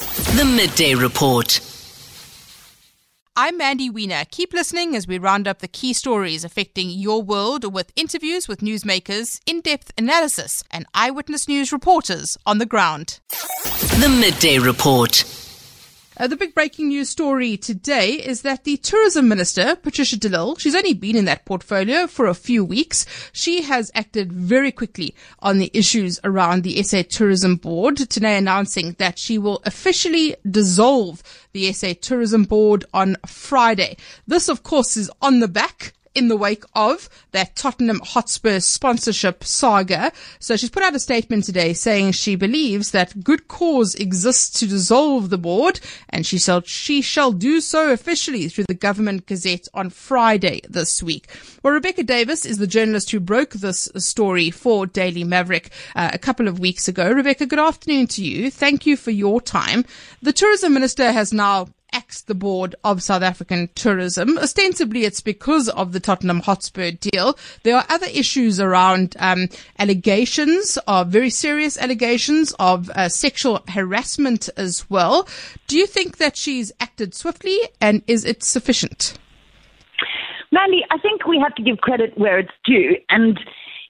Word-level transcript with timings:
The 0.00 0.44
Midday 0.44 0.94
Report. 0.94 1.60
I'm 3.36 3.56
Mandy 3.56 3.88
Wiener. 3.88 4.24
Keep 4.30 4.52
listening 4.52 4.96
as 4.96 5.06
we 5.06 5.18
round 5.18 5.46
up 5.46 5.60
the 5.60 5.68
key 5.68 5.92
stories 5.92 6.44
affecting 6.44 6.90
your 6.90 7.22
world 7.22 7.72
with 7.72 7.92
interviews 7.94 8.48
with 8.48 8.60
newsmakers, 8.60 9.40
in 9.46 9.60
depth 9.60 9.92
analysis, 9.96 10.64
and 10.72 10.86
eyewitness 10.94 11.46
news 11.46 11.72
reporters 11.72 12.36
on 12.44 12.58
the 12.58 12.66
ground. 12.66 13.20
The 14.00 14.08
Midday 14.08 14.58
Report. 14.58 15.43
Uh, 16.16 16.28
the 16.28 16.36
big 16.36 16.54
breaking 16.54 16.88
news 16.88 17.10
story 17.10 17.56
today 17.56 18.12
is 18.12 18.42
that 18.42 18.62
the 18.62 18.76
tourism 18.76 19.26
minister, 19.26 19.74
Patricia 19.74 20.16
de 20.16 20.28
Lille, 20.28 20.54
she's 20.56 20.76
only 20.76 20.94
been 20.94 21.16
in 21.16 21.24
that 21.24 21.44
portfolio 21.44 22.06
for 22.06 22.26
a 22.26 22.34
few 22.34 22.64
weeks. 22.64 23.04
She 23.32 23.62
has 23.62 23.90
acted 23.96 24.32
very 24.32 24.70
quickly 24.70 25.12
on 25.40 25.58
the 25.58 25.72
issues 25.74 26.20
around 26.22 26.62
the 26.62 26.80
SA 26.84 27.02
Tourism 27.08 27.56
Board, 27.56 27.96
today 27.96 28.38
announcing 28.38 28.92
that 28.98 29.18
she 29.18 29.38
will 29.38 29.60
officially 29.64 30.36
dissolve 30.48 31.20
the 31.52 31.72
SA 31.72 31.94
Tourism 32.00 32.44
Board 32.44 32.84
on 32.94 33.16
Friday. 33.26 33.96
This, 34.24 34.48
of 34.48 34.62
course, 34.62 34.96
is 34.96 35.10
on 35.20 35.40
the 35.40 35.48
back 35.48 35.94
in 36.14 36.28
the 36.28 36.36
wake 36.36 36.64
of 36.74 37.08
that 37.32 37.56
Tottenham 37.56 38.00
Hotspur 38.00 38.60
sponsorship 38.60 39.44
saga. 39.44 40.12
So 40.38 40.56
she's 40.56 40.70
put 40.70 40.82
out 40.82 40.94
a 40.94 41.00
statement 41.00 41.44
today 41.44 41.72
saying 41.72 42.12
she 42.12 42.36
believes 42.36 42.92
that 42.92 43.24
good 43.24 43.48
cause 43.48 43.94
exists 43.94 44.58
to 44.60 44.66
dissolve 44.66 45.30
the 45.30 45.38
board 45.38 45.80
and 46.08 46.26
she 46.26 46.38
shall, 46.38 46.62
she 46.62 47.02
shall 47.02 47.32
do 47.32 47.60
so 47.60 47.90
officially 47.90 48.48
through 48.48 48.64
the 48.68 48.74
government 48.74 49.26
gazette 49.26 49.68
on 49.74 49.90
Friday 49.90 50.60
this 50.68 51.02
week. 51.02 51.28
Well, 51.62 51.72
Rebecca 51.72 52.02
Davis 52.02 52.44
is 52.44 52.58
the 52.58 52.66
journalist 52.66 53.10
who 53.10 53.20
broke 53.20 53.50
this 53.50 53.88
story 53.96 54.50
for 54.50 54.86
Daily 54.86 55.24
Maverick 55.24 55.70
uh, 55.96 56.10
a 56.12 56.18
couple 56.18 56.48
of 56.48 56.58
weeks 56.58 56.88
ago. 56.88 57.10
Rebecca, 57.10 57.46
good 57.46 57.58
afternoon 57.58 58.06
to 58.08 58.24
you. 58.24 58.50
Thank 58.50 58.86
you 58.86 58.96
for 58.96 59.10
your 59.10 59.40
time. 59.40 59.84
The 60.22 60.32
tourism 60.32 60.74
minister 60.74 61.10
has 61.12 61.32
now 61.32 61.68
axed 61.94 62.26
the 62.26 62.34
board 62.34 62.74
of 62.84 63.02
South 63.02 63.22
African 63.22 63.70
tourism. 63.74 64.36
Ostensibly, 64.36 65.04
it's 65.04 65.20
because 65.20 65.68
of 65.70 65.92
the 65.92 66.00
Tottenham 66.00 66.40
Hotspur 66.40 66.90
deal. 66.90 67.38
There 67.62 67.76
are 67.76 67.86
other 67.88 68.08
issues 68.12 68.60
around 68.60 69.16
um, 69.18 69.48
allegations 69.78 70.76
of 70.86 71.08
very 71.08 71.30
serious 71.30 71.78
allegations 71.78 72.54
of 72.58 72.90
uh, 72.90 73.08
sexual 73.08 73.62
harassment 73.68 74.50
as 74.56 74.90
well. 74.90 75.26
Do 75.68 75.78
you 75.78 75.86
think 75.86 76.18
that 76.18 76.36
she's 76.36 76.72
acted 76.80 77.14
swiftly, 77.14 77.58
and 77.80 78.02
is 78.06 78.24
it 78.24 78.42
sufficient? 78.42 79.16
Mandy, 80.50 80.82
I 80.90 80.98
think 80.98 81.26
we 81.26 81.38
have 81.38 81.54
to 81.56 81.62
give 81.62 81.78
credit 81.78 82.16
where 82.18 82.38
it's 82.38 82.52
due, 82.64 82.96
and 83.08 83.38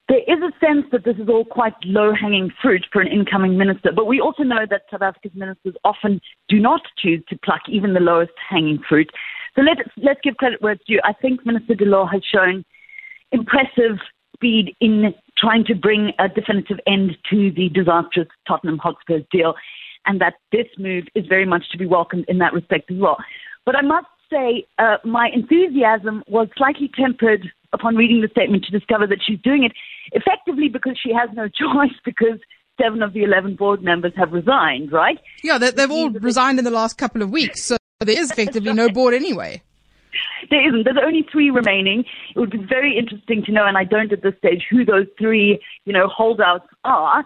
there 0.09 0.19
is 0.19 0.39
a 0.43 0.53
sense 0.65 0.85
that 0.93 1.05
this 1.05 1.17
is 1.17 1.29
all 1.29 1.45
quite 1.45 1.75
low 1.85 2.13
hanging 2.15 2.51
fruit 2.61 2.85
for 2.93 3.01
an 3.01 3.09
incoming 3.09 3.57
minister, 3.57 3.91
but 3.91 4.07
we 4.07 4.21
also 4.21 4.43
know 4.43 4.67
that 4.69 4.83
South 4.91 5.03
Africa's 5.03 5.33
ministers 5.35 5.75
often 5.83 6.21
do 6.49 6.61
not 6.61 6.83
choose 6.99 7.23
to 7.29 7.39
pluck 7.43 7.63
even 7.69 7.95
the 7.95 8.01
lowest 8.01 8.33
hanging 8.49 8.79
fruit. 8.87 9.11
So 9.57 9.63
let's, 9.63 9.89
let's 9.97 10.21
give 10.23 10.37
credit 10.37 10.61
where 10.61 10.73
it's 10.73 10.85
due. 10.85 11.01
I 11.05 11.15
think 11.15 11.47
Minister 11.47 11.75
de 11.75 11.87
Lille 11.87 12.07
has 12.07 12.23
shown 12.25 12.65
impressive 13.33 13.99
speed 14.35 14.77
in 14.81 15.15
trying 15.39 15.65
to 15.65 15.75
bring 15.75 16.13
a 16.19 16.29
definitive 16.29 16.79
end 16.87 17.17
to 17.31 17.51
the 17.53 17.71
disastrous 17.71 18.29
Tottenham 18.47 18.79
Hotspur 18.79 19.21
deal, 19.31 19.55
and 20.07 20.21
that 20.21 20.35
this 20.53 20.67
move 20.79 21.05
is 21.15 21.25
very 21.27 21.47
much 21.47 21.65
to 21.73 21.79
be 21.79 21.87
welcomed 21.87 22.27
in 22.29 22.39
that 22.39 22.53
respect 22.53 22.91
as 22.91 22.99
well. 22.99 23.17
But 23.65 23.77
I 23.77 23.83
must 23.83 24.07
say, 24.31 24.67
uh, 24.79 24.97
my 25.05 25.31
enthusiasm 25.33 26.23
was 26.29 26.49
slightly 26.57 26.91
tempered 26.95 27.51
upon 27.75 27.97
reading 27.97 28.23
the 28.23 28.29
statement 28.29 28.65
to 28.65 28.71
discover 28.71 29.07
that 29.07 29.19
she's 29.23 29.41
doing 29.41 29.65
it 29.65 29.73
effectively 30.13 30.69
because 30.69 30.99
she 30.99 31.13
has 31.13 31.29
no 31.35 31.49
choice 31.63 31.95
because 32.05 32.39
seven 32.81 33.03
of 33.03 33.13
the 33.13 33.23
11 33.23 33.57
board 33.57 33.83
members 33.83 34.13
have 34.17 34.33
resigned, 34.33 34.93
right? 34.93 35.19
Yeah, 35.43 35.59
they, 35.59 35.71
have 35.77 35.91
all 35.91 36.11
resigned 36.11 36.59
in 36.59 36.65
the 36.65 36.71
last 36.71 36.97
couple 36.97 37.23
of 37.23 37.31
weeks, 37.31 37.63
so 37.63 37.77
there 38.01 38.19
is 38.19 38.31
effectively 38.31 38.73
no 38.73 38.89
board 38.93 39.15
anyway. 39.15 39.61
There 40.51 40.67
isn't. 40.69 40.85
There's 40.85 40.99
only 41.03 41.27
three 41.31 41.51
remaining. 41.51 42.05
It 42.35 42.39
would 42.39 42.51
be 42.51 42.59
very 42.59 42.97
interesting 42.97 43.43
to 43.45 43.53
know, 43.53 43.67
and 43.67 43.77
I 43.77 43.85
don't 43.85 44.13
at 44.13 44.23
this 44.23 44.35
stage, 44.39 44.65
who 44.71 44.85
those 44.85 45.07
three, 45.19 45.61
you 45.85 45.93
know, 45.93 46.07
holdouts 46.07 46.69
are. 46.85 47.25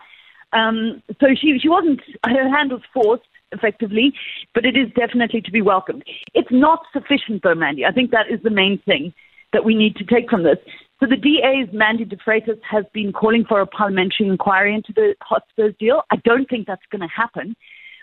Um, 0.52 1.02
so 1.20 1.28
she 1.38 1.58
she 1.58 1.68
wasn't. 1.68 2.00
Her 2.24 2.48
hand 2.48 2.72
was 2.72 2.80
forced 2.94 3.28
effectively, 3.52 4.14
but 4.54 4.64
it 4.64 4.76
is 4.76 4.88
definitely 4.94 5.42
to 5.42 5.50
be 5.50 5.60
welcomed. 5.60 6.04
It's 6.32 6.50
not 6.50 6.80
sufficient, 6.92 7.42
though, 7.42 7.54
Mandy. 7.54 7.84
I 7.84 7.92
think 7.92 8.10
that 8.12 8.30
is 8.30 8.40
the 8.42 8.50
main 8.50 8.78
thing 8.86 9.12
that 9.52 9.64
we 9.64 9.74
need 9.74 9.96
to 9.96 10.04
take 10.04 10.28
from 10.30 10.42
this. 10.42 10.58
So 11.00 11.06
the 11.06 11.16
DA's 11.16 11.72
Manny 11.72 12.04
de 12.04 12.16
Freitas 12.16 12.60
has 12.68 12.84
been 12.92 13.12
calling 13.12 13.44
for 13.48 13.60
a 13.60 13.66
parliamentary 13.66 14.26
inquiry 14.28 14.74
into 14.74 14.92
the 14.92 15.14
Hotspurs 15.22 15.74
deal. 15.78 16.02
I 16.10 16.16
don't 16.24 16.48
think 16.48 16.66
that's 16.66 16.82
going 16.90 17.02
to 17.02 17.08
happen, 17.08 17.54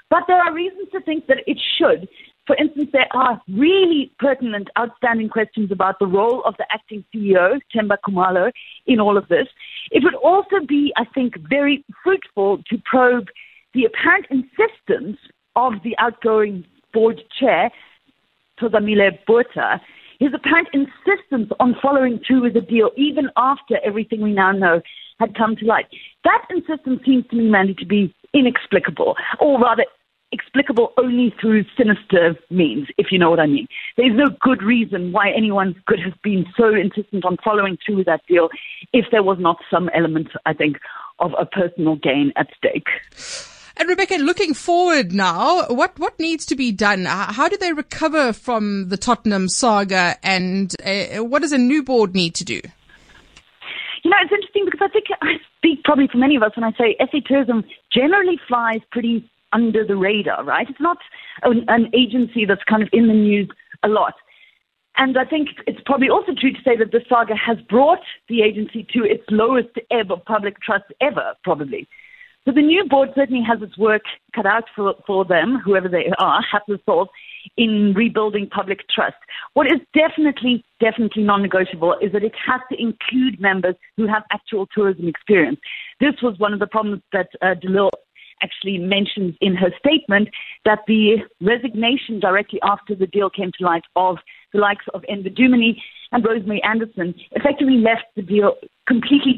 but 0.09 0.23
there 0.27 0.41
are 0.41 0.53
reasons 0.53 0.89
to 0.93 1.01
think 1.01 1.27
that 1.27 1.39
it 1.45 1.59
should. 1.77 2.07
For 2.47 2.55
instance, 2.55 2.89
there 2.93 3.07
are 3.11 3.41
really 3.49 4.11
pertinent, 4.19 4.69
outstanding 4.77 5.29
questions 5.29 5.71
about 5.71 5.97
the 5.99 6.05
role 6.05 6.43
of 6.43 6.55
the 6.57 6.65
acting 6.71 7.03
CEO, 7.13 7.59
Themba 7.75 7.97
Khumalo, 8.07 8.51
in 8.85 8.99
all 8.99 9.17
of 9.17 9.27
this. 9.27 9.47
It 9.91 10.03
would 10.03 10.15
also 10.15 10.65
be, 10.65 10.93
I 10.95 11.05
think, 11.05 11.33
very 11.49 11.83
fruitful 12.03 12.59
to 12.69 12.77
probe 12.85 13.27
the 13.73 13.85
apparent 13.85 14.27
insistence 14.29 15.17
of 15.55 15.73
the 15.83 15.97
outgoing 15.97 16.65
board 16.93 17.21
chair, 17.39 17.71
Thozamile 18.61 19.17
Botha, 19.27 19.81
his 20.19 20.33
apparent 20.33 20.69
insistence 20.73 21.51
on 21.59 21.75
following 21.81 22.19
through 22.25 22.43
with 22.43 22.53
the 22.53 22.61
deal, 22.61 22.91
even 22.95 23.29
after 23.37 23.77
everything 23.83 24.21
we 24.21 24.33
now 24.33 24.51
know 24.51 24.81
had 25.19 25.35
come 25.35 25.55
to 25.55 25.65
light. 25.65 25.87
That 26.23 26.45
insistence 26.49 27.01
seems 27.05 27.25
to 27.29 27.35
me, 27.35 27.49
Mandy, 27.49 27.73
to 27.75 27.85
be 27.85 28.13
inexplicable, 28.33 29.15
or 29.39 29.59
rather, 29.59 29.85
explicable 30.31 30.91
only 30.97 31.33
through 31.39 31.63
sinister 31.77 32.35
means, 32.49 32.87
if 32.97 33.07
you 33.11 33.17
know 33.17 33.29
what 33.29 33.39
I 33.39 33.45
mean. 33.45 33.67
There's 33.95 34.15
no 34.15 34.25
good 34.41 34.61
reason 34.61 35.11
why 35.13 35.31
anyone 35.31 35.81
could 35.87 35.99
have 35.99 36.21
been 36.21 36.45
so 36.57 36.73
insistent 36.75 37.23
on 37.23 37.37
following 37.43 37.77
through 37.85 37.97
with 37.97 38.07
that 38.07 38.21
deal 38.27 38.49
if 38.91 39.05
there 39.11 39.23
was 39.23 39.37
not 39.39 39.57
some 39.71 39.89
element, 39.93 40.29
I 40.45 40.53
think, 40.53 40.77
of 41.19 41.31
a 41.39 41.45
personal 41.45 41.95
gain 41.95 42.33
at 42.35 42.49
stake. 42.57 43.54
And 43.77 43.89
Rebecca, 43.89 44.15
looking 44.15 44.53
forward 44.53 45.11
now, 45.11 45.65
what, 45.67 45.99
what 45.99 46.17
needs 46.17 46.45
to 46.47 46.55
be 46.55 46.71
done? 46.71 47.05
How 47.05 47.49
do 47.49 47.57
they 47.57 47.73
recover 47.73 48.31
from 48.31 48.87
the 48.89 48.97
Tottenham 48.97 49.49
saga 49.49 50.15
and 50.23 50.73
uh, 50.85 51.23
what 51.23 51.41
does 51.41 51.51
a 51.51 51.57
new 51.57 51.83
board 51.83 52.15
need 52.15 52.35
to 52.35 52.45
do? 52.45 52.61
You 54.03 54.11
know, 54.11 54.17
it's 54.21 54.31
interesting 54.31 54.65
because 54.65 54.81
I 54.81 54.87
think 54.87 55.05
I 55.21 55.33
speak 55.57 55.83
probably 55.83 56.07
for 56.07 56.19
many 56.19 56.35
of 56.35 56.43
us 56.43 56.51
when 56.55 56.63
I 56.63 56.71
say 56.77 56.95
SA 56.99 57.19
tourism 57.25 57.63
generally 57.91 58.39
flies 58.47 58.79
pretty 58.91 59.29
under 59.51 59.85
the 59.85 59.95
radar, 59.95 60.43
right? 60.43 60.69
It's 60.69 60.79
not 60.79 60.97
an, 61.43 61.65
an 61.67 61.89
agency 61.93 62.45
that's 62.45 62.63
kind 62.69 62.83
of 62.83 62.89
in 62.93 63.07
the 63.07 63.13
news 63.13 63.49
a 63.83 63.89
lot. 63.89 64.13
And 64.97 65.17
I 65.17 65.25
think 65.25 65.49
it's 65.67 65.79
probably 65.85 66.09
also 66.09 66.31
true 66.39 66.53
to 66.53 66.59
say 66.63 66.77
that 66.77 66.91
the 66.91 67.01
saga 67.09 67.35
has 67.35 67.57
brought 67.67 67.99
the 68.29 68.41
agency 68.41 68.87
to 68.93 69.03
its 69.03 69.23
lowest 69.29 69.69
ebb 69.91 70.11
of 70.11 70.23
public 70.23 70.61
trust 70.61 70.85
ever, 71.01 71.33
probably. 71.43 71.87
So 72.45 72.51
the 72.51 72.61
new 72.61 72.85
board 72.87 73.09
certainly 73.15 73.43
has 73.43 73.61
its 73.63 73.75
work 73.75 74.03
cut 74.35 74.45
out 74.45 74.65
for, 74.75 74.93
for 75.07 75.25
them, 75.25 75.59
whoever 75.65 75.89
they 75.89 76.11
are, 76.19 76.43
have 76.51 76.63
to 76.67 76.79
solve 76.85 77.07
in 77.57 77.93
rebuilding 77.95 78.47
public 78.49 78.81
trust. 78.93 79.15
What 79.53 79.65
is 79.65 79.79
definitely, 79.95 80.63
definitely 80.79 81.23
non-negotiable 81.23 81.95
is 82.01 82.11
that 82.11 82.23
it 82.23 82.33
has 82.45 82.61
to 82.71 82.79
include 82.79 83.41
members 83.41 83.75
who 83.97 84.05
have 84.05 84.23
actual 84.31 84.67
tourism 84.75 85.07
experience. 85.07 85.59
This 85.99 86.13
was 86.21 86.37
one 86.37 86.53
of 86.53 86.59
the 86.59 86.67
problems 86.67 87.01
that 87.13 87.29
uh, 87.41 87.55
de 87.55 87.67
Lille 87.67 87.89
actually 88.43 88.77
mentions 88.77 89.35
in 89.41 89.55
her 89.55 89.71
statement 89.79 90.29
that 90.65 90.79
the 90.87 91.17
resignation 91.41 92.19
directly 92.19 92.59
after 92.63 92.93
the 92.93 93.07
deal 93.07 93.29
came 93.29 93.51
to 93.57 93.65
light 93.65 93.83
of 93.95 94.17
the 94.53 94.59
likes 94.59 94.85
of 94.93 95.03
Enver 95.09 95.29
Duminy 95.29 95.77
and 96.15 96.25
Rosemary 96.25 96.63
Anderson 96.63 97.13
effectively 97.31 97.77
left 97.77 98.05
the 98.15 98.21
deal 98.21 98.55
completely 98.87 99.37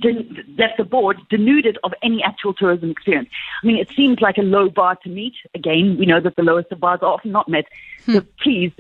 left 0.58 0.78
the 0.78 0.84
board 0.84 1.18
denuded 1.30 1.78
of 1.84 1.94
any 2.04 2.22
actual 2.22 2.54
tourism 2.54 2.92
experience. 2.92 3.30
I 3.64 3.66
mean, 3.66 3.78
it 3.78 3.90
seems 3.96 4.22
like 4.22 4.38
a 4.38 4.42
low 4.42 4.70
bar 4.70 4.98
to 5.04 5.10
meet. 5.10 5.34
Again, 5.56 5.98
we 5.98 6.06
know 6.06 6.20
that 6.20 6.36
the 6.36 6.44
lowest 6.44 6.72
of 6.72 6.80
bars 6.80 7.00
are 7.02 7.14
often 7.14 7.32
not 7.32 7.50
met. 7.50 7.66
Hmm. 8.06 8.14
So 8.14 8.22
please 8.42 8.72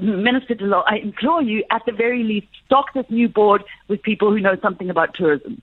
Minister 0.00 0.54
de 0.54 0.64
Lille, 0.64 0.82
I 0.86 0.96
implore 0.96 1.42
you, 1.42 1.64
at 1.70 1.82
the 1.86 1.92
very 1.92 2.22
least, 2.22 2.48
stock 2.66 2.92
this 2.94 3.06
new 3.10 3.28
board 3.28 3.64
with 3.88 4.02
people 4.02 4.30
who 4.30 4.40
know 4.40 4.56
something 4.62 4.88
about 4.88 5.14
tourism. 5.14 5.60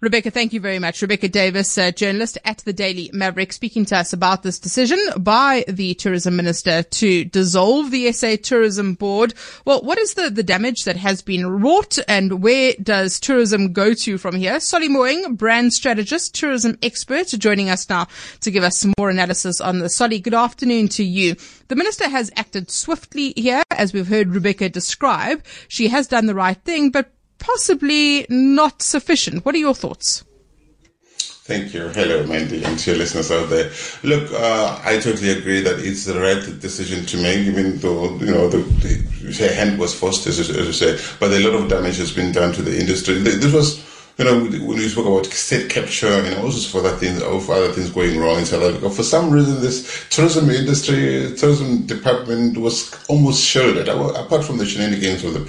Rebecca, 0.00 0.30
thank 0.30 0.52
you 0.52 0.60
very 0.60 0.78
much. 0.78 1.02
Rebecca 1.02 1.28
Davis, 1.28 1.76
uh, 1.76 1.90
journalist 1.90 2.38
at 2.44 2.58
the 2.58 2.72
Daily 2.72 3.10
Maverick, 3.12 3.52
speaking 3.52 3.84
to 3.86 3.96
us 3.96 4.12
about 4.12 4.42
this 4.42 4.58
decision 4.58 4.98
by 5.18 5.64
the 5.68 5.94
tourism 5.94 6.36
minister 6.36 6.82
to 6.82 7.24
dissolve 7.24 7.90
the 7.90 8.12
SA 8.12 8.36
Tourism 8.42 8.94
Board. 8.94 9.34
Well, 9.64 9.82
what 9.82 9.98
is 9.98 10.14
the, 10.14 10.30
the 10.30 10.42
damage 10.42 10.84
that 10.84 10.96
has 10.96 11.22
been 11.22 11.46
wrought 11.46 11.98
and 12.08 12.42
where 12.42 12.74
does 12.82 13.18
tourism 13.18 13.72
go 13.72 13.94
to 13.94 14.18
from 14.18 14.36
here? 14.36 14.60
Solly 14.60 14.88
Moeng, 14.88 15.36
brand 15.36 15.72
strategist, 15.72 16.34
tourism 16.34 16.78
expert, 16.82 17.28
joining 17.28 17.70
us 17.70 17.88
now 17.88 18.06
to 18.40 18.50
give 18.50 18.64
us 18.64 18.78
some 18.78 18.92
more 18.98 19.10
analysis 19.10 19.60
on 19.60 19.78
the 19.78 19.88
Solly, 19.88 20.20
good 20.20 20.34
afternoon 20.34 20.88
to 20.88 21.04
you. 21.04 21.36
The 21.68 21.76
minister 21.76 22.08
has 22.08 22.30
acted 22.36 22.70
swiftly 22.70 23.32
here 23.36 23.61
as 23.70 23.92
we've 23.92 24.08
heard 24.08 24.34
Rebecca 24.34 24.68
describe, 24.68 25.44
she 25.68 25.88
has 25.88 26.06
done 26.06 26.26
the 26.26 26.34
right 26.34 26.62
thing, 26.64 26.90
but 26.90 27.12
possibly 27.38 28.26
not 28.28 28.82
sufficient. 28.82 29.44
What 29.44 29.54
are 29.54 29.58
your 29.58 29.74
thoughts? 29.74 30.24
Thank 31.44 31.74
you. 31.74 31.88
Hello, 31.88 32.24
Mandy, 32.24 32.62
and 32.62 32.78
to 32.78 32.90
your 32.90 32.98
listeners 32.98 33.32
out 33.32 33.50
there. 33.50 33.72
Look, 34.04 34.30
uh, 34.30 34.80
I 34.84 35.00
totally 35.00 35.30
agree 35.30 35.60
that 35.62 35.80
it's 35.80 36.04
the 36.04 36.20
right 36.20 36.60
decision 36.60 37.04
to 37.06 37.16
make, 37.16 37.38
even 37.38 37.78
though, 37.78 38.16
you 38.18 38.26
know, 38.26 38.48
the, 38.48 38.58
the 38.58 39.48
hand 39.52 39.80
was 39.80 39.92
forced, 39.92 40.24
as 40.28 40.38
you 40.38 40.72
say, 40.72 40.96
but 41.18 41.32
a 41.32 41.40
lot 41.40 41.60
of 41.60 41.68
damage 41.68 41.96
has 41.98 42.12
been 42.12 42.30
done 42.30 42.52
to 42.52 42.62
the 42.62 42.78
industry. 42.78 43.18
This 43.18 43.52
was 43.52 43.80
you 44.18 44.24
know, 44.24 44.40
when 44.40 44.78
we 44.78 44.88
spoke 44.88 45.06
about 45.06 45.26
state 45.26 45.70
capture 45.70 46.06
and 46.06 46.34
all 46.36 46.50
sorts 46.50 46.68
of 46.74 46.84
other 46.84 46.96
things, 46.96 47.22
of 47.22 47.48
other 47.48 47.72
things 47.72 47.90
going 47.90 48.18
wrong 48.18 48.38
in 48.38 48.44
South 48.44 48.62
Africa, 48.62 48.90
for 48.90 49.02
some 49.02 49.30
reason, 49.30 49.60
this 49.60 50.06
tourism 50.10 50.50
industry, 50.50 51.34
tourism 51.36 51.86
department 51.86 52.58
was 52.58 52.94
almost 53.08 53.42
shielded. 53.42 53.88
Apart 53.88 54.44
from 54.44 54.58
the 54.58 54.66
shenanigans 54.66 55.24
of 55.24 55.34
the 55.34 55.40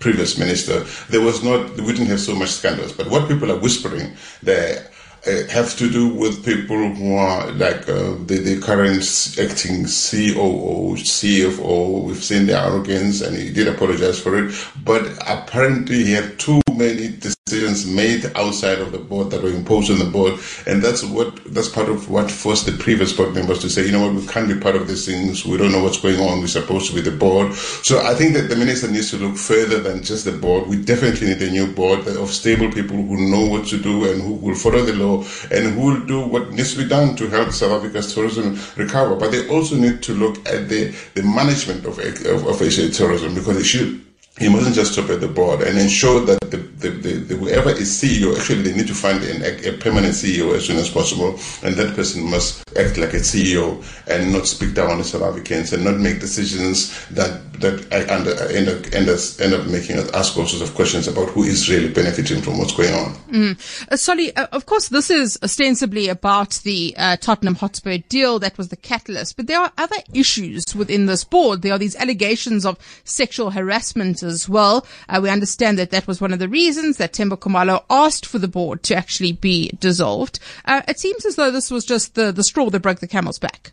previous 0.00 0.38
minister, 0.38 0.80
there 1.10 1.20
was 1.20 1.42
not, 1.42 1.70
we 1.76 1.92
didn't 1.92 2.06
have 2.06 2.20
so 2.20 2.34
much 2.34 2.50
scandals. 2.50 2.92
But 2.92 3.10
what 3.10 3.28
people 3.28 3.52
are 3.52 3.58
whispering 3.58 4.16
there 4.42 4.90
uh, 5.26 5.44
have 5.48 5.76
to 5.76 5.90
do 5.90 6.08
with 6.08 6.44
people 6.44 6.76
who 6.94 7.16
are 7.16 7.50
like 7.52 7.88
uh, 7.88 8.14
the, 8.26 8.38
the 8.44 8.60
current 8.60 9.02
acting 9.40 9.82
COO, 9.82 10.94
CFO. 10.94 12.04
We've 12.04 12.22
seen 12.22 12.46
the 12.46 12.56
arrogance 12.56 13.22
and 13.22 13.36
he 13.36 13.52
did 13.52 13.66
apologize 13.66 14.20
for 14.20 14.38
it. 14.38 14.54
But 14.84 15.02
apparently 15.26 16.04
he 16.04 16.12
had 16.12 16.38
too 16.38 16.60
many 16.72 17.08
decisions 17.46 17.86
made 17.86 18.26
outside 18.34 18.80
of 18.80 18.90
the 18.90 18.98
board 18.98 19.30
that 19.30 19.40
were 19.40 19.50
imposed 19.50 19.88
on 19.88 20.00
the 20.00 20.04
board, 20.04 20.34
and 20.66 20.82
that's 20.82 21.04
what 21.04 21.32
that's 21.54 21.68
part 21.68 21.88
of 21.88 22.10
what 22.10 22.28
forced 22.28 22.66
the 22.66 22.72
previous 22.72 23.12
board 23.12 23.32
members 23.36 23.60
to 23.60 23.70
say, 23.70 23.86
you 23.86 23.92
know 23.92 24.04
what, 24.04 24.20
we 24.20 24.26
can't 24.26 24.48
be 24.48 24.58
part 24.58 24.74
of 24.74 24.88
these 24.88 25.06
things. 25.06 25.46
We 25.46 25.56
don't 25.56 25.70
know 25.70 25.80
what's 25.80 26.00
going 26.00 26.18
on. 26.18 26.40
We're 26.40 26.48
supposed 26.48 26.88
to 26.90 26.94
be 26.96 27.02
the 27.02 27.16
board. 27.16 27.54
So 27.54 28.04
I 28.04 28.14
think 28.14 28.34
that 28.34 28.48
the 28.48 28.56
minister 28.56 28.90
needs 28.90 29.10
to 29.12 29.18
look 29.18 29.36
further 29.36 29.78
than 29.78 30.02
just 30.02 30.24
the 30.24 30.32
board. 30.32 30.66
We 30.66 30.82
definitely 30.82 31.28
need 31.28 31.42
a 31.42 31.50
new 31.52 31.72
board 31.72 32.08
of 32.08 32.30
stable 32.30 32.72
people 32.72 32.96
who 32.96 33.30
know 33.30 33.46
what 33.46 33.66
to 33.68 33.78
do 33.78 34.10
and 34.10 34.20
who 34.22 34.34
will 34.34 34.56
follow 34.56 34.82
the 34.82 34.94
law 34.94 35.18
and 35.52 35.72
who 35.72 35.80
will 35.80 36.04
do 36.04 36.26
what 36.26 36.50
needs 36.50 36.74
to 36.74 36.82
be 36.82 36.88
done 36.88 37.14
to 37.14 37.28
help 37.28 37.52
South 37.52 37.70
Africa's 37.70 38.12
tourism 38.12 38.58
recover. 38.76 39.14
But 39.14 39.30
they 39.30 39.48
also 39.48 39.76
need 39.76 40.02
to 40.02 40.14
look 40.14 40.36
at 40.48 40.68
the 40.68 40.92
the 41.14 41.22
management 41.22 41.86
of 41.86 42.00
of, 42.00 42.44
of 42.44 42.58
tourism 42.92 43.36
because 43.36 43.56
it 43.56 43.66
should 43.66 44.05
he 44.38 44.48
mustn't 44.50 44.74
just 44.74 44.92
stop 44.92 45.08
at 45.08 45.20
the 45.20 45.28
board 45.28 45.62
and 45.62 45.78
ensure 45.78 46.20
that 46.26 46.38
the, 46.50 46.58
the, 46.58 46.90
the, 46.90 47.12
the, 47.14 47.36
whoever 47.36 47.70
is 47.70 47.90
CEO, 47.90 48.36
actually 48.36 48.62
they 48.62 48.76
need 48.76 48.86
to 48.86 48.94
find 48.94 49.22
an, 49.24 49.42
a, 49.42 49.72
permanent 49.78 50.12
CEO 50.12 50.54
as 50.54 50.66
soon 50.66 50.76
as 50.76 50.90
possible, 50.90 51.38
and 51.62 51.74
that 51.76 51.96
person 51.96 52.22
must 52.30 52.62
act 52.76 52.98
like 52.98 53.14
a 53.14 53.18
CEO 53.18 53.82
and 54.06 54.32
not 54.32 54.46
speak 54.46 54.74
down 54.74 54.90
on 54.90 54.98
the 54.98 55.04
South 55.04 55.22
Africans 55.22 55.72
and 55.72 55.84
not 55.84 55.96
make 55.96 56.20
decisions 56.20 57.06
that 57.08 57.40
that 57.60 57.90
end 57.92 58.28
up, 58.28 58.38
end 58.50 58.68
up, 58.68 58.92
end 58.92 59.08
up, 59.08 59.18
end 59.40 59.54
up 59.54 59.66
making 59.66 59.98
us 59.98 60.10
ask 60.12 60.36
all 60.36 60.46
sorts 60.46 60.68
of 60.68 60.74
questions 60.74 61.08
about 61.08 61.28
who 61.30 61.42
is 61.42 61.70
really 61.70 61.88
benefiting 61.88 62.42
from 62.42 62.58
what's 62.58 62.76
going 62.76 62.92
on. 62.92 63.14
Mm. 63.30 63.88
Uh, 63.90 63.96
Solly, 63.96 64.34
uh, 64.36 64.46
of 64.52 64.66
course, 64.66 64.88
this 64.88 65.10
is 65.10 65.38
ostensibly 65.42 66.08
about 66.08 66.50
the 66.64 66.94
uh, 66.98 67.16
Tottenham 67.16 67.54
Hotspur 67.54 67.98
deal. 68.08 68.38
That 68.38 68.58
was 68.58 68.68
the 68.68 68.76
catalyst, 68.76 69.36
but 69.36 69.46
there 69.46 69.60
are 69.60 69.72
other 69.78 69.96
issues 70.12 70.74
within 70.74 71.06
this 71.06 71.24
board. 71.24 71.62
There 71.62 71.72
are 71.72 71.78
these 71.78 71.96
allegations 71.96 72.66
of 72.66 72.78
sexual 73.04 73.50
harassment 73.50 74.22
as 74.26 74.48
well. 74.48 74.86
Uh, 75.08 75.20
we 75.22 75.30
understand 75.30 75.78
that 75.78 75.90
that 75.90 76.06
was 76.06 76.20
one 76.20 76.32
of 76.32 76.38
the 76.38 76.48
reasons 76.48 76.98
that 76.98 77.12
Themba 77.12 77.38
Khumalo 77.38 77.84
asked 77.88 78.26
for 78.26 78.38
the 78.38 78.48
board 78.48 78.82
to 78.84 78.94
actually 78.94 79.32
be 79.32 79.70
dissolved. 79.80 80.38
Uh, 80.64 80.82
it 80.88 80.98
seems 80.98 81.24
as 81.24 81.36
though 81.36 81.50
this 81.50 81.70
was 81.70 81.84
just 81.84 82.14
the, 82.14 82.32
the 82.32 82.44
straw 82.44 82.70
that 82.70 82.80
broke 82.80 83.00
the 83.00 83.06
camel's 83.06 83.38
back. 83.38 83.72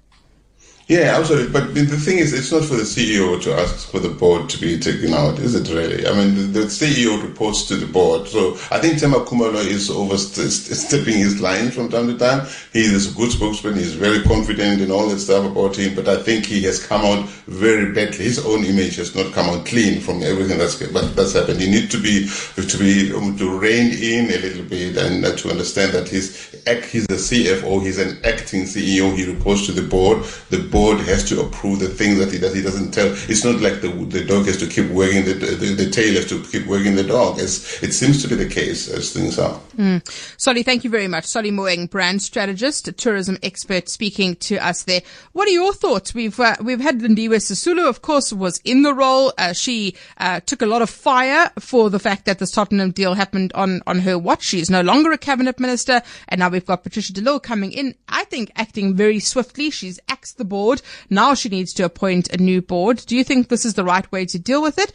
Yeah, 0.87 1.15
absolutely. 1.17 1.51
But 1.53 1.73
the 1.73 1.85
thing 1.85 2.17
is, 2.17 2.33
it's 2.33 2.51
not 2.51 2.65
for 2.65 2.75
the 2.75 2.83
CEO 2.83 3.41
to 3.43 3.53
ask 3.53 3.87
for 3.89 3.99
the 3.99 4.09
board 4.09 4.49
to 4.49 4.59
be 4.59 4.77
taken 4.77 5.13
out, 5.13 5.39
is 5.39 5.55
it 5.55 5.73
really? 5.73 6.05
I 6.05 6.11
mean, 6.11 6.51
the, 6.51 6.63
CEO 6.73 7.21
reports 7.23 7.65
to 7.67 7.75
the 7.75 7.85
board. 7.85 8.27
So 8.27 8.55
I 8.69 8.79
think 8.79 8.95
Themba 8.95 9.25
Khumalo 9.25 9.63
is 9.63 9.89
overstepping 9.89 11.17
his 11.17 11.39
line 11.39 11.71
from 11.71 11.89
time 11.89 12.07
to 12.07 12.17
time. 12.17 12.47
He 12.73 12.81
is 12.81 13.11
a 13.11 13.15
good 13.15 13.31
spokesman. 13.31 13.75
He's 13.75 13.93
very 13.93 14.23
confident 14.23 14.81
in 14.81 14.91
all 14.91 15.07
that 15.07 15.19
stuff 15.19 15.45
about 15.49 15.77
him. 15.77 15.95
But 15.95 16.09
I 16.09 16.21
think 16.21 16.45
he 16.45 16.63
has 16.63 16.85
come 16.85 17.01
out 17.01 17.29
very 17.47 17.93
badly. 17.93 18.25
His 18.25 18.45
own 18.45 18.65
image 18.65 18.97
has 18.97 19.15
not 19.15 19.31
come 19.33 19.49
out 19.49 19.65
clean 19.65 20.01
from 20.01 20.21
everything 20.23 20.57
that's 20.57 20.79
that's 20.79 21.33
happened. 21.33 21.61
He 21.61 21.69
needs 21.69 21.91
to 21.91 22.01
be 22.01 22.27
to 22.55 22.77
be 22.77 23.13
um, 23.13 23.37
to 23.37 23.57
rein 23.57 23.93
in 23.93 24.25
a 24.31 24.37
little 24.41 24.65
bit 24.65 24.97
and 24.97 25.23
to 25.37 25.49
understand 25.49 25.93
that 25.93 26.09
he's 26.09 26.49
he's 26.91 27.05
a 27.05 27.19
CFO. 27.21 27.81
He's 27.81 27.99
an 27.99 28.19
acting 28.25 28.63
CEO. 28.63 29.15
He 29.15 29.31
reports 29.31 29.65
to 29.67 29.71
the 29.71 29.83
board. 29.83 30.23
The 30.49 30.72
board 30.73 30.99
has 31.01 31.23
to 31.29 31.39
approve 31.39 31.79
the 31.79 31.87
things 31.87 32.17
that 32.17 32.31
he 32.31 32.39
does. 32.39 32.55
He 32.55 32.63
doesn't 32.63 32.91
tell. 32.91 33.13
It's 33.29 33.45
not 33.45 33.61
like 33.61 33.81
the 33.81 33.89
the 33.89 34.25
dog 34.25 34.47
has 34.47 34.57
to 34.57 34.67
keep 34.67 34.89
wagging 34.89 35.23
the 35.23 35.35
the, 35.35 35.75
the 35.75 35.89
tail 35.89 36.15
has 36.15 36.27
to 36.29 36.41
keep 36.43 36.65
wagging 36.65 36.95
the 36.95 37.03
dog. 37.03 37.39
As 37.39 37.79
it 37.83 37.93
seems 37.93 38.21
to 38.23 38.27
be 38.27 38.35
the 38.35 38.49
case 38.49 38.89
as 38.89 39.13
things 39.13 39.37
are. 39.37 39.59
Mm. 39.77 40.01
Solly, 40.37 40.63
thank 40.63 40.83
you 40.83 40.89
very 40.89 41.07
much. 41.07 41.25
Solly 41.25 41.51
Moeng, 41.51 41.89
brand 41.89 42.23
strategist, 42.23 42.89
tourism 42.97 43.37
expert, 43.43 43.87
speaking 43.87 44.35
to 44.47 44.57
us 44.57 44.83
there. 44.83 45.01
What 45.33 45.47
are 45.47 45.51
your 45.51 45.73
thoughts? 45.73 46.15
We've 46.15 46.39
uh, 46.39 46.55
we've 46.61 46.81
had 46.81 46.99
Lindiwe 46.99 47.37
Sisulu, 47.37 47.87
of 47.87 48.01
course, 48.01 48.33
was 48.33 48.59
in 48.65 48.81
the 48.81 48.95
role. 48.95 49.31
Uh, 49.37 49.53
she 49.53 49.95
uh, 50.17 50.39
took 50.39 50.63
a 50.63 50.65
lot 50.65 50.81
of 50.81 50.89
fire 50.89 51.51
for 51.59 51.91
the 51.91 51.99
fact 51.99 52.25
that 52.25 52.39
this 52.39 52.51
Tottenham 52.51 52.91
deal 52.91 53.13
happened 53.13 53.53
on 53.53 53.81
on 53.85 53.99
her 53.99 54.17
watch. 54.17 54.43
She 54.43 54.59
is 54.59 54.71
no 54.71 54.81
longer 54.81 55.11
a 55.11 55.19
cabinet 55.19 55.59
minister, 55.59 56.01
and 56.29 56.39
now 56.39 56.49
we've 56.49 56.65
got 56.65 56.83
Patricia 56.83 57.13
de 57.13 57.21
Lille 57.21 57.39
coming 57.39 57.71
in. 57.71 57.93
I 58.09 58.23
think 58.23 58.51
acting 58.55 58.95
very 58.95 59.19
swiftly. 59.19 59.69
She's 59.69 59.99
axed 60.09 60.39
the 60.39 60.45
board 60.45 60.62
board. 60.63 60.81
Now 61.09 61.33
she 61.33 61.49
needs 61.49 61.73
to 61.73 61.83
appoint 61.83 62.29
a 62.29 62.37
new 62.37 62.61
board. 62.61 63.03
Do 63.05 63.17
you 63.17 63.23
think 63.25 63.49
this 63.49 63.65
is 63.65 63.73
the 63.73 63.83
right 63.83 64.09
way 64.13 64.25
to 64.27 64.39
deal 64.39 64.61
with 64.61 64.79
it? 64.79 64.93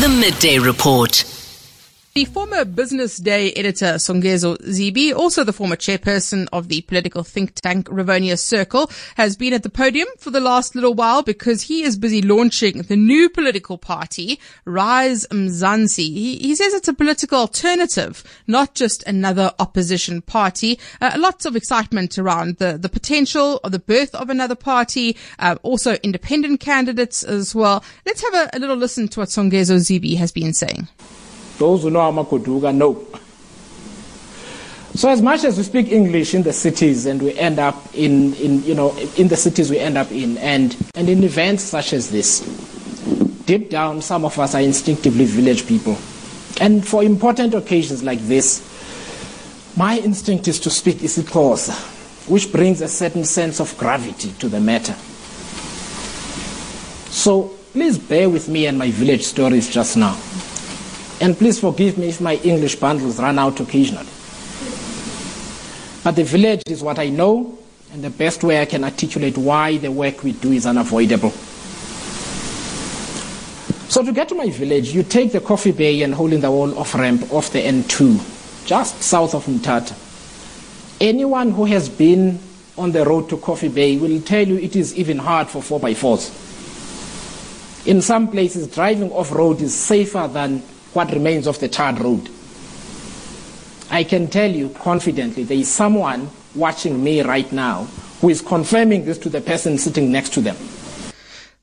The 0.00 0.08
Midday 0.08 0.58
Report. 0.58 1.49
The 2.12 2.24
former 2.24 2.64
Business 2.64 3.18
Day 3.18 3.52
editor 3.52 3.94
Songezo 3.94 4.58
Zibi, 4.62 5.14
also 5.14 5.44
the 5.44 5.52
former 5.52 5.76
chairperson 5.76 6.48
of 6.52 6.66
the 6.66 6.80
political 6.80 7.22
think 7.22 7.54
tank 7.54 7.86
Rivonia 7.86 8.36
Circle, 8.36 8.90
has 9.14 9.36
been 9.36 9.52
at 9.52 9.62
the 9.62 9.70
podium 9.70 10.08
for 10.18 10.30
the 10.30 10.40
last 10.40 10.74
little 10.74 10.92
while 10.92 11.22
because 11.22 11.62
he 11.62 11.84
is 11.84 11.96
busy 11.96 12.20
launching 12.20 12.82
the 12.82 12.96
new 12.96 13.28
political 13.30 13.78
party, 13.78 14.40
Rise 14.64 15.24
Mzansi. 15.28 15.98
He, 15.98 16.38
he 16.38 16.56
says 16.56 16.74
it's 16.74 16.88
a 16.88 16.94
political 16.94 17.38
alternative, 17.38 18.24
not 18.48 18.74
just 18.74 19.04
another 19.04 19.52
opposition 19.60 20.20
party. 20.20 20.80
Uh, 21.00 21.12
lots 21.16 21.46
of 21.46 21.54
excitement 21.54 22.18
around 22.18 22.56
the, 22.56 22.76
the 22.76 22.88
potential 22.88 23.60
of 23.62 23.70
the 23.70 23.78
birth 23.78 24.16
of 24.16 24.30
another 24.30 24.56
party, 24.56 25.16
uh, 25.38 25.54
also 25.62 25.94
independent 26.02 26.58
candidates 26.58 27.22
as 27.22 27.54
well. 27.54 27.84
Let's 28.04 28.22
have 28.22 28.34
a, 28.34 28.56
a 28.56 28.58
little 28.58 28.74
listen 28.74 29.06
to 29.06 29.20
what 29.20 29.28
Songezo 29.28 29.76
Zibi 29.76 30.16
has 30.16 30.32
been 30.32 30.52
saying. 30.52 30.88
Those 31.60 31.82
who 31.82 31.90
know 31.90 32.00
Amakoduga 32.10 32.74
know. 32.74 33.06
So 34.94 35.10
as 35.10 35.20
much 35.20 35.44
as 35.44 35.58
we 35.58 35.62
speak 35.64 35.92
English 35.92 36.32
in 36.32 36.42
the 36.42 36.54
cities 36.54 37.04
and 37.04 37.20
we 37.20 37.36
end 37.38 37.58
up 37.58 37.76
in, 37.94 38.32
in, 38.36 38.64
you 38.64 38.74
know, 38.74 38.96
in 39.18 39.28
the 39.28 39.36
cities 39.36 39.70
we 39.70 39.78
end 39.78 39.98
up 39.98 40.10
in 40.10 40.38
and, 40.38 40.74
and 40.94 41.10
in 41.10 41.22
events 41.22 41.62
such 41.62 41.92
as 41.92 42.10
this, 42.10 42.40
deep 43.44 43.68
down 43.68 44.00
some 44.00 44.24
of 44.24 44.38
us 44.38 44.54
are 44.54 44.62
instinctively 44.62 45.26
village 45.26 45.66
people. 45.66 45.98
And 46.62 46.86
for 46.86 47.04
important 47.04 47.52
occasions 47.52 48.02
like 48.02 48.20
this, 48.20 48.66
my 49.76 49.98
instinct 49.98 50.48
is 50.48 50.60
to 50.60 50.70
speak 50.70 50.96
isiXhosa, 50.96 51.74
which 52.30 52.50
brings 52.50 52.80
a 52.80 52.88
certain 52.88 53.24
sense 53.24 53.60
of 53.60 53.76
gravity 53.76 54.32
to 54.38 54.48
the 54.48 54.60
matter. 54.60 54.94
So 57.12 57.48
please 57.74 57.98
bear 57.98 58.30
with 58.30 58.48
me 58.48 58.64
and 58.64 58.78
my 58.78 58.90
village 58.90 59.24
stories 59.24 59.68
just 59.68 59.98
now. 59.98 60.18
And 61.20 61.36
please 61.36 61.60
forgive 61.60 61.98
me 61.98 62.08
if 62.08 62.20
my 62.20 62.36
English 62.36 62.76
bundles 62.76 63.18
run 63.18 63.38
out 63.38 63.60
occasionally. 63.60 64.08
But 66.02 66.12
the 66.12 66.24
village 66.24 66.62
is 66.66 66.82
what 66.82 66.98
I 66.98 67.10
know, 67.10 67.58
and 67.92 68.02
the 68.02 68.08
best 68.08 68.42
way 68.42 68.62
I 68.62 68.64
can 68.64 68.84
articulate 68.84 69.36
why 69.36 69.76
the 69.76 69.92
work 69.92 70.22
we 70.22 70.32
do 70.32 70.52
is 70.52 70.64
unavoidable. 70.64 71.32
So 73.90 74.02
to 74.02 74.12
get 74.12 74.28
to 74.30 74.34
my 74.34 74.48
village, 74.48 74.94
you 74.94 75.02
take 75.02 75.32
the 75.32 75.40
Coffee 75.40 75.72
Bay 75.72 76.00
and 76.02 76.14
Hole 76.14 76.32
in 76.32 76.40
the 76.40 76.50
Wall 76.50 76.78
off 76.78 76.94
ramp 76.94 77.30
off 77.32 77.50
the 77.50 77.60
N2, 77.60 78.64
just 78.64 79.02
south 79.02 79.34
of 79.34 79.44
Mthatha. 79.44 79.94
Anyone 81.02 81.50
who 81.50 81.64
has 81.66 81.88
been 81.88 82.38
on 82.78 82.92
the 82.92 83.04
road 83.04 83.28
to 83.28 83.36
Coffee 83.36 83.68
Bay 83.68 83.98
will 83.98 84.22
tell 84.22 84.46
you 84.46 84.56
it 84.56 84.76
is 84.76 84.96
even 84.96 85.18
hard 85.18 85.48
for 85.48 85.60
4x4s. 85.60 86.30
In 87.86 88.00
some 88.00 88.30
places, 88.30 88.68
driving 88.68 89.10
off 89.10 89.32
road 89.32 89.60
is 89.60 89.74
safer 89.74 90.28
than 90.28 90.62
what 90.92 91.12
remains 91.12 91.46
of 91.46 91.58
the 91.60 91.68
tarred 91.68 91.98
road. 92.00 92.28
I 93.90 94.04
can 94.04 94.28
tell 94.28 94.50
you 94.50 94.68
confidently 94.70 95.42
there 95.44 95.58
is 95.58 95.68
someone 95.68 96.30
watching 96.54 97.02
me 97.02 97.22
right 97.22 97.50
now 97.52 97.84
who 98.20 98.28
is 98.28 98.40
confirming 98.40 99.04
this 99.04 99.18
to 99.18 99.28
the 99.28 99.40
person 99.40 99.78
sitting 99.78 100.12
next 100.12 100.32
to 100.34 100.40
them. 100.40 100.56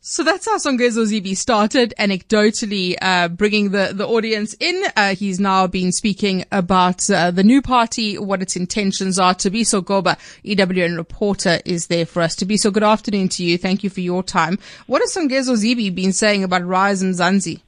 So 0.09 0.23
that's 0.23 0.45
how 0.45 0.57
Songezo 0.57 1.05
Zibi 1.05 1.35
started, 1.35 1.93
anecdotally 1.99 2.95
uh, 3.01 3.27
bringing 3.27 3.71
the, 3.71 3.91
the 3.93 4.07
audience 4.07 4.55
in. 4.57 4.81
Uh, 4.95 5.15
he's 5.15 5.37
now 5.37 5.67
been 5.67 5.91
speaking 5.91 6.45
about 6.49 7.09
uh, 7.09 7.29
the 7.29 7.43
new 7.43 7.61
party, 7.61 8.17
what 8.17 8.41
its 8.41 8.55
intentions 8.55 9.19
are. 9.19 9.33
Thabiso 9.33 9.81
Goba, 9.83 10.17
EWN 10.45 10.95
reporter, 10.95 11.59
is 11.65 11.87
there 11.87 12.05
for 12.05 12.21
us. 12.21 12.37
Thabiso, 12.37 12.71
good 12.71 12.83
afternoon 12.83 13.27
to 13.27 13.43
you. 13.43 13.57
Thank 13.57 13.83
you 13.83 13.89
for 13.89 13.99
your 13.99 14.23
time. 14.23 14.59
What 14.85 15.01
has 15.01 15.13
Songezo 15.13 15.57
Zibi 15.57 15.93
been 15.93 16.13
saying 16.13 16.41
about 16.45 16.65
Rise 16.65 17.03
Mzansi? 17.03 17.59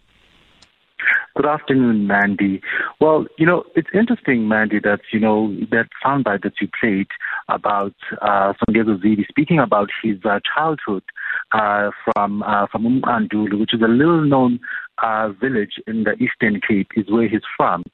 Good 1.39 1.48
afternoon, 1.48 2.05
Mandy. 2.05 2.62
Well, 3.00 3.25
you 3.38 3.46
know, 3.46 3.63
it's 3.74 3.88
interesting, 3.93 4.50
Mandy, 4.50 4.77
that, 4.84 5.00
you 5.13 5.22
know, 5.22 5.55
that 5.72 5.88
soundbite 6.03 6.43
that 6.43 6.60
you 6.60 6.67
played 6.81 7.08
about 7.48 7.93
uh, 8.22 8.51
Songezo 8.60 9.01
Zibi 9.01 9.25
speaking 9.25 9.58
about 9.58 9.89
his 10.03 10.17
uh, 10.25 10.41
childhood 10.53 11.03
uh, 11.53 11.91
from 12.03 12.43
uh, 12.43 12.67
from 12.67 12.84
Umandulu, 12.84 13.58
which 13.58 13.74
is 13.74 13.81
a 13.81 13.88
little 13.88 14.25
known 14.25 14.60
uh, 15.01 15.29
village 15.29 15.75
in 15.88 16.03
the 16.03 16.12
Eastern 16.22 16.60
Cape, 16.60 16.89
is 16.98 17.10
where 17.10 17.29
he's 17.29 17.48
from, 17.55 17.86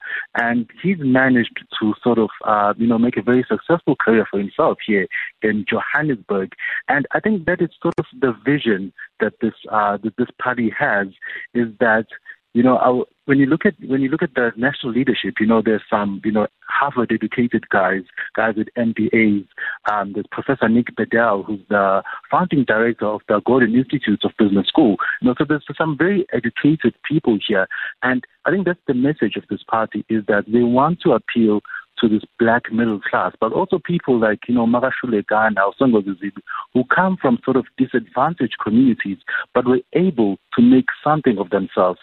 and 0.41 0.67
he's 0.81 0.97
managed 0.99 1.63
to 1.79 1.93
sort 2.03 2.17
of 2.17 2.29
uh, 2.45 2.73
you 2.77 2.87
know 2.87 2.97
make 2.97 3.15
a 3.15 3.21
very 3.21 3.45
successful 3.47 3.95
career 3.95 4.25
for 4.29 4.39
himself 4.39 4.79
here 4.83 5.05
in 5.43 5.65
Johannesburg, 5.69 6.53
and 6.87 7.05
I 7.11 7.19
think 7.19 7.45
that 7.45 7.61
is 7.61 7.69
sort 7.79 7.99
of 7.99 8.05
the 8.19 8.33
vision 8.43 8.91
that 9.19 9.33
this 9.39 9.53
uh, 9.71 9.97
that 9.97 10.17
this 10.17 10.29
party 10.41 10.73
has 10.77 11.09
is 11.53 11.67
that 11.79 12.07
you 12.55 12.63
know, 12.63 12.77
our, 12.77 13.03
when 13.25 13.37
you 13.37 13.47
look 13.47 13.65
at 13.65 13.73
when 13.85 14.01
you 14.01 14.07
look 14.07 14.23
at 14.23 14.33
the 14.33 14.51
national 14.55 14.93
leadership, 14.93 15.33
you 15.41 15.45
know, 15.45 15.61
there's 15.61 15.81
some, 15.89 16.21
you 16.23 16.31
know, 16.31 16.47
Harvard-educated 16.69 17.67
guys, 17.69 18.03
guys 18.33 18.55
with 18.55 18.69
MBAs. 18.77 19.45
Um, 19.91 20.13
there's 20.13 20.25
Professor 20.31 20.69
Nick 20.69 20.95
Binedell, 20.95 21.45
who's 21.45 21.59
the 21.69 22.01
founding 22.31 22.63
director 22.63 23.07
of 23.07 23.21
the 23.27 23.41
Gordon 23.45 23.75
Institute 23.75 24.21
of 24.23 24.31
Business 24.39 24.67
School. 24.67 24.95
You 25.21 25.27
know, 25.27 25.35
so 25.37 25.43
there's 25.47 25.65
some 25.77 25.97
very 25.97 26.25
educated 26.31 26.95
people 27.03 27.37
here, 27.45 27.67
and 28.03 28.23
I 28.45 28.51
think 28.51 28.65
that's 28.65 28.79
the 28.87 28.93
message 28.93 29.35
of 29.35 29.43
this 29.49 29.63
party 29.69 30.05
is 30.07 30.23
that 30.29 30.45
they 30.47 30.63
want 30.63 31.01
to 31.01 31.11
appeal 31.11 31.59
to 31.99 32.09
this 32.09 32.23
black 32.39 32.71
middle 32.71 32.99
class, 32.99 33.33
but 33.39 33.53
also 33.53 33.79
people 33.79 34.19
like, 34.19 34.39
you 34.47 34.55
know, 34.55 34.65
Makashule 34.65 35.25
Gana 35.27 35.61
or 35.65 35.73
Songezo 35.79 36.15
Zibi, 36.21 36.41
who 36.73 36.83
come 36.85 37.17
from 37.21 37.39
sort 37.43 37.57
of 37.57 37.65
disadvantaged 37.77 38.55
communities, 38.63 39.17
but 39.53 39.65
were 39.65 39.81
able 39.93 40.37
to 40.55 40.61
make 40.61 40.85
something 41.03 41.37
of 41.37 41.49
themselves. 41.49 41.99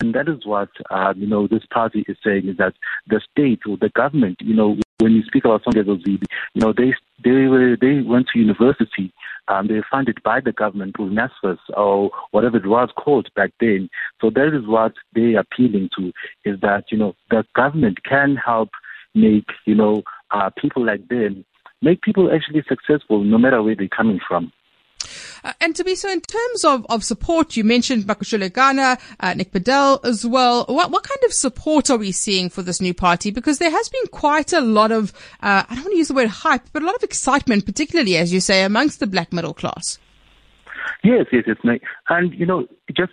And 0.00 0.14
that 0.14 0.28
is 0.28 0.46
what, 0.46 0.70
uh, 0.90 1.14
you 1.16 1.26
know, 1.26 1.46
this 1.46 1.64
party 1.72 2.04
is 2.08 2.16
saying 2.24 2.48
is 2.48 2.56
that 2.58 2.74
the 3.06 3.20
state 3.30 3.60
or 3.68 3.76
the 3.76 3.90
government, 3.90 4.38
you 4.40 4.54
know, 4.54 4.76
when 5.00 5.12
you 5.12 5.22
speak 5.24 5.44
about 5.44 5.64
Songezo 5.64 6.02
Zibi, 6.02 6.24
you 6.54 6.60
know, 6.60 6.72
they, 6.72 6.94
they 7.22 7.46
were, 7.46 7.76
they 7.80 8.00
went 8.00 8.28
to 8.32 8.38
university 8.38 9.12
um, 9.48 9.66
they 9.68 9.74
were 9.74 9.86
funded 9.90 10.22
by 10.22 10.40
the 10.40 10.52
government 10.52 10.96
through 10.96 11.10
NSFAS 11.10 11.58
or 11.76 12.10
whatever 12.30 12.56
it 12.56 12.66
was 12.66 12.88
called 12.96 13.28
back 13.34 13.50
then. 13.60 13.90
So 14.20 14.30
that 14.30 14.56
is 14.56 14.66
what 14.66 14.94
they're 15.14 15.38
appealing 15.38 15.90
to 15.98 16.12
is 16.44 16.60
that, 16.60 16.84
you 16.90 16.98
know, 16.98 17.14
the 17.30 17.44
government 17.54 18.04
can 18.04 18.36
help 18.36 18.70
make, 19.14 19.48
you 19.66 19.74
know, 19.74 20.02
uh, 20.30 20.50
people 20.60 20.84
like 20.84 21.06
them, 21.08 21.44
make 21.82 22.02
people 22.02 22.30
actually 22.32 22.64
successful 22.68 23.22
no 23.22 23.38
matter 23.38 23.62
where 23.62 23.76
they're 23.76 23.88
coming 23.88 24.20
from. 24.26 24.52
Uh, 25.44 25.52
and 25.60 25.74
Thabiso, 25.74 26.10
in 26.10 26.22
terms 26.22 26.64
of, 26.64 26.86
of 26.88 27.04
support, 27.04 27.56
you 27.56 27.64
mentioned 27.64 28.04
Makashule 28.04 28.50
Gana, 28.50 28.96
uh, 29.20 29.34
Nick 29.34 29.52
Binedell 29.52 30.02
as 30.04 30.24
well. 30.24 30.64
What, 30.66 30.90
what 30.90 31.02
kind 31.02 31.20
of 31.24 31.32
support 31.34 31.90
are 31.90 31.98
we 31.98 32.10
seeing 32.10 32.48
for 32.48 32.62
this 32.62 32.80
new 32.80 32.94
party? 32.94 33.30
Because 33.30 33.58
there 33.58 33.70
has 33.70 33.88
been 33.90 34.06
quite 34.06 34.54
a 34.54 34.62
lot 34.62 34.90
of, 34.90 35.12
uh, 35.42 35.64
I 35.68 35.74
don't 35.74 35.84
want 35.84 35.92
to 35.92 35.98
use 35.98 36.08
the 36.08 36.14
word 36.14 36.28
hype, 36.28 36.62
but 36.72 36.82
a 36.82 36.86
lot 36.86 36.94
of 36.94 37.02
excitement, 37.02 37.66
particularly, 37.66 38.16
as 38.16 38.32
you 38.32 38.40
say, 38.40 38.64
amongst 38.64 39.00
the 39.00 39.06
black 39.06 39.32
middle 39.32 39.52
class. 39.52 39.98
Yes, 41.02 41.26
yes, 41.30 41.44
yes, 41.46 41.58
Nick. 41.64 41.82
And, 42.08 42.32
you 42.32 42.46
know, 42.46 42.66
just 42.96 43.12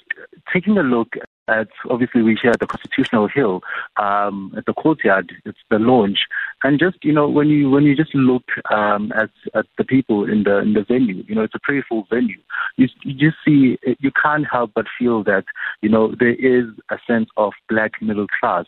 taking 0.53 0.77
a 0.77 0.84
look 0.84 1.15
at 1.48 1.67
obviously 1.89 2.21
we 2.21 2.38
share 2.38 2.53
the 2.60 2.67
Constitutional 2.67 3.27
Hill 3.27 3.62
um, 3.98 4.53
at 4.57 4.65
the 4.65 4.74
courtyard. 4.74 5.31
It's 5.45 5.57
the 5.69 5.79
launch, 5.79 6.19
and 6.63 6.79
just 6.79 6.98
you 7.03 7.13
know 7.13 7.27
when 7.27 7.50
you 7.50 7.69
when 7.69 7.83
you 7.83 7.95
just 7.95 8.13
look 8.13 8.43
um, 8.71 9.12
at 9.15 9.29
at 9.55 9.65
the 9.77 9.83
people 9.83 10.29
in 10.29 10.43
the 10.43 10.60
in 10.60 10.74
the 10.74 10.83
venue, 10.83 11.24
you 11.27 11.36
know 11.36 11.43
it's 11.43 11.55
a 11.55 11.60
pretty 11.60 11.83
full 11.88 12.05
venue. 12.10 12.38
You 12.77 12.88
you 13.03 13.13
just 13.13 13.38
see 13.45 13.77
you 14.00 14.12
can't 14.21 14.45
help 14.50 14.71
but 14.75 14.86
feel 14.98 15.24
that 15.24 15.45
you 15.81 15.89
know 15.89 16.13
there 16.19 16.36
is 16.36 16.65
a 16.89 16.98
sense 17.07 17.29
of 17.38 17.53
black 17.69 18.01
middle 18.01 18.27
class 18.39 18.65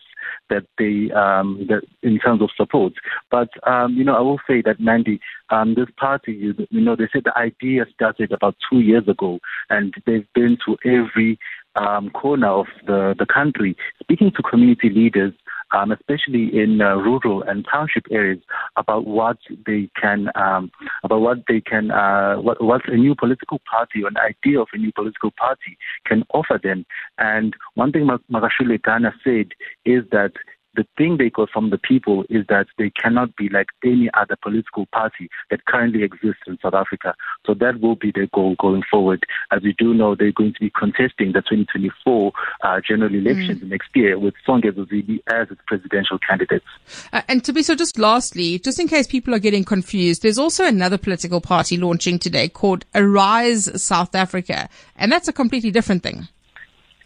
that 0.50 0.66
they 0.78 1.12
um, 1.14 1.66
that 1.70 1.84
in 2.02 2.20
terms 2.20 2.42
of 2.42 2.50
support. 2.56 2.94
But 3.30 3.50
um, 3.68 3.94
you 3.94 4.04
know 4.04 4.16
I 4.16 4.22
will 4.22 4.40
say 4.48 4.62
that 4.64 4.80
Mandy, 4.80 5.20
um, 5.50 5.76
this 5.76 5.90
party, 5.98 6.34
you, 6.34 6.56
you 6.70 6.82
know 6.82 6.96
they 6.96 7.10
said 7.12 7.24
the 7.26 7.38
idea 7.38 7.86
started 7.94 8.32
about 8.32 8.56
two 8.70 8.80
years 8.80 9.08
ago, 9.08 9.40
and 9.70 9.94
they've 10.06 10.28
been 10.34 10.58
to 10.66 10.78
every 10.86 11.40
um, 11.76 12.10
corner 12.12 12.48
of 12.48 12.68
the, 12.86 13.16
the 13.18 13.26
country, 13.26 13.76
speaking 14.02 14.32
to 14.36 14.44
community 14.44 14.90
leaders, 14.90 15.34
um, 15.74 15.92
especially 15.92 16.52
in 16.58 16.82
uh, 16.82 16.96
rural 16.96 17.42
and 17.44 17.66
township 17.70 18.06
areas, 18.12 18.40
about 18.76 19.08
what 19.08 19.38
they 19.66 19.90
can, 20.00 20.30
um, 20.36 20.72
about 21.04 21.22
what 21.22 21.40
they 21.48 21.60
can, 21.62 21.90
uh, 21.92 22.36
what, 22.36 22.64
what 22.64 22.88
a 22.88 22.96
new 22.96 23.16
political 23.16 23.60
party 23.70 24.04
or 24.04 24.08
an 24.08 24.18
idea 24.18 24.60
of 24.62 24.68
a 24.74 24.78
new 24.78 24.92
political 24.94 25.32
party 25.32 25.78
can 26.06 26.24
offer 26.34 26.60
them. 26.62 26.86
And 27.18 27.56
one 27.74 27.92
thing 27.92 28.08
Makashule 28.32 28.82
Gana 28.84 29.14
said 29.24 29.48
is 29.84 30.04
that 30.12 30.34
the 30.76 30.86
thing 30.98 31.18
they 31.18 31.30
got 31.30 31.50
from 31.50 31.70
the 31.70 31.78
people 31.78 32.24
is 32.30 32.46
that 32.50 32.68
they 32.78 32.90
cannot 32.90 33.36
be 33.36 33.50
like 33.50 33.68
any 33.84 34.10
other 34.14 34.36
political 34.42 34.86
party 34.88 35.30
that 35.50 35.66
currently 35.66 36.04
exists 36.04 36.42
in 36.48 36.58
South 36.62 36.74
Africa. 36.74 37.16
So 37.46 37.54
that 37.56 37.80
will 37.82 37.96
be 37.96 38.12
their 38.12 38.28
goal 38.34 38.56
going 38.60 38.84
forward. 38.90 39.24
As 39.52 39.62
we 39.62 39.74
do 39.78 39.94
know, 39.94 40.16
they're 40.16 40.32
going 40.32 40.54
to 40.54 40.60
be 40.60 40.72
contesting 40.72 41.34
the 41.34 41.42
2024 41.42 42.32
uh, 42.64 42.82
general 42.88 43.14
elections 43.14 43.62
mm. 43.62 43.70
next 43.70 43.90
year 43.96 44.18
with 44.18 44.34
Songezo 44.48 44.88
Zibi 44.88 45.20
as 45.28 45.50
its 45.52 45.62
presidential 45.68 46.18
candidate. 46.18 46.64
Uh, 47.12 47.22
and 47.28 47.44
Thabiso, 47.44 47.78
just 47.78 48.00
lastly, 48.00 48.60
just 48.60 48.80
in 48.80 48.88
case 48.88 49.08
people 49.08 49.34
are 49.34 49.40
getting 49.40 49.64
confused, 49.64 50.22
there's 50.24 50.40
also 50.40 50.66
another 50.66 50.98
political 50.98 51.42
party 51.42 51.78
launching 51.78 52.20
today 52.20 52.50
called 52.50 52.86
Arise 52.96 53.82
South 53.82 54.16
Africa, 54.16 54.70
and 54.96 55.12
that's 55.12 55.28
a 55.28 55.34
completely 55.34 55.72
different 55.72 56.04
thing. 56.04 56.28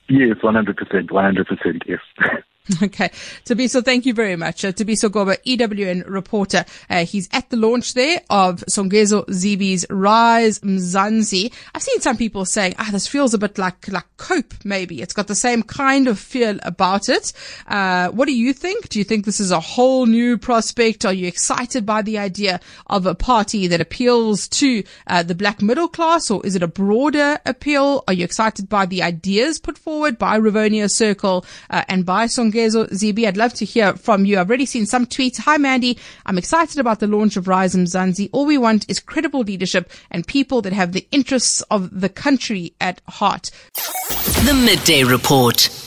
Yes, 0.09 0.37
100%, 0.37 1.09
100%, 1.09 1.81
yes. 1.85 1.99
Okay. 2.83 3.09
Thabiso, 3.45 3.83
thank 3.83 4.05
you 4.05 4.13
very 4.13 4.35
much. 4.35 4.63
Uh, 4.63 4.71
Thabiso 4.71 5.09
Goba, 5.09 5.37
EWN 5.45 6.03
reporter. 6.07 6.65
Uh, 6.89 7.05
he's 7.05 7.27
at 7.31 7.49
the 7.49 7.57
launch 7.57 7.93
there 7.93 8.21
of 8.29 8.63
Songezo 8.69 9.25
Zibi's 9.27 9.85
Rise 9.89 10.59
Mzansi. 10.59 11.53
I've 11.73 11.81
seen 11.81 12.01
some 12.01 12.17
people 12.17 12.45
saying, 12.45 12.75
ah, 12.77 12.89
this 12.91 13.07
feels 13.07 13.33
a 13.33 13.37
bit 13.37 13.57
like, 13.57 13.87
like 13.87 14.05
Cope, 14.17 14.53
maybe. 14.63 15.01
It's 15.01 15.13
got 15.13 15.27
the 15.27 15.35
same 15.35 15.63
kind 15.63 16.07
of 16.07 16.19
feel 16.19 16.59
about 16.63 17.09
it. 17.09 17.33
Uh, 17.67 18.09
what 18.09 18.25
do 18.25 18.35
you 18.35 18.53
think? 18.53 18.89
Do 18.89 18.99
you 18.99 19.05
think 19.05 19.25
this 19.25 19.39
is 19.39 19.51
a 19.51 19.59
whole 19.59 20.05
new 20.05 20.37
prospect? 20.37 21.05
Are 21.05 21.13
you 21.13 21.27
excited 21.27 21.85
by 21.85 22.01
the 22.01 22.17
idea 22.17 22.59
of 22.87 23.05
a 23.05 23.15
party 23.15 23.67
that 23.67 23.81
appeals 23.81 24.47
to 24.49 24.83
uh, 25.07 25.23
the 25.23 25.35
black 25.35 25.61
middle 25.61 25.87
class 25.87 26.29
or 26.29 26.45
is 26.45 26.55
it 26.55 26.63
a 26.63 26.67
broader 26.67 27.39
appeal? 27.45 28.03
Are 28.07 28.13
you 28.13 28.23
excited 28.23 28.69
by 28.69 28.85
the 28.85 29.03
ideas 29.03 29.59
put 29.59 29.77
forward 29.77 30.17
by 30.17 30.39
Rivonia 30.39 30.91
Circle 30.91 31.45
uh, 31.69 31.83
and 31.87 32.05
by 32.05 32.25
Songezo 32.25 32.56
Zibi. 32.57 33.25
I'd 33.27 33.37
love 33.37 33.53
to 33.55 33.65
hear 33.65 33.93
from 33.93 34.25
you. 34.25 34.39
I've 34.39 34.49
already 34.49 34.65
seen 34.65 34.85
some 34.85 35.05
tweets. 35.05 35.37
Hi, 35.39 35.57
Mandy. 35.57 35.97
I'm 36.25 36.37
excited 36.37 36.79
about 36.79 36.99
the 36.99 37.07
launch 37.07 37.37
of 37.37 37.47
Rise 37.47 37.75
Mzansi. 37.75 38.29
All 38.31 38.45
we 38.45 38.57
want 38.57 38.89
is 38.89 38.99
credible 38.99 39.41
leadership 39.41 39.91
and 40.11 40.27
people 40.27 40.61
that 40.61 40.73
have 40.73 40.91
the 40.91 41.07
interests 41.11 41.61
of 41.71 42.01
the 42.01 42.09
country 42.09 42.73
at 42.81 43.01
heart. 43.07 43.51
The 43.73 44.53
Midday 44.53 45.03
Report. 45.03 45.86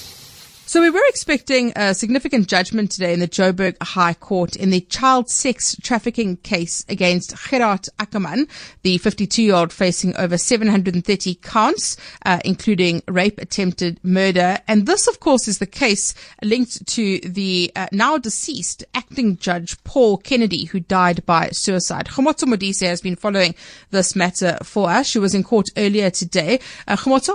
So 0.71 0.81
we 0.81 0.91
were 0.91 1.03
expecting 1.09 1.73
a 1.75 1.95
significant 1.95 2.47
judgment 2.47 2.93
today 2.93 3.13
in 3.13 3.19
the 3.19 3.27
Joburg 3.27 3.75
High 3.83 4.15
Court 4.15 4.55
in 4.55 4.71
the 4.71 4.83
child 4.83 5.29
sex 5.29 5.75
trafficking 5.83 6.37
case 6.37 6.85
against 6.89 7.35
Gerhard 7.51 7.89
Ackerman, 7.99 8.47
the 8.83 9.01
52-year-old 9.01 9.73
facing 9.73 10.17
over 10.17 10.39
730 10.39 11.35
counts, 11.43 11.97
uh, 12.25 12.39
including 12.45 13.03
rape, 13.09 13.41
attempted 13.41 13.99
murder. 14.05 14.59
And 14.69 14.87
this, 14.87 15.09
of 15.09 15.19
course, 15.19 15.49
is 15.49 15.59
the 15.59 15.67
case 15.67 16.15
linked 16.41 16.87
to 16.87 17.19
the 17.19 17.73
uh, 17.75 17.89
now 17.91 18.17
deceased 18.17 18.85
acting 18.95 19.39
judge 19.39 19.77
Paul 19.83 20.19
Kennedy, 20.19 20.67
who 20.67 20.79
died 20.79 21.27
by 21.27 21.49
suicide. 21.49 22.07
Khomotso 22.07 22.45
Modise 22.45 22.87
has 22.87 23.01
been 23.01 23.17
following 23.17 23.57
this 23.91 24.15
matter 24.15 24.57
for 24.63 24.89
us. 24.89 25.09
She 25.09 25.19
was 25.19 25.35
in 25.35 25.43
court 25.43 25.67
earlier 25.77 26.11
today. 26.11 26.61
Uh, 26.87 26.95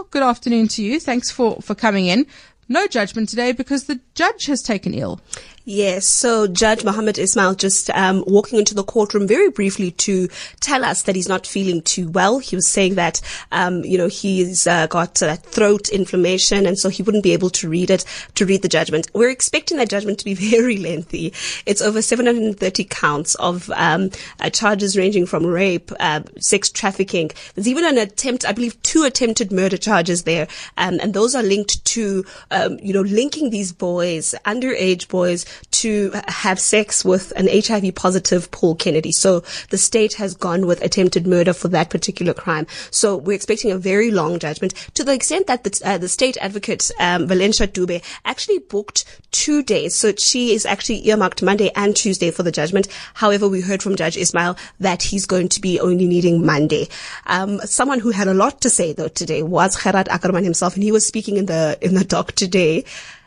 good 0.10 0.24
afternoon 0.24 0.70
to 0.70 0.82
you. 0.82 1.01
Thanks 1.01 1.30
for, 1.30 1.62
for 1.62 1.75
coming 1.75 2.06
in. 2.06 2.27
No 2.67 2.88
judgment 2.88 3.29
today 3.29 3.51
because 3.51 3.86
the 3.86 4.00
judge 4.15 4.48
has 4.48 4.62
taken 4.62 4.93
ill. 4.93 5.19
Yes. 5.67 6.07
So 6.07 6.45
Judge 6.45 6.84
Mohammed 6.84 7.17
Ismail 7.17 7.55
just 7.55 7.89
um, 7.89 8.24
walking 8.27 8.60
into 8.60 8.75
the 8.75 8.84
courtroom 8.84 9.27
very 9.27 9.50
briefly 9.50 9.89
to 9.91 10.27
tell 10.60 10.86
us 10.86 11.01
that 11.03 11.15
he's 11.15 11.27
not 11.27 11.48
feeling 11.48 11.81
too 11.81 12.07
well. 12.07 12.38
He 12.38 12.55
was 12.55 12.67
saying 12.67 12.95
that 12.95 13.19
um, 13.51 13.84
you 13.84 13.98
know 13.98 14.07
he's 14.07 14.67
uh, 14.67 14.86
got 14.86 15.24
uh, 15.24 15.38
throat 15.38 15.89
inflammation 15.89 16.67
and 16.67 16.77
so 16.77 16.89
he 16.89 17.01
wouldn't 17.01 17.24
be 17.24 17.34
able 17.34 17.50
to 17.50 17.67
read 17.67 17.89
it 17.89 18.05
to 18.36 18.45
read 18.45 18.62
the 18.62 18.67
judgment. 18.67 19.10
We're 19.15 19.31
expecting 19.31 19.77
that 19.77 19.89
judgment 19.89 20.19
to 20.19 20.25
be 20.25 20.34
very 20.51 20.77
lengthy. 20.77 21.34
It's 21.65 21.81
over 21.81 22.03
730 22.03 22.84
counts 22.84 23.34
of 23.36 23.72
um, 23.72 24.12
uh, 24.39 24.51
charges 24.51 24.95
ranging 24.95 25.25
from 25.25 25.48
rape, 25.48 25.91
uh, 26.00 26.22
sex 26.39 26.69
trafficking. 26.69 27.31
There's 27.55 27.67
even 27.67 27.86
an 27.86 27.98
attempt, 27.98 28.45
I 28.45 28.51
believe, 28.51 28.79
two 28.84 29.03
attempted 29.03 29.51
murder 29.51 29.77
charges 29.77 30.25
there, 30.25 30.48
um, 30.77 31.00
and 31.01 31.15
those 31.15 31.34
are 31.34 31.41
linked 31.41 31.84
to 31.86 32.24
um, 32.51 32.77
you 32.84 32.93
know, 32.93 33.01
linking 33.01 33.50
these 33.50 33.72
boys, 33.72 34.36
underage 34.45 35.07
boys, 35.07 35.43
to 35.71 36.12
have 36.27 36.59
sex 36.59 37.03
with 37.03 37.31
an 37.35 37.47
HIV 37.47 37.95
positive 37.95 38.51
Paul 38.51 38.75
Kennedy. 38.75 39.12
So 39.12 39.41
the 39.69 39.77
state 39.77 40.13
has 40.15 40.35
gone 40.35 40.65
with 40.65 40.81
attempted 40.81 41.27
murder 41.27 41.53
for 41.53 41.67
that 41.69 41.89
particular 41.89 42.33
crime. 42.33 42.67
So 42.91 43.15
we're 43.17 43.33
expecting 43.33 43.71
a 43.71 43.77
very 43.77 44.12
long 44.12 44.39
judgment 44.39 44.74
to 44.93 45.03
the 45.03 45.13
extent 45.13 45.47
that 45.47 45.63
the, 45.63 45.81
uh, 45.83 45.97
the 45.97 46.09
state 46.09 46.38
advocate, 46.38 46.91
um, 47.00 47.27
Valencia 47.27 47.67
Dube, 47.67 48.01
actually 48.25 48.59
booked 48.59 49.05
two 49.31 49.63
days. 49.63 49.95
So 49.95 50.13
she 50.15 50.53
is 50.53 50.65
actually 50.65 51.07
earmarked 51.07 51.43
Monday 51.43 51.71
and 51.75 51.95
Tuesday 51.95 52.31
for 52.31 52.43
the 52.43 52.51
judgment. 52.51 52.88
However, 53.13 53.47
we 53.47 53.62
heard 53.62 53.83
from 53.83 53.95
Judge 53.95 54.17
Ismail 54.17 54.57
that 54.79 55.03
he's 55.03 55.25
going 55.25 55.50
to 55.50 55.62
be 55.62 55.79
only 55.79 56.07
needing 56.07 56.45
Monday. 56.45 56.88
Um, 57.27 57.59
someone 57.62 58.00
who 58.00 58.12
had 58.12 58.27
a 58.27 58.33
lot 58.33 58.62
to 58.62 58.69
say 58.69 58.93
though 58.93 59.07
today 59.07 59.43
was 59.43 59.75
Gerhard 59.75 60.09
Ackerman 60.09 60.43
himself, 60.43 60.75
and 60.75 60.83
he 60.83 60.91
was 60.91 61.05
speaking 61.05 61.38
in 61.38 61.45
the 61.45 61.77
in 61.81 61.95
the 61.95 62.03
dock 62.03 62.33
today. 62.33 62.85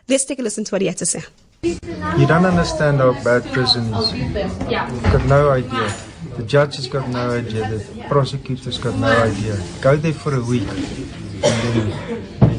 Let's 0.09 0.25
take 0.25 0.39
a 0.39 0.43
listen 0.43 0.65
to 0.65 0.75
what 0.75 0.81
he 0.81 0.89
had 0.89 0.99
to 0.99 1.07
say. 1.07 1.23
You 1.61 2.27
don't 2.27 2.45
understand 2.45 2.99
how 2.99 3.13
bad 3.25 3.43
prison 3.53 3.93
is. 3.95 4.13
You've 4.15 5.03
got 5.03 5.25
no 5.27 5.51
idea. 5.51 5.93
The 6.37 6.45
judge 6.45 6.77
has 6.77 6.87
got 6.87 7.09
no 7.09 7.31
idea. 7.33 7.69
The 7.69 8.05
prosecutor's 8.09 8.79
got 8.79 8.97
no 8.97 9.09
idea. 9.09 9.59
Go 9.81 9.97
there 9.97 10.13
for 10.13 10.37
a 10.37 10.41
week, 10.41 10.69
and 10.69 11.43
then 11.43 12.58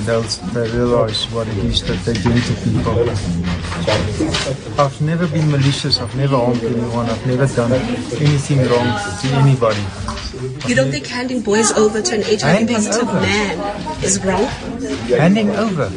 they'll, 0.00 0.22
they 0.52 0.70
realize 0.70 1.30
what 1.30 1.48
it 1.48 1.58
is 1.58 1.82
that 1.86 1.98
they're 2.04 2.14
doing 2.14 2.40
to 2.42 2.54
people. 2.64 2.94
I've 4.78 5.00
never 5.00 5.26
been 5.26 5.50
malicious. 5.50 5.98
I've 5.98 6.14
never 6.16 6.36
harmed 6.36 6.62
anyone. 6.62 7.06
I've 7.10 7.26
never 7.26 7.46
done 7.46 7.72
anything 7.72 8.58
wrong 8.58 8.88
to 9.20 9.28
anybody. 9.42 9.84
You 10.66 10.74
don't 10.74 10.90
think 10.90 11.06
handing 11.06 11.42
boys 11.42 11.72
over 11.72 12.02
to 12.02 12.14
an 12.14 12.22
HIV 12.22 12.68
positive 12.68 13.08
over. 13.08 13.20
man 13.20 14.04
is 14.04 14.24
wrong? 14.24 14.44
Handing 15.18 15.50
over. 15.50 15.88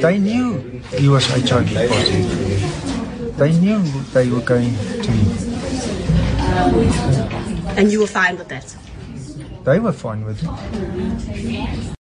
They 0.00 0.18
knew 0.18 0.58
he 0.96 1.08
was 1.08 1.26
HIV 1.26 1.72
positive. 1.74 3.36
They 3.38 3.52
knew 3.58 3.82
they 4.12 4.28
were 4.28 4.40
going 4.40 4.74
to. 4.74 5.12
And 7.76 7.92
you 7.92 8.00
were 8.00 8.06
fine 8.06 8.36
with 8.36 8.48
that? 8.48 8.76
They 9.64 9.78
were 9.78 9.92
fine 9.92 10.24
with 10.24 10.42
it. 10.42 11.94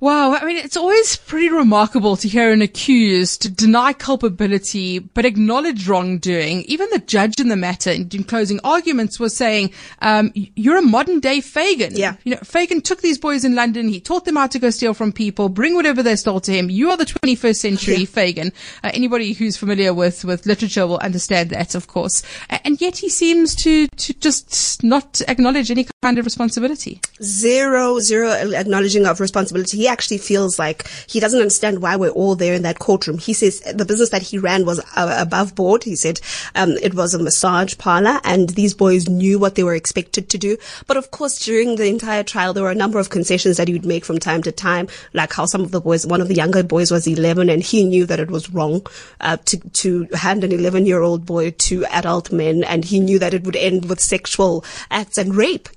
Wow, 0.00 0.32
I 0.32 0.46
mean, 0.46 0.56
it's 0.56 0.78
always 0.78 1.16
pretty 1.16 1.50
remarkable 1.50 2.16
to 2.16 2.26
hear 2.26 2.52
an 2.52 2.62
accused 2.62 3.54
deny 3.54 3.92
culpability 3.92 4.98
but 4.98 5.26
acknowledge 5.26 5.86
wrongdoing. 5.86 6.62
Even 6.62 6.88
the 6.90 7.00
judge 7.00 7.38
in 7.38 7.48
the 7.48 7.56
matter, 7.56 7.90
in, 7.90 8.08
in 8.14 8.24
closing 8.24 8.60
arguments, 8.64 9.20
was 9.20 9.36
saying, 9.36 9.72
um, 10.00 10.32
"You're 10.34 10.78
a 10.78 10.82
modern 10.82 11.20
day 11.20 11.40
Fagin. 11.42 11.92
Yeah. 11.96 12.14
you 12.24 12.34
know, 12.34 12.40
Fagin 12.42 12.80
took 12.82 13.02
these 13.02 13.18
boys 13.18 13.44
in 13.44 13.54
London. 13.54 13.88
He 13.88 14.00
taught 14.00 14.24
them 14.24 14.36
how 14.36 14.46
to 14.46 14.58
go 14.58 14.70
steal 14.70 14.94
from 14.94 15.12
people, 15.12 15.50
bring 15.50 15.74
whatever 15.74 16.02
they 16.02 16.16
stole 16.16 16.40
to 16.40 16.52
him. 16.52 16.70
You 16.70 16.88
are 16.90 16.96
the 16.96 17.04
21st 17.04 17.56
century 17.56 17.96
Yeah. 17.96 18.06
Fagin. 18.06 18.52
Uh, 18.82 18.90
anybody 18.94 19.34
who's 19.34 19.58
familiar 19.58 19.92
with 19.92 20.24
with 20.24 20.46
literature 20.46 20.86
will 20.86 20.98
understand 20.98 21.50
that, 21.50 21.74
of 21.74 21.88
course. 21.88 22.22
And 22.48 22.80
yet 22.80 22.96
he 22.96 23.10
seems 23.10 23.54
to 23.56 23.86
to 23.86 24.14
just 24.14 24.82
not 24.82 25.20
acknowledge 25.28 25.70
any 25.70 25.86
kind 26.02 26.18
of 26.18 26.24
responsibility. 26.24 26.98
zero, 27.22 27.98
zero 27.98 28.30
acknowledging 28.30 29.04
of 29.06 29.20
responsibility. 29.20 29.76
He 29.76 29.86
actually 29.86 30.16
feels 30.16 30.58
like 30.58 30.88
he 31.06 31.20
doesn't 31.20 31.38
understand 31.38 31.82
why 31.82 31.96
we're 31.96 32.08
all 32.08 32.34
there 32.34 32.54
in 32.54 32.62
that 32.62 32.78
courtroom. 32.78 33.18
He 33.18 33.34
says 33.34 33.60
the 33.60 33.84
business 33.84 34.08
that 34.08 34.22
he 34.22 34.38
ran 34.38 34.64
was 34.64 34.80
uh, 34.96 35.16
above 35.18 35.54
board. 35.54 35.84
He 35.84 35.96
said 35.96 36.18
um, 36.54 36.70
it 36.80 36.94
was 36.94 37.12
a 37.12 37.18
massage 37.18 37.76
parlor, 37.76 38.18
and 38.24 38.48
these 38.48 38.72
boys 38.72 39.10
knew 39.10 39.38
what 39.38 39.56
they 39.56 39.62
were 39.62 39.74
expected 39.74 40.30
to 40.30 40.38
do. 40.38 40.56
But 40.86 40.96
of 40.96 41.10
course, 41.10 41.38
during 41.38 41.76
the 41.76 41.88
entire 41.88 42.22
trial, 42.22 42.54
there 42.54 42.64
were 42.64 42.70
a 42.70 42.74
number 42.74 42.98
of 42.98 43.10
concessions 43.10 43.58
that 43.58 43.68
he 43.68 43.74
would 43.74 43.84
make 43.84 44.06
from 44.06 44.18
time 44.18 44.42
to 44.44 44.52
time, 44.52 44.88
like 45.12 45.34
how 45.34 45.44
some 45.44 45.60
of 45.60 45.70
the 45.70 45.82
boys, 45.82 46.06
one 46.06 46.22
of 46.22 46.28
the 46.28 46.34
younger 46.34 46.62
boys 46.62 46.90
was 46.90 47.06
11, 47.06 47.50
and 47.50 47.62
he 47.62 47.84
knew 47.84 48.06
that 48.06 48.20
it 48.20 48.30
was 48.30 48.48
wrong 48.48 48.86
uh, 49.20 49.36
to 49.44 49.58
to 49.58 50.08
hand 50.14 50.44
an 50.44 50.52
11 50.52 50.86
year 50.86 51.02
old 51.02 51.26
boy 51.26 51.50
to 51.50 51.84
adult 51.86 52.32
men, 52.32 52.64
and 52.64 52.86
he 52.86 53.00
knew 53.00 53.18
that 53.18 53.34
it 53.34 53.44
would 53.44 53.56
end 53.56 53.86
with 53.90 54.00
sexual 54.00 54.64
acts 54.90 55.18
and 55.18 55.34
rape. 55.34 55.68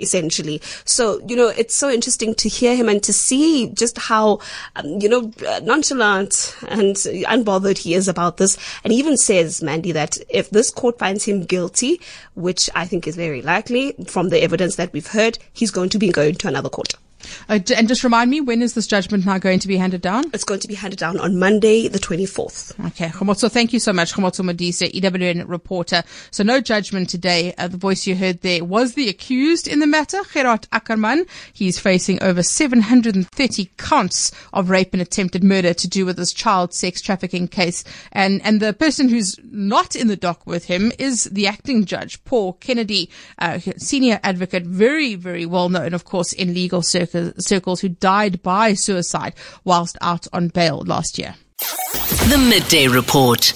So, 0.85 1.21
you 1.27 1.35
know, 1.35 1.47
it's 1.47 1.75
so 1.75 1.89
interesting 1.89 2.35
to 2.35 2.49
hear 2.49 2.75
him 2.75 2.89
and 2.89 3.01
to 3.03 3.13
see 3.13 3.69
just 3.69 3.97
how, 3.97 4.39
um, 4.75 4.99
you 4.99 5.09
know, 5.09 5.31
nonchalant 5.61 6.55
and 6.67 6.95
unbothered 6.95 7.77
he 7.77 7.93
is 7.93 8.07
about 8.07 8.37
this. 8.37 8.57
And 8.83 8.93
he 8.93 8.99
even 8.99 9.17
says, 9.17 9.61
Mandy, 9.63 9.91
that 9.91 10.17
if 10.29 10.49
this 10.49 10.69
court 10.69 10.99
finds 10.99 11.25
him 11.25 11.43
guilty, 11.43 12.01
which 12.35 12.69
I 12.75 12.85
think 12.85 13.07
is 13.07 13.15
very 13.15 13.41
likely 13.41 13.95
from 14.07 14.29
the 14.29 14.41
evidence 14.41 14.75
that 14.75 14.93
we've 14.93 15.07
heard, 15.07 15.37
he's 15.53 15.71
going 15.71 15.89
to 15.89 15.97
be 15.97 16.09
going 16.09 16.35
to 16.35 16.47
another 16.47 16.69
court. 16.69 16.95
Uh, 17.49 17.59
and 17.75 17.87
just 17.87 18.03
remind 18.03 18.29
me, 18.31 18.41
when 18.41 18.61
is 18.61 18.73
this 18.73 18.87
judgment 18.87 19.25
now 19.25 19.37
going 19.37 19.59
to 19.59 19.67
be 19.67 19.77
handed 19.77 20.01
down? 20.01 20.25
It's 20.33 20.43
going 20.43 20.59
to 20.61 20.67
be 20.67 20.75
handed 20.75 20.99
down 20.99 21.19
on 21.19 21.37
Monday, 21.37 21.87
the 21.87 21.99
24th. 21.99 22.87
Okay, 22.87 23.07
Khomotso, 23.07 23.51
thank 23.51 23.73
you 23.73 23.79
so 23.79 23.93
much. 23.93 24.13
Khomotso 24.13 24.43
Modise, 24.43 24.91
EWN 24.91 25.47
reporter. 25.47 26.03
So 26.31 26.43
no 26.43 26.59
judgment 26.59 27.09
today. 27.09 27.53
Uh, 27.57 27.67
the 27.67 27.77
voice 27.77 28.05
you 28.07 28.15
heard 28.15 28.41
there 28.41 28.63
was 28.63 28.93
the 28.93 29.09
accused 29.09 29.67
in 29.67 29.79
the 29.79 29.87
matter, 29.87 30.21
Gerhard 30.33 30.67
Ackerman. 30.71 31.25
He's 31.53 31.79
facing 31.79 32.21
over 32.23 32.43
730 32.43 33.69
counts 33.77 34.31
of 34.53 34.69
rape 34.69 34.93
and 34.93 35.01
attempted 35.01 35.43
murder 35.43 35.73
to 35.73 35.87
do 35.87 36.05
with 36.05 36.17
this 36.17 36.33
child 36.33 36.73
sex 36.73 37.01
trafficking 37.01 37.47
case. 37.47 37.83
And, 38.11 38.41
and 38.43 38.59
the 38.59 38.73
person 38.73 39.09
who's 39.09 39.39
not 39.43 39.95
in 39.95 40.07
the 40.07 40.15
dock 40.15 40.45
with 40.45 40.65
him 40.65 40.91
is 40.99 41.25
the 41.25 41.47
acting 41.47 41.85
judge, 41.85 42.23
Paul 42.25 42.53
Kennedy, 42.53 43.09
uh, 43.39 43.59
senior 43.77 44.19
advocate, 44.23 44.63
very, 44.63 45.15
very 45.15 45.45
well 45.45 45.69
known, 45.69 45.93
of 45.93 46.05
course, 46.05 46.33
in 46.33 46.53
legal 46.53 46.81
circles, 46.81 47.12
circles 47.39 47.81
who 47.81 47.89
died 47.89 48.41
by 48.43 48.73
suicide 48.73 49.33
whilst 49.63 49.97
out 50.01 50.27
on 50.33 50.49
bail 50.49 50.83
last 50.85 51.17
year. 51.17 51.35
The 52.29 52.37
Midday 52.37 52.87
Report. 52.87 53.53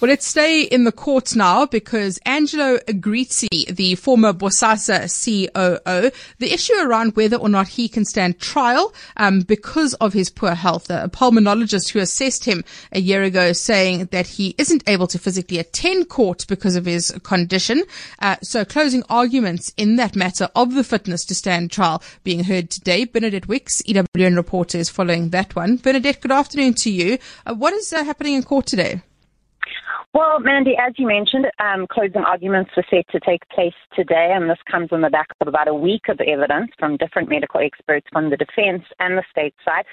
Well, 0.00 0.08
let's 0.08 0.26
stay 0.26 0.62
in 0.62 0.84
the 0.84 0.92
courts 0.92 1.36
now 1.36 1.66
because 1.66 2.18
Angelo 2.24 2.78
Agrizzi, 2.88 3.66
the 3.66 3.96
former 3.96 4.32
Bosasa 4.32 5.04
COO, 5.04 6.10
the 6.38 6.54
issue 6.54 6.72
around 6.80 7.16
whether 7.16 7.36
or 7.36 7.50
not 7.50 7.68
he 7.68 7.86
can 7.86 8.06
stand 8.06 8.38
trial 8.38 8.94
um, 9.18 9.40
because 9.40 9.92
of 9.94 10.14
his 10.14 10.30
poor 10.30 10.54
health. 10.54 10.88
A 10.88 11.10
pulmonologist 11.12 11.90
who 11.90 11.98
assessed 11.98 12.46
him 12.46 12.64
a 12.92 12.98
year 12.98 13.22
ago 13.22 13.52
saying 13.52 14.06
that 14.06 14.26
he 14.26 14.54
isn't 14.56 14.88
able 14.88 15.06
to 15.06 15.18
physically 15.18 15.58
attend 15.58 16.08
court 16.08 16.46
because 16.48 16.76
of 16.76 16.86
his 16.86 17.10
condition. 17.22 17.84
Uh, 18.20 18.36
so 18.42 18.64
closing 18.64 19.02
arguments 19.10 19.70
in 19.76 19.96
that 19.96 20.16
matter 20.16 20.48
of 20.56 20.72
the 20.72 20.82
fitness 20.82 21.26
to 21.26 21.34
stand 21.34 21.70
trial 21.70 22.02
being 22.24 22.44
heard 22.44 22.70
today. 22.70 23.04
Bernadette 23.04 23.48
Wicks, 23.48 23.82
EWN 23.82 24.34
reporter, 24.34 24.78
is 24.78 24.88
following 24.88 25.28
that 25.28 25.54
one. 25.54 25.76
Bernadette, 25.76 26.22
good 26.22 26.32
afternoon 26.32 26.72
to 26.72 26.90
you. 26.90 27.18
Uh, 27.44 27.54
what 27.54 27.74
is 27.74 27.92
uh, 27.92 28.02
happening 28.02 28.32
in 28.32 28.42
court 28.42 28.64
today? 28.64 29.02
Well, 30.12 30.40
Mandy, 30.40 30.74
as 30.76 30.92
you 30.96 31.06
mentioned, 31.06 31.46
um, 31.60 31.86
closing 31.86 32.24
arguments 32.26 32.72
were 32.76 32.84
set 32.90 33.06
to 33.12 33.20
take 33.20 33.48
place 33.50 33.74
today, 33.94 34.32
and 34.34 34.50
this 34.50 34.58
comes 34.68 34.88
on 34.90 35.02
the 35.02 35.08
back 35.08 35.28
of 35.40 35.46
about 35.46 35.68
a 35.68 35.74
week 35.74 36.08
of 36.08 36.20
evidence 36.20 36.72
from 36.80 36.96
different 36.96 37.28
medical 37.28 37.60
experts 37.60 38.08
from 38.12 38.28
the 38.28 38.36
defense 38.36 38.82
and 38.98 39.16
the 39.16 39.22
state 39.30 39.54
side. 39.64 39.84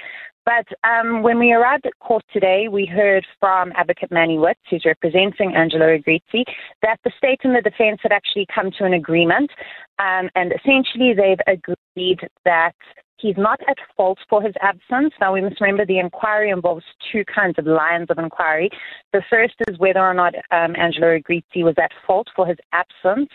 But 0.44 0.66
um, 0.90 1.22
when 1.22 1.38
we 1.38 1.54
arrived 1.54 1.86
at 1.86 2.00
court 2.00 2.24
today, 2.34 2.68
we 2.68 2.88
heard 2.88 3.28
from 3.40 3.72
Advocate 3.76 4.12
Mannie 4.12 4.38
Witz, 4.38 4.56
who's 4.72 4.86
representing 4.86 5.54
Angelo 5.56 5.96
Agrizzi, 5.96 6.46
that 6.82 6.98
the 7.04 7.12
state 7.16 7.42
and 7.44 7.56
the 7.56 7.62
defense 7.62 8.00
had 8.02 8.12
actually 8.12 8.48
come 8.54 8.72
to 8.80 8.86
an 8.86 8.94
agreement, 8.94 9.52
um, 10.00 10.30
and 10.34 10.52
essentially 10.52 11.14
they've 11.14 11.46
agreed 11.46 12.22
that 12.44 12.74
He's 13.20 13.38
not 13.38 13.60
at 13.68 13.78
fault 13.96 14.20
for 14.30 14.42
his 14.42 14.54
absence. 14.62 15.14
Now, 15.20 15.34
we 15.34 15.42
must 15.42 15.60
remember 15.60 15.86
the 15.86 16.00
inquiry 16.00 16.52
involves 16.52 16.86
two 17.12 17.24
kinds 17.26 17.56
of 17.58 17.66
lines 17.66 18.08
of 18.10 18.20
inquiry. 18.20 18.70
The 19.12 19.24
first 19.30 19.56
is 19.68 19.80
whether 19.80 20.00
or 20.02 20.14
not 20.14 20.36
um, 20.52 20.76
Angelo 20.76 21.18
Agrizzi 21.18 21.64
was 21.64 21.76
at 21.82 21.92
fault 22.06 22.28
for 22.36 22.46
his 22.46 22.58
absence 22.74 23.30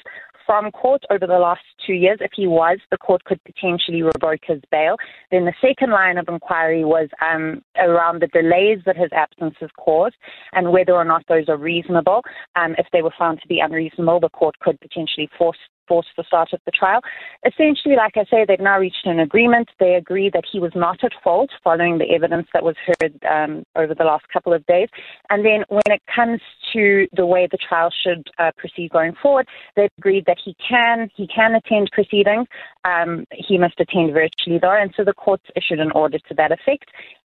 from 0.46 0.70
court 0.70 1.02
over 1.10 1.26
the 1.26 1.38
last 1.38 1.62
two 1.86 1.92
years. 1.92 2.18
If 2.20 2.32
he 2.34 2.46
was, 2.46 2.78
the 2.90 2.98
court 2.98 3.24
could 3.24 3.42
potentially 3.44 4.02
revoke 4.02 4.40
his 4.46 4.60
bail. 4.70 4.96
Then 5.30 5.44
the 5.44 5.54
second 5.60 5.90
line 5.90 6.18
of 6.18 6.28
inquiry 6.28 6.84
was 6.84 7.08
um, 7.20 7.62
around 7.76 8.20
the 8.20 8.26
delays 8.28 8.78
that 8.86 8.96
his 8.96 9.10
absence 9.12 9.54
has 9.60 9.70
caused 9.78 10.16
and 10.52 10.72
whether 10.72 10.92
or 10.92 11.04
not 11.04 11.24
those 11.28 11.48
are 11.48 11.56
reasonable. 11.56 12.22
Um, 12.56 12.74
if 12.78 12.86
they 12.92 13.02
were 13.02 13.14
found 13.18 13.40
to 13.42 13.48
be 13.48 13.60
unreasonable, 13.60 14.20
the 14.20 14.28
court 14.28 14.58
could 14.60 14.80
potentially 14.80 15.28
force 15.38 15.58
force 15.92 16.07
the 16.16 16.24
start 16.24 16.55
of 16.55 16.61
the 16.64 16.72
trial. 16.72 17.00
Essentially, 17.44 17.96
like 17.96 18.16
I 18.16 18.24
say, 18.31 18.46
they've 18.48 18.59
now 18.70 18.78
reached 18.78 19.05
an 19.05 19.20
agreement. 19.20 19.68
They 19.78 19.94
agree 19.94 20.31
that 20.33 20.44
he 20.50 20.59
was 20.59 20.72
not 20.74 21.05
at 21.05 21.12
fault 21.22 21.50
following 21.62 21.98
the 21.98 22.11
evidence 22.16 22.46
that 22.55 22.64
was 22.64 22.76
heard 22.87 23.12
um, 23.31 23.62
over 23.76 23.94
the 23.94 24.05
last 24.05 24.24
couple 24.33 24.55
of 24.55 24.64
days. 24.64 24.88
And 25.28 25.44
then 25.44 25.64
when 25.68 25.90
it 25.96 26.00
comes 26.16 26.40
to 26.72 27.07
the 27.14 27.26
way 27.26 27.46
the 27.50 27.59
trial 27.68 27.90
should 28.02 28.22
uh, 28.38 28.52
proceed 28.57 28.90
going 28.90 29.12
forward, 29.22 29.46
they've 29.76 29.98
agreed 29.98 30.24
that 30.26 30.38
he 30.42 30.57
can 30.66 31.11
he 31.14 31.26
can 31.26 31.55
attend 31.55 31.90
proceedings. 31.92 32.46
Um, 32.85 33.26
he 33.33 33.59
must 33.59 33.78
attend 33.78 34.14
virtually 34.14 34.59
though, 34.59 34.81
and 34.81 34.94
so 34.96 35.05
the 35.05 35.12
court's 35.12 35.44
issued 35.55 35.81
an 35.81 35.92
order 35.92 36.18
to 36.18 36.35
that 36.37 36.52
effect. 36.52 36.87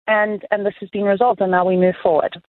And 0.06 0.42
and 0.50 0.66
this 0.66 0.74
has 0.80 0.90
been 0.90 1.04
resolved, 1.04 1.40
and 1.40 1.52
now 1.52 1.64
we 1.66 1.76
move 1.76 1.94
forward. 2.02 2.42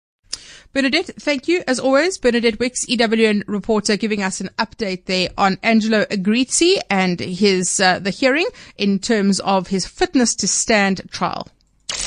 Bernadette, 0.74 1.12
thank 1.20 1.48
you 1.48 1.64
as 1.68 1.80
always. 1.80 2.18
Bernadette 2.18 2.60
Wicks, 2.60 2.86
EWN 2.86 3.44
reporter, 3.48 3.98
giving 3.98 4.24
us 4.24 4.42
an 4.42 4.50
update 4.58 5.06
there 5.06 5.30
on 5.38 5.58
Angelo 5.64 6.06
Agrizzi 6.06 6.78
and 6.90 7.20
his 7.20 7.80
uh, 7.80 8.00
the 8.00 8.10
hearing 8.10 8.48
in 8.78 9.00
terms 9.00 9.40
of 9.42 9.68
his 9.68 9.86
fitness 9.86 10.36
to 10.36 10.48
stand 10.48 11.02
trial. 11.12 11.48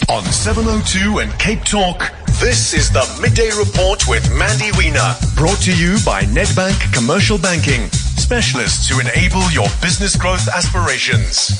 On 0.09 0.24
702 0.24 1.18
and 1.18 1.33
Cape 1.38 1.62
Talk, 1.64 2.11
this 2.40 2.72
is 2.72 2.90
the 2.90 3.07
Midday 3.20 3.50
Report 3.57 4.09
with 4.09 4.28
Mandy 4.35 4.70
Wiener. 4.78 5.14
Brought 5.37 5.61
to 5.62 5.76
you 5.76 5.98
by 6.04 6.22
Nedbank 6.22 6.92
Commercial 6.92 7.38
Banking, 7.38 7.88
specialists 7.90 8.88
who 8.88 9.00
enable 9.00 9.50
your 9.50 9.68
business 9.83 10.16
growth 10.16 10.48
aspirations 10.48 11.52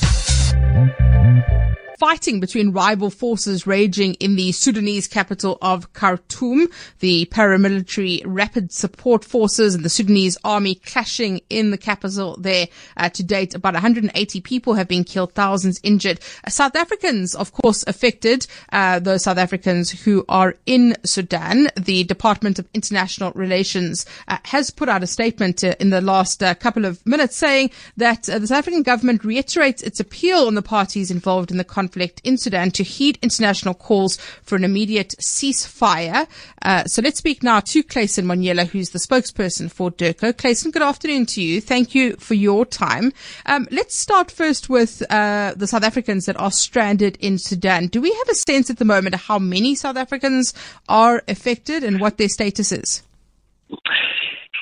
fighting 1.99 2.39
between 2.39 2.71
rival 2.71 3.09
forces 3.09 3.65
raging 3.65 4.13
in 4.15 4.35
the 4.35 4.51
Sudanese 4.51 5.07
capital 5.07 5.57
of 5.61 5.91
Khartoum. 5.93 6.67
The 6.99 7.25
paramilitary 7.27 8.21
rapid 8.25 8.71
support 8.71 9.23
forces 9.23 9.75
and 9.75 9.83
the 9.83 9.89
Sudanese 9.89 10.37
army 10.43 10.75
clashing 10.75 11.41
in 11.49 11.71
the 11.71 11.77
capital 11.77 12.37
there. 12.39 12.67
Uh, 12.97 13.09
to 13.09 13.23
date, 13.23 13.55
about 13.55 13.73
180 13.73 14.41
people 14.41 14.73
have 14.73 14.87
been 14.87 15.03
killed, 15.03 15.33
thousands 15.33 15.79
injured. 15.83 16.19
Uh, 16.43 16.49
South 16.49 16.75
Africans, 16.75 17.35
of 17.35 17.51
course, 17.51 17.83
affected. 17.87 18.47
Uh, 18.71 18.99
those 18.99 19.23
South 19.23 19.37
Africans 19.37 19.89
who 19.89 20.25
are 20.29 20.55
in 20.65 20.95
Sudan. 21.03 21.69
The 21.77 22.03
Department 22.03 22.59
of 22.59 22.67
International 22.73 23.31
Relations 23.33 24.05
uh, 24.27 24.37
has 24.45 24.69
put 24.69 24.89
out 24.89 25.03
a 25.03 25.07
statement 25.07 25.63
uh, 25.63 25.75
in 25.79 25.89
the 25.89 26.01
last 26.01 26.39
couple 26.59 26.85
of 26.85 27.05
minutes 27.05 27.35
saying 27.35 27.71
that 27.97 28.23
the 28.23 28.47
South 28.47 28.59
African 28.59 28.83
government 28.83 29.23
reiterates 29.23 29.81
its 29.81 29.99
appeal 29.99 30.47
on 30.47 30.55
the 30.55 30.61
parties 30.61 31.11
involved 31.11 31.51
in 31.51 31.57
the 31.57 31.63
conflict 31.63 31.85
conflict 31.95 32.21
in 32.25 32.37
Sudan 32.37 32.71
to 32.71 32.83
heed 32.83 33.17
international 33.21 33.73
calls 33.73 34.17
for 34.43 34.57
an 34.57 34.65
immediate 34.65 35.15
ceasefire. 35.21 36.27
Uh, 36.61 36.83
so 36.83 37.01
let's 37.01 37.19
speak 37.19 37.41
now 37.41 37.61
to 37.61 37.83
Clayson 37.83 38.25
Monyela, 38.25 38.67
who's 38.67 38.89
the 38.89 38.99
spokesperson 38.99 39.71
for 39.71 39.91
DIRCO. 39.91 40.33
Clayson, 40.33 40.73
good 40.73 40.81
afternoon 40.81 41.25
to 41.27 41.41
you. 41.41 41.61
Thank 41.61 41.95
you 41.95 42.17
for 42.17 42.33
your 42.33 42.65
time. 42.65 43.13
Um, 43.45 43.67
let's 43.71 43.95
start 43.95 44.29
first 44.29 44.69
with 44.69 45.01
uh, 45.09 45.53
the 45.55 45.67
South 45.67 45.83
Africans 45.83 46.25
that 46.25 46.37
are 46.37 46.51
stranded 46.51 47.17
in 47.21 47.37
Sudan. 47.37 47.87
Do 47.87 48.01
we 48.01 48.11
have 48.11 48.29
a 48.29 48.35
sense 48.35 48.69
at 48.69 48.77
the 48.77 48.85
moment 48.85 49.15
of 49.15 49.21
how 49.21 49.39
many 49.39 49.73
South 49.75 49.95
Africans 49.95 50.53
are 50.89 51.23
affected 51.29 51.83
and 51.83 52.01
what 52.01 52.17
their 52.17 52.29
status 52.29 52.73
is? 52.73 53.03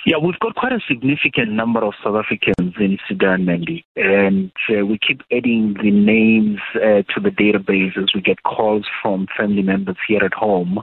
Yeah, 0.05 0.17
we've 0.17 0.39
got 0.39 0.55
quite 0.55 0.73
a 0.73 0.81
significant 0.85 1.53
number 1.53 1.81
of 1.81 1.93
South 2.03 2.17
Africans 2.17 2.73
in 2.77 2.97
Sudan, 3.07 3.45
Mandy, 3.45 3.85
and 3.95 4.51
uh, 4.69 4.85
we 4.85 4.99
keep 4.99 5.21
adding 5.31 5.75
the 5.81 5.91
names 5.91 6.59
uh, 6.75 7.03
to 7.13 7.21
the 7.21 7.29
database 7.29 7.97
as 7.97 8.13
we 8.13 8.19
get 8.19 8.43
calls 8.43 8.85
from 9.01 9.27
family 9.37 9.61
members 9.61 9.95
here 10.05 10.21
at 10.21 10.33
home. 10.33 10.79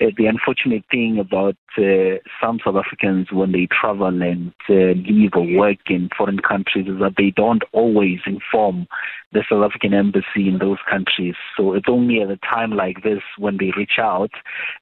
Uh, 0.00 0.06
the 0.16 0.26
unfortunate 0.26 0.84
thing 0.88 1.18
about 1.18 1.56
uh, 1.78 2.22
some 2.40 2.60
South 2.64 2.76
Africans 2.76 3.32
when 3.32 3.50
they 3.50 3.66
travel 3.66 4.06
and 4.06 4.52
uh, 4.68 4.94
live 5.10 5.32
or 5.34 5.46
work 5.58 5.78
in 5.88 6.08
foreign 6.16 6.38
countries 6.38 6.86
is 6.86 7.00
that 7.00 7.14
they 7.16 7.32
don't 7.34 7.64
always 7.72 8.20
inform 8.24 8.86
the 9.32 9.44
South 9.48 9.64
African 9.64 9.94
embassy 9.94 10.48
in 10.48 10.58
those 10.58 10.78
countries. 10.88 11.34
So 11.56 11.72
it's 11.74 11.88
only 11.88 12.20
at 12.20 12.30
a 12.30 12.38
time 12.38 12.72
like 12.72 13.02
this 13.02 13.22
when 13.38 13.58
they 13.58 13.72
reach 13.76 13.98
out. 13.98 14.30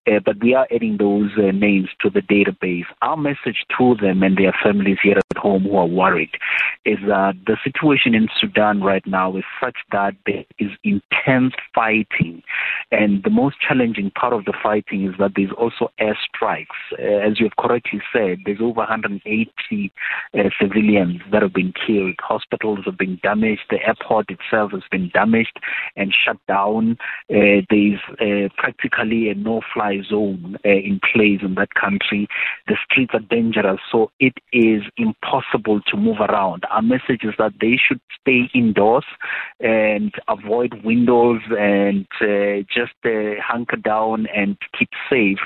Uh, 0.06 0.20
but 0.24 0.40
we 0.40 0.54
are 0.54 0.66
adding 0.74 0.96
those 0.98 1.30
uh, 1.36 1.52
names 1.52 1.88
to 2.00 2.10
the 2.10 2.22
database. 2.22 2.86
Our 3.02 3.16
message 3.16 3.64
to 3.78 3.94
them 4.00 4.22
and 4.22 4.36
their 4.36 4.54
families 4.62 4.98
here 5.02 5.18
at 5.18 5.38
home 5.38 5.64
who 5.64 5.76
are 5.76 5.86
worried 5.86 6.30
is 6.84 6.98
that 7.06 7.34
the 7.46 7.56
situation 7.62 8.14
in 8.14 8.28
Sudan 8.40 8.82
right 8.82 9.06
now 9.06 9.36
is 9.36 9.44
such 9.62 9.76
that 9.92 10.14
there 10.26 10.44
is 10.58 10.70
intense 10.82 11.54
fighting. 11.74 12.42
And 12.90 13.22
the 13.22 13.30
most 13.30 13.56
challenging 13.60 14.10
part 14.12 14.32
of 14.32 14.46
the 14.46 14.54
fighting 14.62 15.06
is 15.06 15.14
that 15.18 15.32
there's 15.36 15.52
also 15.52 15.90
airstrikes. 16.00 16.66
Uh, 16.98 17.28
as 17.28 17.38
you 17.38 17.46
have 17.46 17.56
correctly 17.56 18.00
said, 18.12 18.38
there's 18.44 18.60
over 18.60 18.80
180 18.80 19.92
uh, 20.34 20.42
civilians 20.60 21.20
that 21.30 21.42
have 21.42 21.52
been 21.52 21.74
killed. 21.86 22.14
Hospitals 22.20 22.80
have 22.86 22.96
been 22.96 23.18
damaged. 23.22 23.62
The 23.68 23.86
airport 23.86 24.30
itself 24.38 24.72
has 24.72 24.82
been 24.90 25.10
damaged 25.12 25.58
and 25.96 26.14
shut 26.14 26.38
down. 26.46 26.98
Uh, 27.30 27.62
there's 27.70 28.00
uh, 28.20 28.48
practically 28.56 29.28
a 29.28 29.34
no-fly 29.34 30.00
zone 30.08 30.56
uh, 30.64 30.68
in 30.68 31.00
place 31.12 31.40
in 31.42 31.54
that 31.54 31.74
country. 31.74 32.28
The 32.66 32.76
streets 32.84 33.12
are 33.14 33.20
dangerous, 33.20 33.80
so 33.90 34.10
it 34.20 34.34
is 34.52 34.82
impossible 34.96 35.80
to 35.88 35.96
move 35.96 36.20
around. 36.20 36.64
Our 36.70 36.82
message 36.82 37.22
is 37.22 37.34
that 37.38 37.52
they 37.60 37.76
should 37.76 38.00
stay 38.20 38.50
indoors 38.54 39.04
and 39.60 40.12
avoid 40.28 40.84
windows 40.84 41.40
and 41.58 42.06
uh, 42.20 42.64
just 42.72 42.92
uh, 43.04 43.40
hunker 43.42 43.76
down 43.76 44.26
and 44.34 44.56
keep 44.78 44.90
safe 45.10 45.38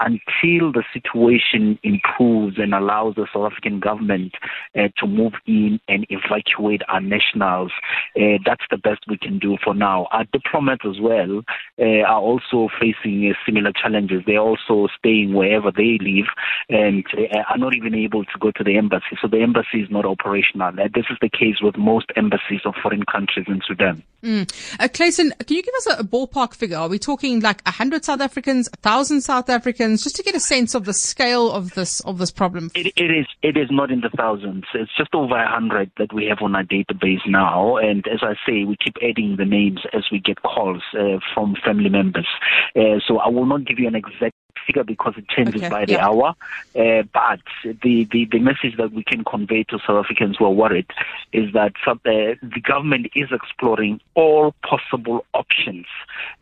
until 0.00 0.72
the 0.72 0.84
situation 0.92 1.78
improves 1.82 2.58
and 2.58 2.74
allows 2.74 3.14
the 3.14 3.26
South 3.32 3.52
African 3.52 3.80
government 3.80 4.34
uh, 4.78 4.88
to 4.98 5.06
move 5.06 5.32
in 5.46 5.80
and 5.88 6.06
evacuate 6.10 6.82
our 6.88 7.00
nationals. 7.00 7.72
Uh, 8.16 8.35
that's 8.44 8.64
the 8.70 8.78
best 8.78 9.00
we 9.08 9.18
can 9.18 9.38
do 9.38 9.56
for 9.62 9.74
now. 9.74 10.06
Our 10.12 10.24
diplomats 10.32 10.82
as 10.84 11.00
well 11.00 11.42
uh, 11.78 12.02
are 12.06 12.20
also 12.20 12.68
facing 12.80 13.30
uh, 13.30 13.34
similar 13.44 13.72
challenges. 13.72 14.22
They're 14.26 14.38
also 14.38 14.88
staying 14.98 15.34
wherever 15.34 15.70
they 15.70 15.98
live 16.00 16.26
and 16.68 17.04
are 17.48 17.58
not 17.58 17.74
even 17.74 17.94
able 17.94 18.24
to 18.24 18.38
go 18.40 18.50
to 18.52 18.64
the 18.64 18.76
embassy. 18.76 19.16
So 19.20 19.28
the 19.28 19.42
embassy 19.42 19.82
is 19.82 19.90
not 19.90 20.04
operational. 20.04 20.72
this 20.72 21.06
is 21.10 21.18
the 21.20 21.30
case 21.30 21.56
with 21.62 21.76
most 21.76 22.06
embassies 22.16 22.60
of 22.64 22.74
foreign 22.82 23.04
countries 23.04 23.46
in 23.48 23.60
Sudan. 23.66 24.02
Mm. 24.22 24.50
Uh, 24.80 24.88
Clayson, 24.88 25.30
can 25.46 25.56
you 25.56 25.62
give 25.62 25.74
us 25.74 25.86
a, 25.86 26.00
a, 26.00 26.04
ballpark 26.04 26.54
figure? 26.54 26.78
Are 26.78 26.88
we 26.88 26.98
talking 26.98 27.40
like 27.40 27.62
a 27.66 27.70
hundred 27.70 28.04
South 28.04 28.20
Africans, 28.20 28.68
a 28.72 28.76
thousand 28.78 29.20
South 29.20 29.48
Africans, 29.48 30.02
just 30.02 30.16
to 30.16 30.22
get 30.22 30.34
a 30.34 30.40
sense 30.40 30.74
of 30.74 30.84
the 30.84 30.94
scale 30.94 31.52
of 31.52 31.74
this 31.74 32.00
of 32.00 32.18
this 32.18 32.30
problem? 32.30 32.70
It, 32.74 32.92
it 32.96 33.10
is. 33.10 33.26
It 33.42 33.56
is 33.56 33.68
not 33.70 33.90
in 33.92 34.00
the 34.00 34.10
thousands. 34.16 34.64
It's 34.74 34.90
just 34.96 35.14
over 35.14 35.36
a 35.36 35.48
hundred 35.48 35.92
that 35.98 36.12
we 36.12 36.26
have 36.26 36.38
on 36.40 36.56
our 36.56 36.64
database 36.64 37.26
now. 37.26 37.76
And 37.76 38.06
as 38.08 38.20
I 38.26 38.34
say, 38.46 38.64
we 38.64 38.76
keep 38.82 38.96
adding 39.02 39.36
the 39.36 39.44
names 39.44 39.80
as 39.92 40.04
we 40.10 40.20
get 40.20 40.42
calls 40.42 40.82
uh, 40.98 41.18
from 41.34 41.54
family 41.64 41.88
members. 41.88 42.28
Uh, 42.74 43.00
so 43.06 43.18
I 43.18 43.28
will 43.28 43.46
not 43.46 43.64
give 43.64 43.78
you 43.78 43.88
an 43.88 43.94
exact 43.94 44.34
figure 44.66 44.84
because 44.84 45.14
it 45.16 45.28
changes 45.28 45.62
okay. 45.62 45.68
by 45.68 45.84
the 45.84 45.92
yeah. 45.92 46.06
hour. 46.06 46.34
Uh, 46.74 47.02
but 47.12 47.40
the, 47.82 48.06
the, 48.10 48.26
the 48.30 48.38
message 48.38 48.76
that 48.78 48.92
we 48.92 49.02
can 49.04 49.24
convey 49.24 49.64
to 49.64 49.78
South 49.86 50.04
Africans 50.04 50.36
who 50.38 50.44
are 50.44 50.50
worried 50.50 50.86
is 51.32 51.52
that 51.52 51.72
uh, 51.86 51.94
the 52.04 52.60
government 52.62 53.08
is 53.14 53.28
exploring 53.32 54.00
all 54.14 54.54
possible 54.62 55.24
options 55.34 55.86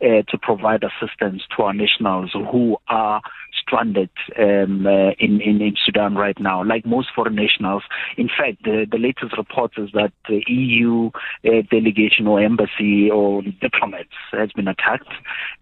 uh, 0.01 0.21
to 0.27 0.37
provide 0.41 0.83
assistance 0.83 1.43
to 1.55 1.63
our 1.63 1.73
nationals 1.73 2.31
who 2.33 2.77
are 2.87 3.21
stranded 3.65 4.09
um, 4.37 4.85
uh, 4.85 5.11
in, 5.19 5.41
in, 5.41 5.61
in 5.61 5.75
Sudan 5.83 6.15
right 6.15 6.39
now, 6.39 6.63
like 6.63 6.85
most 6.85 7.09
foreign 7.15 7.35
nationals. 7.35 7.83
In 8.17 8.27
fact, 8.27 8.63
the, 8.63 8.85
the 8.89 8.97
latest 8.97 9.37
report 9.37 9.71
is 9.77 9.89
that 9.93 10.11
the 10.27 10.43
EU 10.47 11.09
uh, 11.45 11.61
delegation 11.71 12.27
or 12.27 12.41
embassy 12.41 13.09
or 13.09 13.41
diplomats 13.41 14.09
has 14.31 14.51
been 14.51 14.67
attacked. 14.67 15.11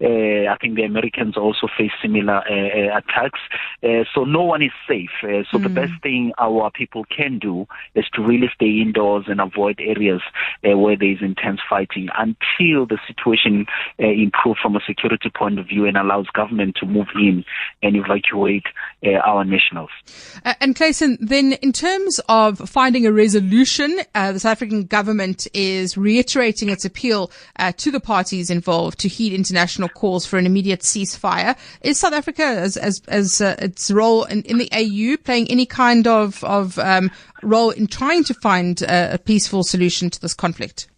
Uh, 0.02 0.50
I 0.50 0.56
think 0.60 0.76
the 0.76 0.84
Americans 0.84 1.36
also 1.36 1.68
face 1.78 1.92
similar 2.02 2.42
attacks. 2.50 3.40
Uh, 3.82 4.04
so 4.14 4.24
no 4.24 4.42
one 4.42 4.62
is 4.62 4.72
safe. 4.88 5.10
so 5.20 5.58
mm. 5.58 5.62
the 5.62 5.68
best 5.68 5.92
thing 6.02 6.32
our 6.38 6.70
people 6.70 7.04
can 7.04 7.38
do 7.38 7.66
is 7.94 8.04
to 8.14 8.22
really 8.22 8.50
stay 8.54 8.80
indoors 8.80 9.24
and 9.28 9.40
avoid 9.40 9.80
areas 9.80 10.20
where 10.62 10.96
there 10.96 11.10
is 11.10 11.18
intense 11.20 11.60
fighting 11.68 12.08
until 12.16 12.86
the 12.86 12.98
situation 13.06 13.66
improves 13.98 14.60
from 14.60 14.76
a 14.76 14.80
security 14.86 15.30
point 15.30 15.58
of 15.58 15.66
view 15.66 15.86
and 15.86 15.96
allows 15.96 16.26
government 16.28 16.76
to 16.76 16.86
move 16.86 17.08
in 17.14 17.44
and 17.82 17.96
evacuate 17.96 18.66
uh, 19.04 19.10
our 19.26 19.44
nationals. 19.44 19.90
Uh, 20.44 20.54
and 20.60 20.74
Clayson, 20.74 21.16
then 21.20 21.52
in 21.54 21.72
terms 21.72 22.20
of 22.28 22.58
finding 22.68 23.06
a 23.06 23.12
resolution, 23.12 24.00
uh, 24.14 24.32
the 24.32 24.40
South 24.40 24.52
African 24.52 24.84
government 24.84 25.46
is 25.54 25.96
reiterating 25.96 26.68
its 26.68 26.84
appeal 26.84 27.30
uh, 27.58 27.72
to 27.72 27.90
the 27.90 28.00
parties 28.00 28.50
involved 28.50 28.98
to 29.00 29.08
heed 29.08 29.32
international 29.32 29.88
calls 29.88 30.26
for 30.26 30.38
an 30.38 30.46
immediate 30.46 30.80
ceasefire. 30.80 31.56
Is 31.82 31.98
South 31.98 32.12
Africa, 32.12 32.33
as 32.42 32.76
as, 32.76 33.02
as 33.08 33.40
uh, 33.40 33.56
its 33.58 33.90
role 33.90 34.24
in, 34.24 34.42
in, 34.42 34.58
the 34.58 34.68
AU, 34.72 35.16
playing 35.24 35.50
any 35.50 35.66
kind 35.66 36.06
of 36.06 36.42
of 36.44 36.78
um, 36.78 37.10
role 37.42 37.70
in 37.70 37.86
trying 37.86 38.24
to 38.24 38.34
find 38.34 38.82
a 38.82 39.18
peaceful 39.24 39.62
solution 39.62 40.10
to 40.10 40.20
this 40.20 40.34
conflict? 40.34 40.88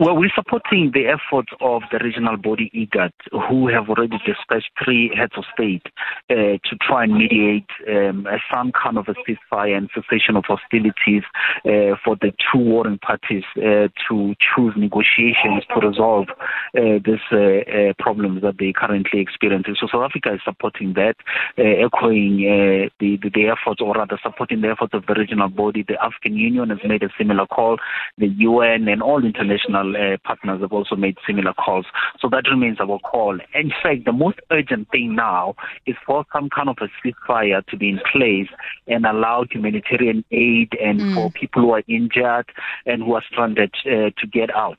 Well, 0.00 0.16
we're 0.16 0.30
supporting 0.32 0.92
the 0.94 1.08
efforts 1.08 1.50
of 1.60 1.82
the 1.90 1.98
regional 1.98 2.36
body 2.36 2.70
IGAD, 2.72 3.10
who 3.48 3.66
have 3.66 3.88
already 3.88 4.16
dispatched 4.24 4.70
three 4.84 5.10
heads 5.12 5.32
of 5.36 5.42
state 5.52 5.82
uh, 6.30 6.62
to 6.62 6.76
try 6.80 7.02
and 7.02 7.14
mediate 7.14 7.66
um, 7.88 8.24
some 8.54 8.70
kind 8.70 8.96
of 8.96 9.08
a 9.08 9.14
ceasefire 9.26 9.76
and 9.76 9.90
cessation 9.92 10.36
of 10.36 10.44
hostilities 10.46 11.24
uh, 11.64 11.98
for 12.04 12.14
the 12.20 12.30
two 12.30 12.60
warring 12.60 12.98
parties 12.98 13.42
uh, 13.56 13.88
to 14.08 14.36
choose 14.38 14.72
negotiations 14.76 15.64
to 15.66 15.84
resolve 15.84 16.28
uh, 16.30 17.02
these 17.04 17.26
uh, 17.32 17.66
uh, 17.66 17.92
problems 17.98 18.40
that 18.42 18.54
they 18.60 18.72
currently 18.72 19.18
experiencing. 19.18 19.74
So 19.80 19.88
South 19.90 20.04
Africa 20.04 20.32
is 20.32 20.40
supporting 20.44 20.94
that, 20.94 21.16
echoing 21.58 22.36
the, 23.00 23.18
the, 23.20 23.30
the 23.34 23.46
efforts, 23.48 23.80
or 23.80 23.94
rather 23.94 24.16
supporting 24.22 24.60
the 24.60 24.68
efforts 24.68 24.94
of 24.94 25.06
the 25.06 25.14
regional 25.14 25.48
body. 25.48 25.82
The 25.82 26.00
African 26.00 26.36
Union 26.36 26.70
has 26.70 26.78
made 26.86 27.02
a 27.02 27.10
similar 27.18 27.48
call. 27.48 27.78
The 28.16 28.28
UN 28.28 28.86
and 28.86 29.02
all 29.02 29.24
international 29.24 29.87
coalitional 29.88 30.14
uh, 30.14 30.16
partners 30.24 30.60
have 30.60 30.72
also 30.72 30.96
made 30.96 31.16
similar 31.26 31.52
calls. 31.54 31.86
So 32.20 32.28
that 32.30 32.44
remains 32.50 32.78
our 32.80 32.98
call. 32.98 33.38
In 33.54 33.70
fact, 33.82 34.04
the 34.04 34.12
most 34.12 34.38
urgent 34.50 34.90
thing 34.90 35.14
now 35.14 35.54
is 35.86 35.96
for 36.06 36.24
some 36.32 36.48
kind 36.50 36.68
of 36.68 36.76
a 36.80 36.88
ceasefire 37.02 37.64
to 37.66 37.76
be 37.76 37.90
in 37.90 38.00
place 38.12 38.48
and 38.86 39.04
allow 39.06 39.44
humanitarian 39.50 40.24
aid 40.30 40.72
and 40.82 41.00
mm. 41.00 41.14
for 41.14 41.30
people 41.30 41.62
who 41.62 41.70
are 41.72 41.82
injured 41.88 42.50
and 42.86 43.02
who 43.02 43.14
are 43.14 43.22
stranded 43.30 43.74
uh, 43.86 44.10
to 44.18 44.26
get 44.30 44.54
out. 44.54 44.78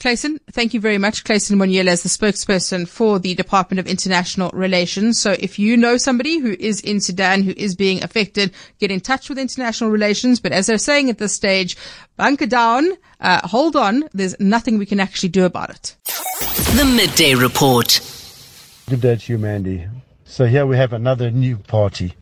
Clayson, 0.00 0.38
thank 0.52 0.74
you 0.74 0.80
very 0.80 0.96
much. 0.96 1.24
Clayson 1.24 1.56
Monyela 1.56 1.88
is 1.88 2.04
the 2.04 2.08
spokesperson 2.08 2.86
for 2.86 3.18
the 3.18 3.34
Department 3.34 3.80
of 3.80 3.88
International 3.88 4.48
Relations. 4.50 5.18
So 5.18 5.32
if 5.32 5.58
you 5.58 5.76
know 5.76 5.96
somebody 5.96 6.38
who 6.38 6.54
is 6.60 6.80
in 6.82 7.00
Sudan 7.00 7.42
who 7.42 7.52
is 7.56 7.74
being 7.74 8.04
affected, 8.04 8.52
get 8.78 8.92
in 8.92 9.00
touch 9.00 9.28
with 9.28 9.38
international 9.38 9.90
relations. 9.90 10.38
But 10.38 10.52
as 10.52 10.66
they're 10.66 10.78
saying 10.78 11.10
at 11.10 11.18
this 11.18 11.34
stage, 11.34 11.76
bunker 12.16 12.46
down, 12.46 12.92
uh, 13.20 13.46
hold 13.48 13.74
on. 13.74 14.08
There's 14.14 14.38
nothing 14.38 14.78
we 14.78 14.86
can 14.86 15.00
actually 15.00 15.30
do 15.30 15.44
about 15.44 15.70
it. 15.70 15.96
The 16.76 16.84
Midday 16.84 17.34
Report. 17.34 18.00
Good 18.88 19.00
day 19.00 19.16
to 19.16 19.32
you, 19.32 19.38
Mandy. 19.38 19.88
So 20.24 20.46
here 20.46 20.64
we 20.64 20.76
have 20.76 20.92
another 20.92 21.32
new 21.32 21.56
party. 21.56 22.14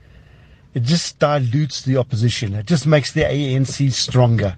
It 0.72 0.82
just 0.82 1.18
dilutes 1.18 1.82
the 1.82 1.98
opposition. 1.98 2.54
It 2.54 2.64
just 2.64 2.86
makes 2.86 3.12
the 3.12 3.22
ANC 3.22 3.92
stronger. 3.92 4.56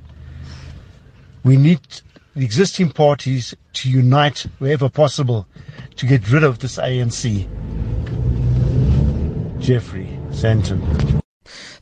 We 1.43 1.57
need 1.57 1.81
the 2.39 2.45
existing 2.45 2.89
parties 2.89 3.53
to 3.73 3.91
unite 3.91 4.47
wherever 4.59 4.89
possible 4.89 5.45
to 5.97 6.07
get 6.07 6.31
rid 6.31 6.45
of 6.45 6.61
this 6.61 6.77
ANC. 6.79 7.49
Jeffrey 9.59 10.17
Santon. 10.31 10.81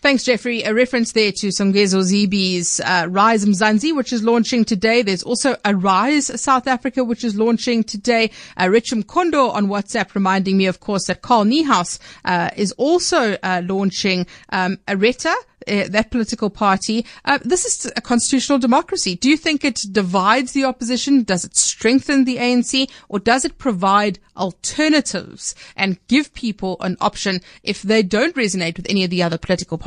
Thanks, 0.00 0.24
Jeffrey. 0.24 0.62
A 0.62 0.74
reference 0.74 1.12
there 1.12 1.32
to 1.32 1.48
Songezo 1.48 2.02
Zibi's 2.02 2.80
uh, 2.80 3.06
Rise 3.08 3.44
Mzansi, 3.44 3.94
which 3.96 4.12
is 4.12 4.22
launching 4.22 4.64
today. 4.64 5.02
There's 5.02 5.22
also 5.22 5.56
Arise 5.64 6.40
South 6.40 6.66
Africa, 6.66 7.02
which 7.04 7.24
is 7.24 7.36
launching 7.36 7.82
today. 7.82 8.30
Uh, 8.60 8.68
Richard 8.68 9.06
Kondo 9.06 9.48
on 9.48 9.68
WhatsApp 9.68 10.14
reminding 10.14 10.56
me, 10.56 10.66
of 10.66 10.80
course, 10.80 11.06
that 11.06 11.22
Carl 11.22 11.44
Niehaus 11.44 11.98
uh, 12.24 12.50
is 12.56 12.72
also 12.72 13.36
uh, 13.42 13.62
launching 13.64 14.26
um, 14.50 14.76
Areta 14.88 15.34
uh, 15.68 15.88
that 15.88 16.10
political 16.10 16.50
party. 16.50 17.04
Uh, 17.24 17.38
this 17.42 17.64
is 17.64 17.92
a 17.96 18.00
constitutional 18.00 18.58
democracy. 18.58 19.16
Do 19.16 19.28
you 19.28 19.36
think 19.36 19.64
it 19.64 19.84
divides 19.90 20.52
the 20.52 20.64
opposition? 20.64 21.22
Does 21.24 21.44
it 21.44 21.56
strengthen 21.56 22.24
the 22.24 22.36
ANC 22.36 22.88
or 23.08 23.18
does 23.18 23.44
it 23.44 23.58
provide 23.58 24.18
alternatives 24.36 25.54
and 25.76 25.98
give 26.08 26.32
people 26.34 26.76
an 26.80 26.96
option 27.00 27.40
if 27.62 27.82
they 27.82 28.02
don't 28.02 28.36
resonate 28.36 28.76
with 28.76 28.86
any 28.88 29.02
of 29.04 29.10
the 29.10 29.22
other 29.22 29.38
political 29.38 29.78
parties? 29.78 29.85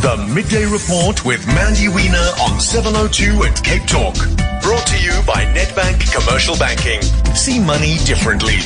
The 0.00 0.16
Midday 0.32 0.64
Report 0.64 1.24
with 1.24 1.44
Mandy 1.48 1.88
Wiener 1.88 2.28
on 2.40 2.60
702 2.60 3.42
at 3.42 3.64
Cape 3.64 3.82
Talk. 3.82 4.14
Brought 4.62 4.86
to 4.86 5.02
you 5.02 5.10
by 5.26 5.44
Nedbank 5.56 6.12
Commercial 6.12 6.56
Banking. 6.56 7.02
See 7.34 7.58
money 7.58 7.96
differently. 8.04 8.58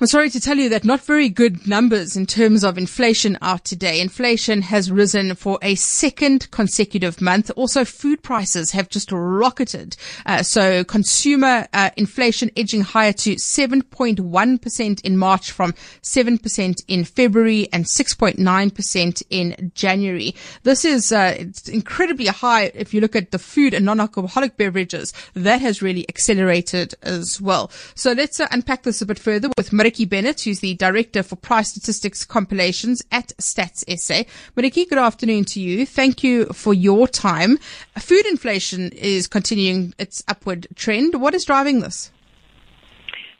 I'm 0.00 0.06
sorry 0.06 0.30
to 0.30 0.38
tell 0.38 0.56
you 0.58 0.68
that 0.68 0.84
not 0.84 1.00
very 1.00 1.28
good 1.28 1.66
numbers 1.66 2.16
in 2.16 2.24
terms 2.24 2.62
of 2.62 2.78
inflation 2.78 3.36
out 3.42 3.64
today. 3.64 4.00
Inflation 4.00 4.62
has 4.62 4.92
risen 4.92 5.34
for 5.34 5.58
a 5.60 5.74
second 5.74 6.48
consecutive 6.52 7.20
month. 7.20 7.50
Also, 7.56 7.84
food 7.84 8.22
prices 8.22 8.70
have 8.70 8.88
just 8.90 9.10
rocketed. 9.10 9.96
Uh, 10.24 10.44
so 10.44 10.84
consumer 10.84 11.66
uh, 11.72 11.90
inflation 11.96 12.48
edging 12.56 12.82
higher 12.82 13.12
to 13.12 13.34
7.1% 13.34 15.00
in 15.00 15.18
March 15.18 15.50
from 15.50 15.72
7% 16.02 16.76
in 16.86 17.04
February 17.04 17.68
and 17.72 17.84
6.9% 17.84 19.22
in 19.30 19.72
January. 19.74 20.32
This 20.62 20.84
is 20.84 21.10
uh, 21.10 21.44
incredibly 21.66 22.26
high 22.26 22.66
if 22.72 22.94
you 22.94 23.00
look 23.00 23.16
at 23.16 23.32
the 23.32 23.38
food 23.40 23.74
and 23.74 23.84
non-alcoholic 23.84 24.56
beverages. 24.56 25.12
That 25.34 25.60
has 25.60 25.82
really 25.82 26.08
accelerated 26.08 26.94
as 27.02 27.40
well. 27.40 27.72
So 27.96 28.12
let's 28.12 28.38
uh, 28.38 28.46
unpack 28.52 28.84
this 28.84 29.02
a 29.02 29.06
bit 29.06 29.18
further 29.18 29.50
with 29.56 29.72
Mariki 29.88 30.06
Bennett, 30.06 30.42
who's 30.42 30.60
the 30.60 30.74
Director 30.74 31.22
for 31.22 31.36
Price 31.36 31.70
Statistics 31.70 32.22
Compilations 32.22 33.02
at 33.10 33.28
Stats 33.38 33.84
SA. 33.98 34.24
Mariki, 34.54 34.86
good 34.86 34.98
afternoon 34.98 35.46
to 35.46 35.60
you. 35.60 35.86
Thank 35.86 36.22
you 36.22 36.44
for 36.46 36.74
your 36.74 37.08
time. 37.08 37.56
Food 37.98 38.26
inflation 38.26 38.92
is 38.92 39.26
continuing 39.26 39.94
its 39.98 40.22
upward 40.28 40.66
trend. 40.74 41.22
What 41.22 41.34
is 41.34 41.46
driving 41.46 41.80
this? 41.80 42.10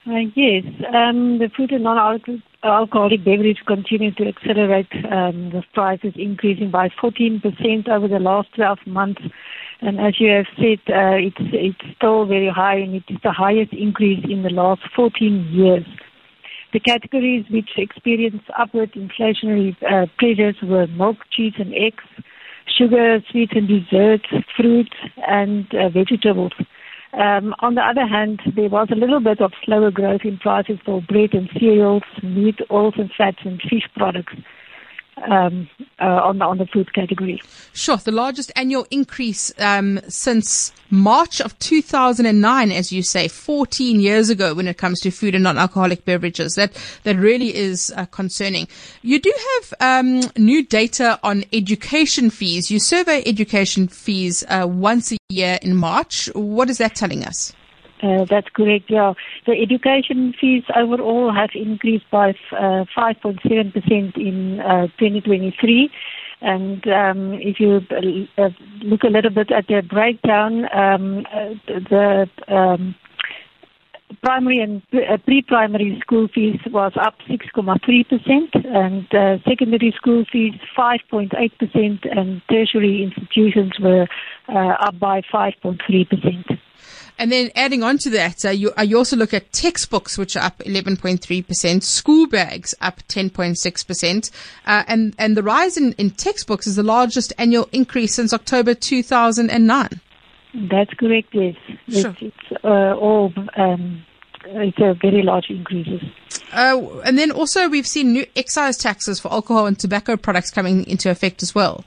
Uh, 0.06 0.20
yes, 0.34 0.64
um, 0.94 1.36
the 1.38 1.50
food 1.54 1.70
and 1.70 1.84
non-alcoholic 1.84 3.22
beverage 3.24 3.58
continue 3.66 4.10
to 4.12 4.26
accelerate. 4.26 4.88
Um, 5.12 5.50
the 5.50 5.62
price 5.74 6.00
is 6.02 6.14
increasing 6.16 6.70
by 6.70 6.88
14% 6.88 7.90
over 7.90 8.08
the 8.08 8.18
last 8.18 8.54
12 8.54 8.78
months. 8.86 9.20
And 9.82 10.00
as 10.00 10.18
you 10.18 10.30
have 10.30 10.46
said, 10.56 10.78
uh, 10.88 11.20
it's, 11.20 11.36
it's 11.52 11.96
still 11.96 12.24
very 12.24 12.48
high 12.48 12.76
and 12.76 12.94
it 12.94 13.04
is 13.10 13.18
the 13.22 13.32
highest 13.32 13.74
increase 13.74 14.24
in 14.26 14.44
the 14.44 14.50
last 14.50 14.80
14 14.96 15.46
years. 15.52 15.84
The 16.72 16.80
categories 16.80 17.46
which 17.50 17.70
experienced 17.76 18.44
upward 18.58 18.92
inflationary 18.92 19.76
uh, 19.82 20.06
pressures 20.18 20.56
were 20.62 20.86
milk, 20.86 21.16
cheese, 21.30 21.54
and 21.58 21.72
eggs, 21.74 22.04
sugar, 22.76 23.20
sweets 23.30 23.52
and 23.54 23.66
desserts, 23.66 24.26
fruits, 24.56 24.94
and 25.26 25.66
uh, 25.74 25.88
vegetables. 25.88 26.52
Um, 27.14 27.54
on 27.60 27.74
the 27.74 27.80
other 27.80 28.06
hand, 28.06 28.40
there 28.54 28.68
was 28.68 28.88
a 28.92 28.96
little 28.96 29.20
bit 29.20 29.40
of 29.40 29.52
slower 29.64 29.90
growth 29.90 30.20
in 30.24 30.36
prices 30.38 30.78
for 30.84 31.00
bread 31.00 31.30
and 31.32 31.48
cereals, 31.58 32.02
meat, 32.22 32.58
oils 32.70 32.94
and 32.98 33.10
fats, 33.16 33.38
and 33.44 33.60
fish 33.62 33.88
products 33.96 34.34
um, 35.30 35.68
uh, 36.00 36.04
on 36.04 36.38
the 36.38 36.44
on 36.44 36.58
the 36.58 36.66
food 36.66 36.92
category. 36.94 37.40
Sure, 37.72 37.96
the 37.96 38.12
largest 38.12 38.52
annual 38.56 38.86
increase 38.90 39.52
um, 39.58 40.00
since 40.08 40.72
March 40.90 41.40
of 41.40 41.58
2009, 41.58 42.72
as 42.72 42.92
you 42.92 43.02
say, 43.02 43.28
14 43.28 44.00
years 44.00 44.30
ago, 44.30 44.54
when 44.54 44.68
it 44.68 44.78
comes 44.78 45.00
to 45.00 45.10
food 45.10 45.34
and 45.34 45.44
non-alcoholic 45.44 46.04
beverages. 46.04 46.54
That 46.54 46.72
that 47.04 47.16
really 47.16 47.54
is 47.54 47.92
uh, 47.96 48.06
concerning. 48.06 48.68
You 49.02 49.20
do 49.20 49.32
have 49.54 49.74
um, 49.80 50.20
new 50.36 50.64
data 50.64 51.18
on 51.22 51.44
education 51.52 52.30
fees. 52.30 52.70
You 52.70 52.78
survey 52.78 53.22
education 53.26 53.88
fees 53.88 54.44
uh, 54.48 54.66
once 54.68 55.12
a 55.12 55.18
year 55.28 55.58
in 55.62 55.76
March. 55.76 56.30
What 56.34 56.70
is 56.70 56.78
that 56.78 56.94
telling 56.94 57.24
us? 57.24 57.52
Uh, 58.02 58.24
that's 58.24 58.48
correct, 58.54 58.84
yeah. 58.88 59.12
The 59.46 59.52
education 59.52 60.32
fees 60.40 60.62
overall 60.74 61.32
have 61.34 61.50
increased 61.54 62.08
by 62.10 62.30
uh, 62.52 62.84
5.7% 62.96 64.16
in 64.16 64.60
uh, 64.60 64.86
2023. 64.98 65.90
And 66.40 66.86
um, 66.86 67.32
if 67.34 67.58
you 67.58 67.80
uh, 68.38 68.50
look 68.82 69.02
a 69.02 69.08
little 69.08 69.30
bit 69.30 69.50
at 69.50 69.66
the 69.66 69.82
breakdown, 69.82 70.66
um, 70.72 71.26
uh, 71.32 71.54
the 71.66 72.28
um, 72.46 72.94
primary 74.22 74.60
and 74.60 74.82
uh, 74.92 75.16
pre-primary 75.18 75.98
school 76.00 76.28
fees 76.32 76.60
was 76.66 76.92
up 77.00 77.14
6.3% 77.28 78.76
and 78.76 79.14
uh, 79.14 79.42
secondary 79.48 79.92
school 79.96 80.24
fees 80.30 80.54
5.8% 80.76 82.18
and 82.18 82.42
tertiary 82.50 83.02
institutions 83.02 83.72
were 83.80 84.06
uh, 84.48 84.76
up 84.86 84.98
by 84.98 85.20
5.3%. 85.32 86.58
And 87.18 87.32
then 87.32 87.50
adding 87.56 87.82
on 87.82 87.98
to 87.98 88.10
that, 88.10 88.44
uh, 88.44 88.50
you, 88.50 88.72
uh, 88.78 88.82
you 88.82 88.96
also 88.96 89.16
look 89.16 89.34
at 89.34 89.52
textbooks, 89.52 90.16
which 90.16 90.36
are 90.36 90.44
up 90.44 90.58
11.3%, 90.58 91.82
school 91.82 92.28
bags 92.28 92.74
up 92.80 93.02
10.6%, 93.08 94.30
uh, 94.66 94.84
and, 94.86 95.14
and 95.18 95.36
the 95.36 95.42
rise 95.42 95.76
in, 95.76 95.92
in 95.94 96.10
textbooks 96.10 96.68
is 96.68 96.76
the 96.76 96.84
largest 96.84 97.32
annual 97.36 97.68
increase 97.72 98.14
since 98.14 98.32
October 98.32 98.72
2009. 98.72 100.00
That's 100.70 100.94
correct, 100.94 101.28
yes. 101.32 101.56
Sure. 101.88 102.10
It's, 102.20 102.22
it's 102.22 102.64
uh, 102.64 102.94
all, 102.94 103.32
um, 103.56 104.04
it's 104.44 104.78
a 104.78 104.94
very 104.94 105.22
large 105.22 105.50
increase. 105.50 106.02
Uh, 106.52 107.00
and 107.04 107.18
then 107.18 107.32
also 107.32 107.68
we've 107.68 107.86
seen 107.86 108.12
new 108.12 108.26
excise 108.36 108.76
taxes 108.76 109.18
for 109.18 109.32
alcohol 109.32 109.66
and 109.66 109.78
tobacco 109.78 110.16
products 110.16 110.50
coming 110.50 110.86
into 110.86 111.10
effect 111.10 111.42
as 111.42 111.54
well. 111.54 111.84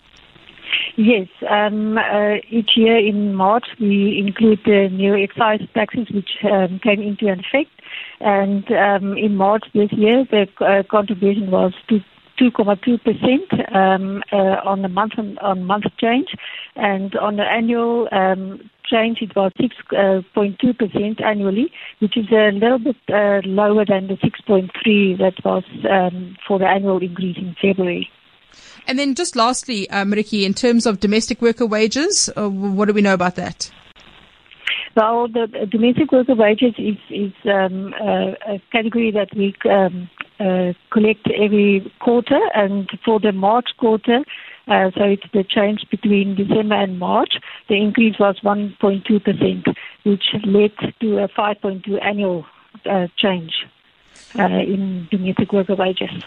Yes, 0.97 1.27
um, 1.49 1.97
uh, 1.97 2.35
each 2.49 2.71
year 2.75 2.97
in 2.97 3.33
March 3.33 3.65
we 3.79 4.17
include 4.19 4.59
the 4.65 4.89
new 4.91 5.15
excise 5.15 5.61
taxes 5.73 6.07
which 6.11 6.29
um, 6.43 6.79
came 6.83 7.01
into 7.01 7.27
effect. 7.31 7.71
And 8.19 8.69
um, 8.71 9.17
in 9.17 9.35
March 9.35 9.63
this 9.73 9.91
year, 9.93 10.25
the 10.29 10.47
uh, 10.63 10.83
contribution 10.89 11.49
was 11.49 11.73
2.2% 12.39 13.75
um, 13.75 14.23
uh, 14.31 14.35
on 14.65 14.81
the 14.81 14.89
month 14.89 15.13
on, 15.17 15.37
on, 15.39 15.63
month 15.63 15.85
change, 15.99 16.29
and 16.75 17.15
on 17.15 17.37
the 17.37 17.43
annual 17.43 18.07
um, 18.11 18.69
change 18.85 19.19
it 19.21 19.35
was 19.35 19.51
6.2% 19.59 21.21
uh, 21.21 21.23
annually, 21.23 21.71
which 21.99 22.17
is 22.17 22.25
a 22.31 22.51
little 22.51 22.79
bit 22.79 22.97
uh, 23.09 23.41
lower 23.45 23.85
than 23.85 24.07
the 24.07 24.15
6.3 24.15 25.17
that 25.17 25.33
was 25.45 25.63
um, 25.89 26.35
for 26.47 26.59
the 26.59 26.67
annual 26.67 27.01
increase 27.01 27.37
in 27.37 27.55
February. 27.61 28.09
And 28.87 28.99
then 28.99 29.15
just 29.15 29.35
lastly, 29.35 29.87
Mariki, 29.91 30.43
in 30.43 30.53
terms 30.53 30.85
of 30.85 30.99
domestic 30.99 31.41
worker 31.41 31.65
wages, 31.65 32.29
uh, 32.35 32.49
what 32.49 32.87
do 32.87 32.93
we 32.93 33.01
know 33.01 33.13
about 33.13 33.35
that? 33.35 33.71
Well, 34.95 35.29
the 35.29 35.47
domestic 35.69 36.11
worker 36.11 36.35
wages 36.35 36.73
is, 36.77 36.97
is 37.09 37.33
um, 37.45 37.93
a, 37.93 38.35
a, 38.47 38.61
category 38.73 39.11
that 39.11 39.29
we 39.35 39.55
um, 39.69 40.09
uh, 40.39 40.73
collect 40.91 41.29
every 41.31 41.89
quarter, 42.01 42.39
and 42.53 42.89
for 43.05 43.19
the 43.19 43.31
March 43.31 43.69
quarter, 43.77 44.23
Uh, 44.67 44.91
so 44.95 45.03
it's 45.03 45.23
the 45.33 45.43
change 45.43 45.83
between 45.89 46.35
December 46.35 46.75
and 46.75 46.99
March. 46.99 47.33
The 47.67 47.75
increase 47.75 48.15
was 48.19 48.39
1.2%, 48.43 49.75
which 50.03 50.23
led 50.45 50.71
to 51.01 51.17
a 51.17 51.27
5.2 51.27 52.01
annual 52.01 52.45
uh, 52.89 53.07
change 53.17 53.51
uh, 54.37 54.45
in 54.45 55.07
wages. 55.77 56.23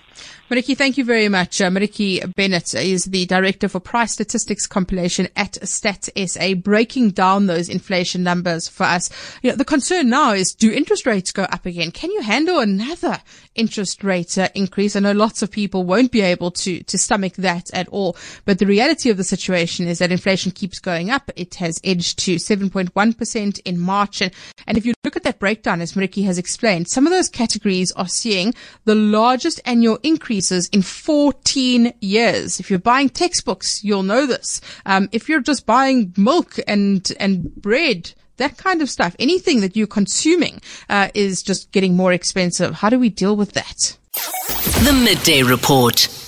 Mariki, 0.50 0.76
thank 0.76 0.98
you 0.98 1.04
very 1.04 1.28
much. 1.28 1.60
Uh, 1.60 1.70
Mariki 1.70 2.20
Bennett 2.34 2.74
is 2.74 3.04
the 3.06 3.24
Director 3.26 3.66
for 3.68 3.80
Price 3.80 4.12
Statistics 4.12 4.66
Compilation 4.66 5.28
at 5.36 5.52
Stats 5.62 6.10
SA, 6.28 6.54
breaking 6.60 7.10
down 7.10 7.46
those 7.46 7.70
inflation 7.70 8.22
numbers 8.22 8.68
for 8.68 8.84
us. 8.84 9.10
You 9.42 9.50
know, 9.50 9.56
the 9.56 9.64
concern 9.64 10.10
now 10.10 10.32
is 10.32 10.52
do 10.54 10.70
interest 10.70 11.06
rates 11.06 11.32
go 11.32 11.44
up 11.44 11.64
again? 11.64 11.90
Can 11.92 12.10
you 12.10 12.20
handle 12.20 12.58
another 12.58 13.22
interest 13.54 14.04
rate 14.04 14.36
uh, 14.38 14.48
increase? 14.54 14.96
I 14.96 15.00
know 15.00 15.12
lots 15.12 15.42
of 15.42 15.50
people 15.50 15.84
won't 15.84 16.12
be 16.12 16.20
able 16.20 16.50
to, 16.52 16.82
to 16.82 16.98
stomach 16.98 17.34
that 17.34 17.72
at 17.72 17.88
all, 17.88 18.16
but 18.44 18.58
the 18.58 18.66
reality 18.66 19.10
of 19.10 19.16
the 19.16 19.24
situation 19.24 19.86
is 19.86 19.98
that 19.98 20.12
inflation 20.12 20.52
keeps 20.52 20.78
going 20.78 21.10
up. 21.10 21.30
It 21.36 21.56
has 21.56 21.80
edged 21.84 22.18
to 22.20 22.36
7.1% 22.36 23.60
in 23.64 23.78
March. 23.78 24.20
And, 24.20 24.32
and 24.66 24.78
if 24.78 24.86
you 24.86 24.94
look 25.04 25.16
at 25.16 25.22
that 25.24 25.38
breakdown, 25.38 25.80
as 25.80 25.92
Mariki 25.92 26.24
has 26.24 26.38
explained, 26.38 26.88
some 26.88 27.06
of 27.06 27.12
those 27.12 27.28
categories 27.28 27.92
are 27.92 28.08
seeing 28.08 28.54
the 28.84 28.94
largest 28.94 29.60
annual 29.64 29.98
increases 30.02 30.68
in 30.68 30.82
14 30.82 31.92
years. 32.00 32.60
If 32.60 32.70
you're 32.70 32.78
buying 32.78 33.08
textbooks, 33.08 33.82
you'll 33.84 34.02
know 34.02 34.26
this. 34.26 34.60
Um, 34.86 35.08
if 35.12 35.28
you're 35.28 35.40
just 35.40 35.66
buying 35.66 36.12
milk 36.16 36.56
and, 36.66 37.10
and 37.18 37.54
bread, 37.56 38.12
that 38.36 38.56
kind 38.56 38.82
of 38.82 38.90
stuff, 38.90 39.14
anything 39.18 39.60
that 39.60 39.76
you're 39.76 39.86
consuming, 39.86 40.60
uh, 40.88 41.08
is 41.14 41.42
just 41.42 41.70
getting 41.72 41.96
more 41.96 42.12
expensive. 42.12 42.74
How 42.76 42.90
do 42.90 42.98
we 42.98 43.08
deal 43.08 43.36
with 43.36 43.52
that? 43.52 43.96
The 44.84 44.92
Midday 44.92 45.42
Report. 45.42 46.23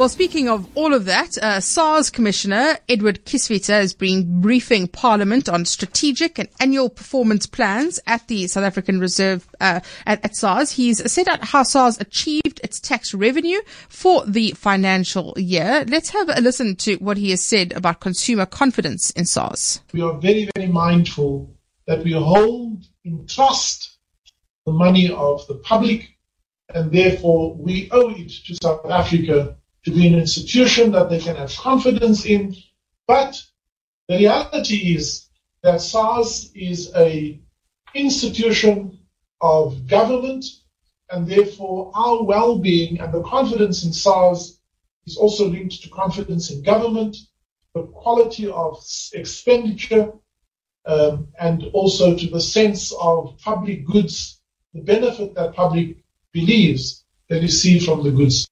Well, 0.00 0.08
speaking 0.08 0.48
of 0.48 0.66
all 0.74 0.94
of 0.94 1.04
that, 1.04 1.36
uh, 1.36 1.60
SARS 1.60 2.08
Commissioner 2.08 2.78
Edward 2.88 3.26
Kieswetter 3.26 3.74
has 3.74 3.92
been 3.92 4.40
briefing 4.40 4.88
Parliament 4.88 5.46
on 5.46 5.66
strategic 5.66 6.38
and 6.38 6.48
annual 6.58 6.88
performance 6.88 7.44
plans 7.44 8.00
at 8.06 8.26
the 8.26 8.46
South 8.46 8.64
African 8.64 8.98
Reserve 8.98 9.46
uh, 9.60 9.80
at, 10.06 10.24
at, 10.24 10.34
SARS. 10.34 10.72
He's 10.72 11.12
set 11.12 11.28
out 11.28 11.44
how 11.44 11.64
SARS 11.64 12.00
achieved 12.00 12.62
its 12.64 12.80
tax 12.80 13.12
revenue 13.12 13.60
for 13.90 14.24
the 14.24 14.52
financial 14.52 15.34
year. 15.36 15.84
Let's 15.86 16.08
have 16.08 16.30
a 16.30 16.40
listen 16.40 16.76
to 16.76 16.94
what 16.94 17.18
he 17.18 17.28
has 17.32 17.42
said 17.42 17.74
about 17.74 18.00
consumer 18.00 18.46
confidence 18.46 19.10
in 19.10 19.26
SARS. 19.26 19.82
We 19.92 20.00
are 20.00 20.14
very, 20.14 20.48
very 20.56 20.68
mindful 20.68 21.54
that 21.86 22.02
we 22.04 22.12
hold 22.12 22.86
in 23.04 23.26
trust 23.26 23.98
the 24.64 24.72
money 24.72 25.10
of 25.12 25.46
the 25.46 25.56
public, 25.56 26.08
and 26.74 26.90
therefore 26.90 27.54
we 27.54 27.90
owe 27.92 28.08
it 28.08 28.30
to 28.46 28.56
South 28.62 28.86
Africa 28.90 29.58
to 29.84 29.90
be 29.90 30.06
an 30.06 30.14
institution 30.14 30.92
that 30.92 31.08
they 31.08 31.18
can 31.18 31.36
have 31.36 31.54
confidence 31.56 32.26
in. 32.26 32.54
But 33.06 33.40
the 34.08 34.18
reality 34.18 34.94
is 34.94 35.28
that 35.62 35.80
SARS 35.80 36.50
is 36.54 36.92
a 36.96 37.40
institution 37.94 38.98
of 39.40 39.86
government, 39.86 40.44
and 41.10 41.26
therefore 41.26 41.90
our 41.94 42.22
well-being 42.22 43.00
and 43.00 43.12
the 43.12 43.22
confidence 43.22 43.84
in 43.84 43.92
SARS 43.92 44.60
is 45.06 45.16
also 45.16 45.48
linked 45.48 45.82
to 45.82 45.88
confidence 45.90 46.50
in 46.50 46.62
government, 46.62 47.16
the 47.74 47.82
quality 47.84 48.48
of 48.48 48.82
expenditure, 49.12 50.12
um, 50.86 51.28
and 51.38 51.64
also 51.72 52.16
to 52.16 52.26
the 52.28 52.40
sense 52.40 52.92
of 53.00 53.38
public 53.38 53.86
goods, 53.86 54.40
the 54.74 54.82
benefit 54.82 55.34
that 55.34 55.54
public 55.54 55.96
believes 56.32 57.04
they 57.28 57.40
receive 57.40 57.84
from 57.84 58.02
the 58.02 58.10
goods. 58.10 58.49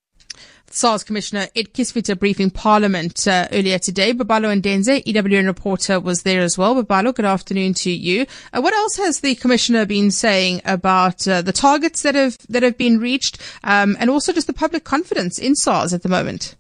SARS 0.79 1.03
Commissioner 1.03 1.49
Ed 1.57 1.75
Kieswetter 1.75 2.17
briefing 2.17 2.51
Parliament 2.51 3.27
uh, 3.27 3.49
earlier 3.51 3.81
today. 3.81 4.13
Babalo 4.13 4.57
Ndenze, 4.57 5.03
EWN 5.03 5.47
reporter, 5.47 5.99
was 5.99 6.23
there 6.23 6.41
as 6.41 6.57
well. 6.57 6.81
Babalo, 6.81 7.13
good 7.13 7.25
afternoon 7.25 7.75
to 7.75 7.91
you. 7.91 8.27
Uh, 8.53 8.61
what 8.61 8.73
else 8.73 8.97
has 8.97 9.19
the 9.19 9.35
Commissioner 9.35 9.85
been 9.87 10.13
saying 10.13 10.61
about 10.65 11.27
uh, 11.27 11.43
the 11.43 11.53
targets 11.53 12.03
that 12.03 12.15
have 12.15 12.39
that 12.49 12.63
have 12.63 12.79
been 12.79 13.01
reached, 13.01 13.43
um, 13.65 13.97
and 13.99 14.09
also 14.09 14.33
just 14.33 14.47
the 14.47 14.53
public 14.53 14.85
confidence 14.85 15.37
in 15.37 15.57
SARS 15.57 15.93
at 15.93 16.05
the 16.05 16.09
moment? 16.09 16.55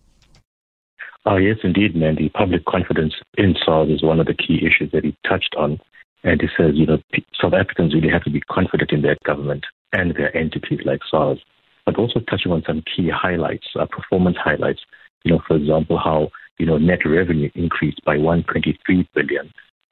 Oh, 1.24 1.36
yes, 1.36 1.58
indeed, 1.62 1.94
Mandy. 1.94 2.28
Public 2.28 2.64
confidence 2.64 3.14
in 3.36 3.54
SARS 3.64 3.88
is 3.88 4.02
one 4.02 4.18
of 4.18 4.26
the 4.26 4.34
key 4.34 4.66
issues 4.66 4.90
that 4.90 5.04
he 5.04 5.16
touched 5.28 5.54
on. 5.56 5.78
And 6.24 6.40
he 6.40 6.48
says, 6.56 6.72
you 6.74 6.86
know, 6.86 6.98
South 7.40 7.54
Africans 7.54 7.94
really 7.94 8.08
have 8.08 8.24
to 8.24 8.30
be 8.30 8.40
confident 8.50 8.90
in 8.90 9.02
their 9.02 9.16
government 9.24 9.64
and 9.92 10.16
their 10.16 10.36
entities 10.36 10.80
like 10.84 11.02
SARS 11.08 11.38
but 11.88 11.98
also 11.98 12.20
touching 12.20 12.52
on 12.52 12.62
some 12.66 12.82
key 12.82 13.08
highlights, 13.08 13.66
uh, 13.80 13.86
performance 13.86 14.36
highlights. 14.36 14.80
You 15.24 15.32
know, 15.32 15.42
for 15.48 15.56
example, 15.56 15.96
how 15.96 16.28
you 16.58 16.66
know 16.66 16.76
net 16.76 16.98
revenue 17.06 17.50
increased 17.54 18.04
by 18.04 18.18
123 18.18 19.08
billion 19.14 19.46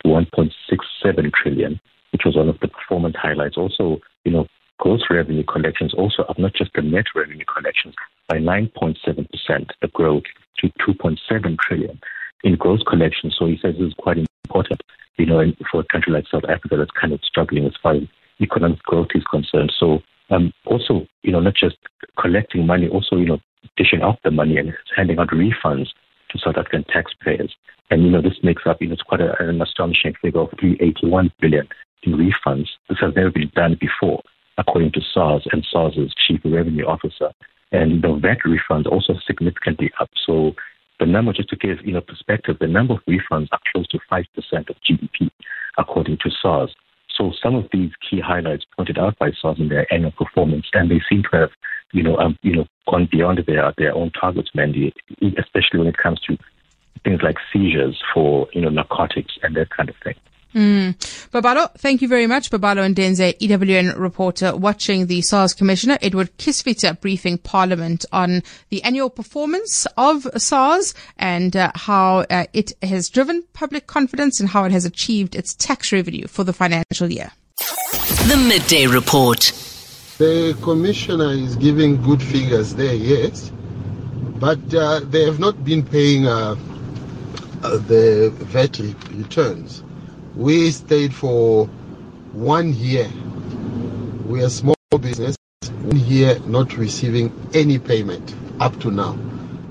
to 0.04 0.08
1.67 0.08 1.32
trillion, 1.32 1.80
which 2.12 2.22
was 2.26 2.36
one 2.36 2.50
of 2.50 2.60
the 2.60 2.68
performance 2.68 3.16
highlights. 3.18 3.56
Also, 3.56 3.98
you 4.26 4.30
know, 4.30 4.46
gross 4.78 5.04
revenue 5.08 5.42
collections 5.44 5.94
also 5.94 6.24
up, 6.24 6.38
not 6.38 6.52
just 6.52 6.70
the 6.74 6.82
net 6.82 7.06
revenue 7.14 7.46
collections, 7.46 7.94
by 8.28 8.36
9.7 8.36 9.30
percent, 9.30 9.70
the 9.80 9.88
growth 9.88 10.24
to 10.58 10.68
2.7 10.86 11.56
trillion 11.58 11.98
in 12.44 12.56
gross 12.56 12.82
collections. 12.86 13.34
So 13.38 13.46
he 13.46 13.58
says 13.62 13.76
this 13.78 13.88
is 13.88 13.94
quite 13.94 14.18
important, 14.44 14.82
you 15.16 15.24
know, 15.24 15.42
for 15.72 15.80
a 15.80 15.84
country 15.84 16.12
like 16.12 16.26
South 16.30 16.44
Africa 16.44 16.76
that's 16.76 16.90
kind 16.90 17.14
of 17.14 17.20
struggling 17.24 17.64
as 17.64 17.72
far 17.82 17.94
as 17.94 18.02
economic 18.38 18.82
growth 18.82 19.08
is 19.14 19.24
concerned. 19.24 19.72
So 19.80 20.02
um, 20.30 20.52
also, 20.64 21.06
you 21.22 21.32
know, 21.32 21.40
not 21.40 21.54
just 21.54 21.76
collecting 22.20 22.66
money, 22.66 22.88
also, 22.88 23.16
you 23.16 23.26
know, 23.26 23.38
dishing 23.76 24.02
out 24.02 24.18
the 24.24 24.30
money 24.30 24.56
and 24.56 24.72
handing 24.96 25.18
out 25.18 25.28
refunds 25.28 25.88
to 26.30 26.38
South 26.38 26.56
African 26.56 26.84
taxpayers. 26.84 27.54
And, 27.90 28.02
you 28.02 28.10
know, 28.10 28.22
this 28.22 28.38
makes 28.42 28.62
up, 28.66 28.78
you 28.80 28.88
know, 28.88 28.94
it's 28.94 29.02
quite 29.02 29.20
a, 29.20 29.34
an 29.40 29.60
astonishing 29.62 30.14
figure 30.20 30.40
of 30.40 30.50
381 30.58 31.30
billion 31.40 31.68
in 32.02 32.14
refunds. 32.14 32.66
This 32.88 32.98
has 33.00 33.14
never 33.14 33.30
been 33.30 33.50
done 33.54 33.76
before, 33.80 34.22
according 34.58 34.92
to 34.92 35.00
SARS 35.12 35.46
and 35.52 35.64
SARS's 35.70 36.14
chief 36.26 36.40
revenue 36.44 36.86
officer. 36.86 37.30
And 37.72 38.02
the 38.02 38.14
VAT 38.14 38.38
refunds 38.46 38.86
also 38.86 39.14
significantly 39.26 39.90
up. 40.00 40.10
So 40.26 40.52
the 40.98 41.06
number, 41.06 41.32
just 41.32 41.50
to 41.50 41.56
give, 41.56 41.78
you 41.84 41.92
know, 41.92 42.00
perspective, 42.00 42.56
the 42.60 42.66
number 42.66 42.94
of 42.94 43.00
refunds 43.08 43.48
are 43.52 43.60
close 43.72 43.86
to 43.88 43.98
5% 44.10 44.24
of 44.70 44.76
GDP, 44.88 45.30
according 45.78 46.18
to 46.18 46.30
SARS. 46.42 46.74
So 47.16 47.32
some 47.42 47.54
of 47.54 47.66
these 47.72 47.90
key 48.08 48.20
highlights 48.20 48.64
pointed 48.76 48.98
out 48.98 49.18
by 49.18 49.30
SARS 49.40 49.58
in 49.58 49.68
their 49.68 49.92
annual 49.92 50.12
performance, 50.12 50.66
and 50.72 50.90
they 50.90 51.00
seem 51.08 51.22
to 51.30 51.36
have, 51.36 51.50
you 51.92 52.02
know, 52.02 52.16
um, 52.18 52.38
you 52.42 52.54
know, 52.54 52.66
gone 52.88 53.08
beyond 53.10 53.42
their 53.46 53.72
their 53.78 53.94
own 53.94 54.10
targets, 54.12 54.50
Mandy, 54.54 54.92
especially 55.38 55.78
when 55.78 55.88
it 55.88 55.96
comes 55.96 56.20
to 56.22 56.36
things 57.04 57.20
like 57.22 57.36
seizures 57.52 58.02
for 58.12 58.48
you 58.52 58.60
know 58.60 58.68
narcotics 58.68 59.34
and 59.42 59.56
that 59.56 59.70
kind 59.70 59.88
of 59.88 59.94
thing. 60.02 60.14
Mm. 60.56 60.96
Babalo, 61.32 61.70
thank 61.74 62.00
you 62.00 62.08
very 62.08 62.26
much. 62.26 62.50
Babalo 62.50 62.90
Ndenze, 62.90 63.38
EWN 63.38 63.98
reporter, 63.98 64.56
watching 64.56 65.06
the 65.06 65.20
SARS 65.20 65.52
Commissioner 65.52 65.98
Edward 66.00 66.30
Kieswetter 66.38 66.98
briefing 66.98 67.36
Parliament 67.36 68.06
on 68.10 68.42
the 68.70 68.82
annual 68.82 69.10
performance 69.10 69.86
of 69.98 70.26
SARS 70.38 70.94
and 71.18 71.54
uh, 71.54 71.72
how 71.74 72.20
uh, 72.30 72.46
it 72.54 72.72
has 72.82 73.10
driven 73.10 73.44
public 73.52 73.86
confidence 73.86 74.40
and 74.40 74.48
how 74.48 74.64
it 74.64 74.72
has 74.72 74.86
achieved 74.86 75.34
its 75.34 75.54
tax 75.54 75.92
revenue 75.92 76.26
for 76.26 76.42
the 76.42 76.54
financial 76.54 77.12
year. 77.12 77.32
The 77.58 78.42
Midday 78.48 78.86
Report. 78.86 79.52
The 80.16 80.56
Commissioner 80.62 81.32
is 81.32 81.56
giving 81.56 82.00
good 82.00 82.22
figures 82.22 82.74
there, 82.74 82.94
yes, 82.94 83.52
but 84.36 84.74
uh, 84.74 85.00
they 85.00 85.26
have 85.26 85.38
not 85.38 85.62
been 85.66 85.84
paying 85.84 86.26
uh, 86.26 86.56
uh, 87.62 87.76
the 87.76 88.32
VAT 88.34 88.78
returns. 89.10 89.82
We 90.36 90.70
stayed 90.70 91.14
for 91.14 91.64
one 92.34 92.74
year. 92.74 93.08
We 94.26 94.42
are 94.44 94.50
small 94.50 94.74
business, 95.00 95.34
one 95.80 95.96
year 95.96 96.38
not 96.40 96.76
receiving 96.76 97.32
any 97.54 97.78
payment 97.78 98.34
up 98.60 98.78
to 98.80 98.90
now. 98.90 99.16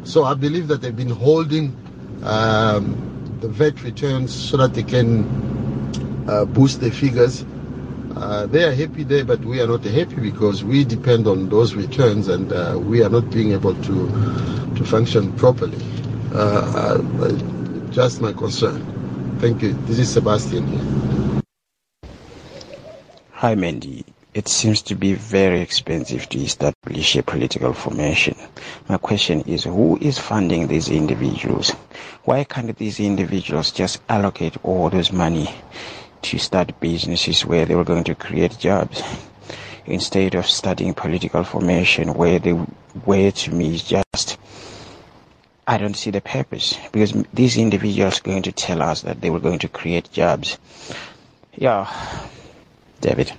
So 0.06 0.24
I 0.24 0.34
believe 0.34 0.68
that 0.70 0.82
they've 0.82 0.96
been 0.96 1.12
holding 1.12 1.76
um, 2.24 3.38
the 3.42 3.48
VAT 3.48 3.84
returns 3.84 4.34
so 4.34 4.58
that 4.58 4.74
they 4.74 4.82
can 4.82 5.26
uh, 6.28 6.46
boost 6.46 6.82
the 6.82 6.90
figures. 6.90 7.46
Uh, 8.16 8.48
they 8.48 8.64
are 8.64 8.74
happy 8.74 9.04
there, 9.04 9.24
but 9.24 9.42
we 9.46 9.62
are 9.62 9.68
not 9.68 9.84
happy 9.84 10.16
because 10.16 10.64
we 10.64 10.84
depend 10.84 11.28
on 11.28 11.48
those 11.50 11.76
returns 11.76 12.28
and 12.28 12.52
uh, 12.52 12.76
we 12.82 13.04
are 13.04 13.10
not 13.10 13.30
being 13.30 13.52
able 13.52 13.76
to 13.84 14.08
to 14.76 14.84
function 14.84 15.32
properly. 15.34 15.78
Uh, 16.34 16.98
uh, 17.20 17.92
just 17.92 18.20
my 18.20 18.34
concern. 18.34 18.95
Thank 19.40 19.62
you. 19.62 19.74
This 19.86 20.00
is 20.00 20.10
Sebastian 20.10 20.66
here. 20.68 21.42
Hi, 23.32 23.54
Mandy. 23.54 24.06
It 24.34 24.48
seems 24.48 24.82
to 24.84 24.96
be 24.96 25.14
very 25.14 25.60
expensive 25.62 26.28
to 26.30 26.40
establish 26.40 27.16
a 27.16 27.24
political 27.24 27.74
formation. 27.74 28.36
My 28.90 28.98
question 28.98 29.42
is 29.42 29.66
who 29.66 29.98
is 30.02 30.18
funding 30.18 30.68
these 30.68 30.90
individuals? 30.90 31.72
Why 32.24 32.44
can't 32.46 32.78
these 32.78 33.00
individuals 33.00 33.72
just 33.72 34.02
allocate 34.10 34.56
all 34.64 34.90
this 34.90 35.12
money 35.12 35.54
to 36.24 36.38
start 36.38 36.80
businesses 36.80 37.46
where 37.46 37.66
they 37.66 37.76
were 37.76 37.84
going 37.84 38.06
to 38.06 38.16
create 38.16 38.58
jobs? 38.58 39.04
Instead 39.86 40.36
of 40.36 40.48
studying 40.48 40.94
political 40.94 41.44
formation 41.44 42.14
where 42.14 42.40
the 42.40 42.66
way 43.06 43.32
to 43.32 43.54
me 43.54 43.76
is 43.76 43.84
just 43.84 44.38
I 45.68 45.78
don't 45.78 45.96
see 45.96 46.12
the 46.12 46.22
purpose 46.22 46.78
because 46.92 47.14
these 47.34 47.58
individuals 47.58 48.20
going 48.20 48.44
to 48.44 48.52
tell 48.52 48.82
us 48.82 49.02
that 49.02 49.22
they 49.22 49.30
were 49.30 49.40
going 49.40 49.60
to 49.60 49.68
create 49.68 50.12
jobs. 50.12 50.58
Yeah, 51.56 51.90
David. 53.02 53.34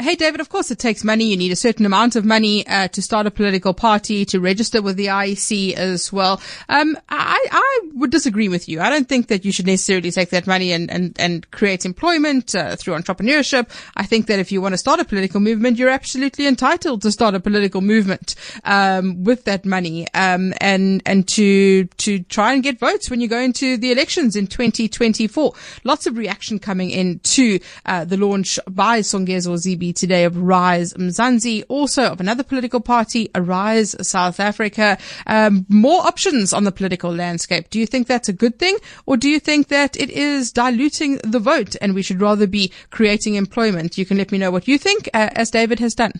Hey, 0.00 0.16
David, 0.16 0.40
of 0.40 0.48
course 0.48 0.70
it 0.70 0.78
takes 0.78 1.04
money. 1.04 1.26
You 1.26 1.36
need 1.36 1.52
a 1.52 1.56
certain 1.56 1.84
amount 1.84 2.16
of 2.16 2.24
money 2.24 2.66
uh, 2.66 2.88
to 2.88 3.02
start 3.02 3.26
a 3.26 3.30
political 3.30 3.74
party, 3.74 4.24
to 4.24 4.40
register 4.40 4.80
with 4.80 4.96
the 4.96 5.06
IEC 5.06 5.74
as 5.74 6.10
well. 6.10 6.40
Um, 6.70 6.96
I, 7.10 7.46
I 7.52 7.80
would 7.94 8.10
disagree 8.10 8.48
with 8.48 8.70
you. 8.70 8.80
I 8.80 8.88
don't 8.88 9.06
think 9.06 9.28
that 9.28 9.44
you 9.44 9.52
should 9.52 9.66
necessarily 9.66 10.10
take 10.10 10.30
that 10.30 10.46
money 10.46 10.72
and, 10.72 10.90
and, 10.90 11.14
and 11.20 11.48
create 11.50 11.84
employment 11.84 12.54
uh, 12.54 12.74
through 12.74 12.94
entrepreneurship. 12.94 13.68
I 13.94 14.04
think 14.04 14.28
that 14.28 14.38
if 14.38 14.50
you 14.50 14.62
want 14.62 14.72
to 14.72 14.78
start 14.78 14.98
a 14.98 15.04
political 15.04 15.40
movement, 15.40 15.76
you're 15.76 15.90
absolutely 15.90 16.46
entitled 16.46 17.02
to 17.02 17.12
start 17.12 17.34
a 17.34 17.40
political 17.40 17.82
movement 17.82 18.34
um, 18.64 19.22
with 19.22 19.44
that 19.44 19.66
money 19.66 20.06
um, 20.14 20.54
and 20.60 21.02
and 21.04 21.28
to 21.28 21.84
to 21.84 22.20
try 22.24 22.54
and 22.54 22.62
get 22.62 22.78
votes 22.78 23.10
when 23.10 23.20
you 23.20 23.28
go 23.28 23.38
into 23.38 23.76
the 23.76 23.92
elections 23.92 24.36
in 24.36 24.46
2024. 24.46 25.52
Lots 25.84 26.06
of 26.06 26.16
reaction 26.16 26.58
coming 26.58 26.90
in 26.90 27.18
to 27.20 27.60
uh, 27.84 28.06
the 28.06 28.16
launch 28.16 28.58
by 28.68 29.00
Songezo 29.00 29.54
Zibi 29.58 29.91
today 29.92 30.24
of 30.24 30.36
Rise 30.36 30.94
Mzansi, 30.94 31.64
also 31.68 32.04
of 32.04 32.20
another 32.20 32.42
political 32.42 32.80
party, 32.80 33.30
Arise 33.34 33.94
South 34.06 34.40
Africa. 34.40 34.98
Um, 35.26 35.66
more 35.68 36.06
options 36.06 36.52
on 36.52 36.64
the 36.64 36.72
political 36.72 37.14
landscape. 37.14 37.70
Do 37.70 37.78
you 37.78 37.86
think 37.86 38.06
that's 38.06 38.28
a 38.28 38.32
good 38.32 38.58
thing, 38.58 38.76
or 39.06 39.16
do 39.16 39.28
you 39.28 39.40
think 39.40 39.68
that 39.68 39.96
it 39.96 40.10
is 40.10 40.52
diluting 40.52 41.18
the 41.18 41.38
vote 41.38 41.76
and 41.80 41.94
we 41.94 42.02
should 42.02 42.20
rather 42.20 42.46
be 42.46 42.72
creating 42.90 43.34
employment? 43.34 43.98
You 43.98 44.06
can 44.06 44.18
let 44.18 44.32
me 44.32 44.38
know 44.38 44.50
what 44.50 44.68
you 44.68 44.78
think, 44.78 45.08
uh, 45.14 45.30
as 45.34 45.50
David 45.50 45.78
has 45.80 45.94
done. 45.94 46.12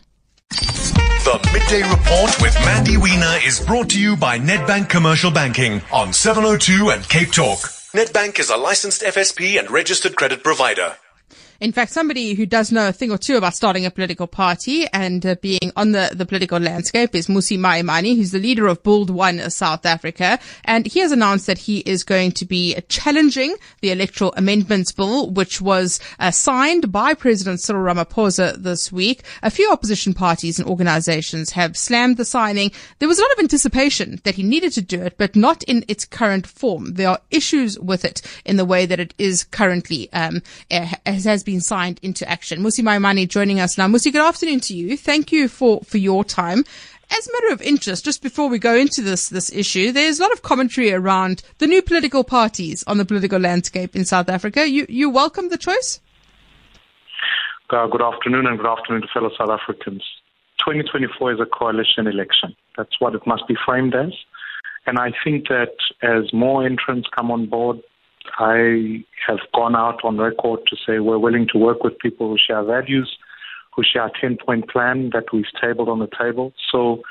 The 0.50 1.38
Midday 1.52 1.88
Report 1.88 2.42
with 2.42 2.54
Mandy 2.64 2.96
Wiener 2.96 3.38
is 3.44 3.60
brought 3.60 3.90
to 3.90 4.00
you 4.00 4.16
by 4.16 4.38
Nedbank 4.38 4.88
Commercial 4.88 5.30
Banking 5.30 5.80
on 5.92 6.12
702 6.12 6.90
and 6.90 7.08
Cape 7.08 7.30
Talk. 7.30 7.60
Nedbank 7.94 8.40
is 8.40 8.50
a 8.50 8.56
licensed 8.56 9.02
FSP 9.02 9.58
and 9.58 9.70
registered 9.70 10.16
credit 10.16 10.42
provider. 10.42 10.96
In 11.62 11.70
fact, 11.70 11.92
somebody 11.92 12.34
who 12.34 12.44
does 12.44 12.72
know 12.72 12.88
a 12.88 12.92
thing 12.92 13.12
or 13.12 13.18
two 13.18 13.36
about 13.36 13.54
starting 13.54 13.86
a 13.86 13.90
political 13.92 14.26
party 14.26 14.84
and 14.92 15.24
uh, 15.24 15.36
being 15.40 15.70
on 15.76 15.92
the, 15.92 16.10
the 16.12 16.26
political 16.26 16.58
landscape 16.58 17.14
is 17.14 17.28
Mmusi 17.28 17.56
Maimane, 17.56 18.16
who's 18.16 18.32
the 18.32 18.40
leader 18.40 18.66
of 18.66 18.82
Build 18.82 19.10
One 19.10 19.48
South 19.48 19.86
Africa. 19.86 20.40
And 20.64 20.86
he 20.86 20.98
has 20.98 21.12
announced 21.12 21.46
that 21.46 21.58
he 21.58 21.78
is 21.78 22.02
going 22.02 22.32
to 22.32 22.44
be 22.44 22.74
challenging 22.88 23.54
the 23.80 23.92
electoral 23.92 24.34
amendments 24.36 24.90
bill, 24.90 25.30
which 25.30 25.60
was 25.60 26.00
uh, 26.18 26.32
signed 26.32 26.90
by 26.90 27.14
President 27.14 27.60
Cyril 27.60 27.84
Ramaphosa 27.84 28.56
this 28.60 28.90
week. 28.90 29.22
A 29.44 29.48
few 29.48 29.70
opposition 29.70 30.14
parties 30.14 30.58
and 30.58 30.68
organizations 30.68 31.50
have 31.50 31.76
slammed 31.76 32.16
the 32.16 32.24
signing. 32.24 32.72
There 32.98 33.06
was 33.06 33.20
a 33.20 33.22
lot 33.22 33.32
of 33.34 33.38
anticipation 33.38 34.20
that 34.24 34.34
he 34.34 34.42
needed 34.42 34.72
to 34.72 34.82
do 34.82 35.00
it, 35.00 35.16
but 35.16 35.36
not 35.36 35.62
in 35.62 35.84
its 35.86 36.06
current 36.06 36.44
form. 36.44 36.94
There 36.94 37.10
are 37.10 37.20
issues 37.30 37.78
with 37.78 38.04
it 38.04 38.20
in 38.44 38.56
the 38.56 38.64
way 38.64 38.84
that 38.84 38.98
it 38.98 39.14
is 39.16 39.44
currently, 39.44 40.12
um, 40.12 40.42
has 40.68 41.44
been 41.44 41.51
been 41.52 41.60
signed 41.60 42.00
into 42.02 42.26
action. 42.26 42.60
Mmusi 42.60 42.82
Maimane 42.82 43.28
joining 43.28 43.60
us 43.60 43.76
now. 43.76 43.86
Mmusi, 43.86 44.10
good 44.10 44.26
afternoon 44.26 44.60
to 44.60 44.74
you. 44.74 44.96
Thank 44.96 45.30
you 45.32 45.48
for, 45.48 45.82
for 45.82 45.98
your 45.98 46.24
time. 46.24 46.64
As 47.10 47.28
a 47.28 47.32
matter 47.34 47.52
of 47.52 47.60
interest, 47.60 48.06
just 48.06 48.22
before 48.22 48.48
we 48.48 48.58
go 48.58 48.74
into 48.74 49.02
this 49.02 49.28
this 49.28 49.52
issue, 49.52 49.92
there's 49.92 50.18
a 50.18 50.22
lot 50.22 50.32
of 50.32 50.40
commentary 50.40 50.94
around 50.94 51.42
the 51.58 51.66
new 51.66 51.82
political 51.82 52.24
parties 52.24 52.82
on 52.86 52.96
the 52.96 53.04
political 53.04 53.38
landscape 53.38 53.94
in 53.94 54.06
South 54.06 54.30
Africa. 54.30 54.66
You 54.66 54.86
you 54.88 55.10
welcome 55.10 55.50
the 55.50 55.58
choice? 55.58 56.00
Uh, 57.68 57.86
good 57.86 58.00
afternoon 58.00 58.46
and 58.46 58.56
good 58.56 58.66
afternoon 58.66 59.02
to 59.02 59.08
fellow 59.12 59.30
South 59.36 59.50
Africans. 59.50 60.02
2024 60.60 61.34
is 61.34 61.40
a 61.40 61.44
coalition 61.44 62.06
election. 62.06 62.56
That's 62.78 62.98
what 62.98 63.14
it 63.14 63.26
must 63.26 63.46
be 63.46 63.56
framed 63.66 63.94
as. 63.94 64.14
And 64.86 64.98
I 64.98 65.12
think 65.22 65.48
that 65.48 65.76
as 66.00 66.32
more 66.32 66.64
entrants 66.64 67.08
come 67.14 67.30
on 67.30 67.44
board, 67.44 67.82
I 68.38 69.04
have 69.26 69.38
gone 69.54 69.76
out 69.76 70.04
on 70.04 70.18
record 70.18 70.60
to 70.68 70.76
say 70.76 70.98
we're 70.98 71.18
willing 71.18 71.46
to 71.52 71.58
work 71.58 71.82
with 71.82 71.98
people 71.98 72.28
who 72.28 72.36
share 72.38 72.62
values, 72.64 73.16
who 73.74 73.82
share 73.82 74.06
a 74.06 74.12
10 74.20 74.38
point 74.44 74.68
plan 74.68 75.10
that 75.12 75.32
we've 75.32 75.44
tabled 75.60 75.88
on 75.88 75.98
the 75.98 76.08
table. 76.18 76.52
So, 76.70 77.02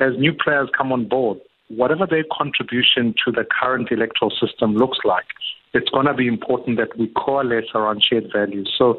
as 0.00 0.12
new 0.18 0.32
players 0.32 0.68
come 0.76 0.92
on 0.92 1.08
board, 1.08 1.38
whatever 1.68 2.06
their 2.06 2.24
contribution 2.32 3.14
to 3.24 3.32
the 3.32 3.44
current 3.44 3.90
electoral 3.90 4.30
system 4.30 4.74
looks 4.74 4.98
like, 5.04 5.26
it's 5.72 5.88
going 5.90 6.06
to 6.06 6.14
be 6.14 6.26
important 6.26 6.78
that 6.78 6.96
we 6.98 7.12
coalesce 7.16 7.70
around 7.74 8.02
shared 8.02 8.30
values. 8.32 8.72
So, 8.76 8.98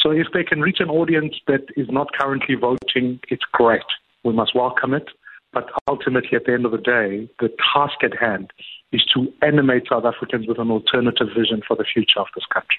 so 0.00 0.10
if 0.10 0.28
they 0.32 0.44
can 0.44 0.60
reach 0.60 0.78
an 0.80 0.88
audience 0.88 1.34
that 1.48 1.66
is 1.76 1.88
not 1.90 2.12
currently 2.18 2.54
voting, 2.54 3.20
it's 3.28 3.44
great. 3.52 3.82
We 4.24 4.32
must 4.32 4.54
welcome 4.54 4.94
it. 4.94 5.08
But 5.52 5.70
ultimately, 5.88 6.36
at 6.36 6.44
the 6.44 6.52
end 6.52 6.66
of 6.66 6.72
the 6.72 6.78
day, 6.78 7.28
the 7.40 7.48
task 7.74 8.04
at 8.04 8.16
hand 8.18 8.50
is 8.92 9.04
to 9.14 9.32
animate 9.42 9.84
South 9.90 10.04
Africans 10.04 10.46
with 10.46 10.58
an 10.58 10.70
alternative 10.70 11.28
vision 11.36 11.60
for 11.66 11.76
the 11.76 11.84
future 11.84 12.20
of 12.20 12.26
this 12.34 12.44
country. 12.52 12.78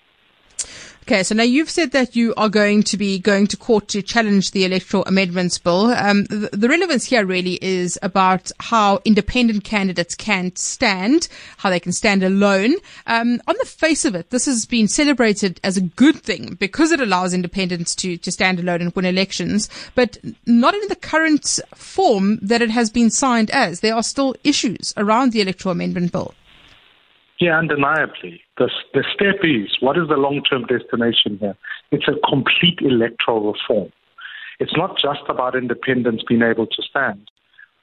Okay, 1.10 1.24
so 1.24 1.34
now 1.34 1.42
you've 1.42 1.72
said 1.72 1.90
that 1.94 2.16
you 2.16 2.36
are 2.38 2.50
going 2.50 2.84
to 2.84 2.96
be 2.96 3.18
going 3.18 3.48
to 3.48 3.58
court 3.58 3.88
to 3.88 4.04
challenge 4.04 4.52
the 4.52 4.64
electoral 4.64 5.04
amendments 5.06 5.58
bill. 5.58 5.88
Um, 5.88 6.26
the, 6.26 6.52
the, 6.54 6.70
relevance 6.70 7.06
here 7.06 7.26
really 7.26 7.58
is 7.64 7.98
about 8.04 8.52
how 8.60 9.00
independent 9.06 9.64
candidates 9.64 10.14
can 10.14 10.56
stand, 10.56 11.28
how 11.58 11.72
they 11.72 11.80
can 11.80 11.94
stand 11.94 12.22
alone. 12.22 12.76
Um, 13.08 13.42
on 13.48 13.56
the 13.60 13.66
face 13.66 14.06
of 14.06 14.14
it, 14.14 14.30
this 14.30 14.46
has 14.46 14.68
been 14.68 14.88
celebrated 14.88 15.60
as 15.64 15.78
a 15.78 15.82
good 15.82 16.22
thing 16.22 16.56
because 16.60 16.92
it 16.92 17.00
allows 17.00 17.34
independents 17.34 17.96
to, 17.96 18.16
to 18.18 18.32
stand 18.32 18.60
alone 18.60 18.84
and 18.84 18.94
win 18.94 19.06
elections, 19.06 19.68
but 19.96 20.20
not 20.46 20.76
in 20.76 20.88
the 20.90 20.96
current 20.96 21.60
form 21.74 22.38
that 22.40 22.62
it 22.62 22.70
has 22.70 22.92
been 22.92 23.10
signed 23.10 23.50
as. 23.50 23.80
There 23.80 23.96
are 23.96 24.04
still 24.04 24.36
issues 24.44 24.94
around 24.96 25.32
the 25.32 25.42
electoral 25.42 25.72
amendment 25.72 26.12
bill. 26.12 26.36
Yeah, 27.40 27.58
undeniably. 27.58 28.42
The, 28.58 28.70
the 28.94 29.04
step 29.14 29.38
is 29.44 29.78
what 29.80 29.98
is 29.98 30.10
the 30.10 30.18
long 30.18 30.44
term 30.44 30.66
destination 30.66 31.38
here? 31.40 31.56
It's 31.92 32.08
a 32.08 32.16
complete 32.28 32.80
electoral 32.82 33.54
reform. 33.54 33.92
It's 34.60 34.76
not 34.76 34.98
just 35.00 35.22
about 35.30 35.56
independence 35.56 36.22
being 36.28 36.42
able 36.42 36.68
to 36.68 36.82
stand, 36.82 37.32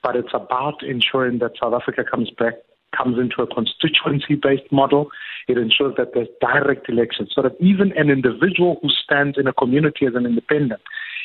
but 0.02 0.14
it's 0.14 0.34
about 0.34 0.82
ensuring 0.82 1.38
that 1.38 1.52
South 1.60 1.72
Africa 1.72 2.04
comes 2.04 2.30
back, 2.38 2.54
comes 2.94 3.18
into 3.18 3.40
a 3.40 3.46
constituency 3.46 4.34
based 4.34 4.70
model. 4.70 5.08
It 5.48 5.56
ensures 5.56 5.94
that 5.96 6.12
there's 6.12 6.28
direct 6.38 6.90
elections 6.90 7.30
so 7.34 7.40
that 7.40 7.56
even 7.58 7.92
an 7.96 8.10
individual 8.10 8.78
who 8.82 8.90
stands 8.90 9.38
in 9.38 9.46
a 9.46 9.54
community 9.54 10.04
as 10.04 10.14
an 10.14 10.26
independent 10.26 10.82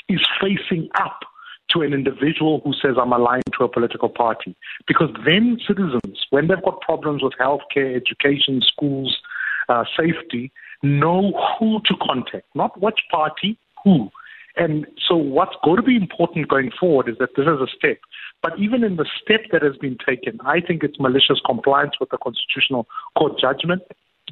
is 0.07 0.21
facing 0.39 0.89
up 0.95 1.19
to 1.73 1.81
an 1.81 1.93
individual 1.93 2.61
who 2.63 2.73
says, 2.73 2.95
I'm 2.99 3.13
aligned 3.13 3.43
to 3.57 3.63
a 3.63 3.69
political 3.69 4.09
party. 4.09 4.55
Because 4.87 5.09
then 5.25 5.59
citizens, 5.67 6.25
when 6.29 6.47
they've 6.47 6.63
got 6.63 6.81
problems 6.81 7.23
with 7.23 7.33
healthcare, 7.39 7.95
education, 7.95 8.61
schools, 8.61 9.17
uh, 9.69 9.83
safety, 9.97 10.51
know 10.83 11.33
who 11.59 11.79
to 11.85 11.95
contact, 12.01 12.45
not 12.55 12.79
which 12.81 12.99
party, 13.11 13.57
who. 13.83 14.09
And 14.57 14.85
so, 15.07 15.15
what's 15.15 15.55
going 15.63 15.77
to 15.77 15.81
be 15.81 15.95
important 15.95 16.49
going 16.49 16.71
forward 16.77 17.07
is 17.07 17.15
that 17.19 17.29
this 17.37 17.45
is 17.45 17.61
a 17.61 17.67
step. 17.73 17.99
But 18.43 18.59
even 18.59 18.83
in 18.83 18.97
the 18.97 19.05
step 19.21 19.41
that 19.51 19.61
has 19.61 19.77
been 19.77 19.97
taken, 20.05 20.39
I 20.45 20.59
think 20.59 20.83
it's 20.83 20.99
malicious 20.99 21.39
compliance 21.45 21.93
with 21.99 22.09
the 22.09 22.17
Constitutional 22.17 22.85
Court 23.17 23.39
judgment 23.39 23.83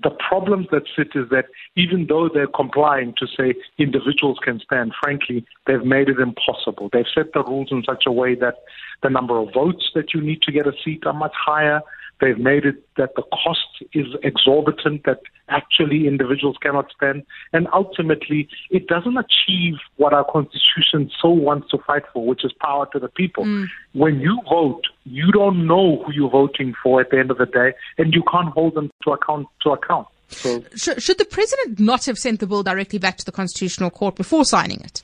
the 0.04 0.12
problems 0.12 0.68
that 0.72 0.84
sit 0.96 1.10
is 1.16 1.30
that 1.30 1.46
even 1.76 2.08
though 2.08 2.30
they're 2.34 2.48
complying 2.48 3.14
to 3.18 3.28
say 3.28 3.54
individuals 3.78 4.38
can 4.44 4.60
stand, 4.60 4.94
frankly, 5.02 5.46
they've 5.68 5.84
made 5.84 6.10
it 6.10 6.20
impossible. 6.20 6.90
They've 6.92 7.06
set 7.14 7.34
the 7.34 7.44
rules 7.44 7.70
in 7.72 7.84
such 7.84 8.04
a 8.06 8.12
way 8.12 8.36
that 8.36 8.56
the 9.04 9.10
number 9.10 9.38
of 9.38 9.50
votes 9.54 9.90
that 9.96 10.14
you 10.14 10.22
need 10.22 10.42
to 10.44 10.52
get 10.52 10.68
a 10.68 10.74
seat 10.84 11.06
are 11.06 11.14
much 11.14 11.34
higher. 11.36 11.82
They've 12.22 12.38
made 12.38 12.66
it 12.66 12.84
that 12.98 13.16
the 13.16 13.24
cost 13.24 13.84
is 13.94 14.08
exorbitant, 14.24 15.04
that 15.06 15.22
actually 15.50 16.08
individuals 16.08 16.58
cannot 16.62 16.90
spend. 16.92 17.24
And 17.54 17.68
ultimately, 17.74 18.48
it 18.70 18.88
doesn't 18.88 19.18
achieve 19.18 19.76
what 19.98 20.14
our 20.14 20.24
constitution 20.24 21.12
so 21.22 21.30
wants 21.30 21.70
to 21.72 21.78
fight 21.80 22.04
for, 22.14 22.26
which 22.26 22.46
is 22.46 22.52
power 22.62 22.88
to 22.94 23.00
the 23.00 23.10
people. 23.10 23.46
Mm. 23.46 23.68
When 23.94 24.20
you 24.20 24.40
vote, 24.50 24.84
you 25.06 25.32
don't 25.32 25.68
know 25.68 26.04
who 26.04 26.14
you're 26.14 26.30
voting 26.30 26.74
for 26.82 27.02
at 27.02 27.10
the 27.12 27.20
end 27.20 27.32
of 27.32 27.38
the 27.38 27.46
day, 27.46 27.74
and 27.98 28.14
you 28.14 28.24
can't 28.32 28.50
hold 28.50 28.76
them 28.76 28.92
to 29.04 29.12
account 29.12 29.48
to 29.64 29.72
account. 29.72 30.08
So, 30.30 30.64
should 30.76 31.18
the 31.18 31.26
president 31.26 31.80
not 31.80 32.06
have 32.06 32.18
sent 32.18 32.40
the 32.40 32.46
bill 32.46 32.62
directly 32.62 33.00
back 33.00 33.18
to 33.18 33.26
the 33.26 33.32
constitutional 33.32 33.90
court 33.90 34.16
before 34.16 34.46
signing 34.46 34.80
it? 34.82 35.02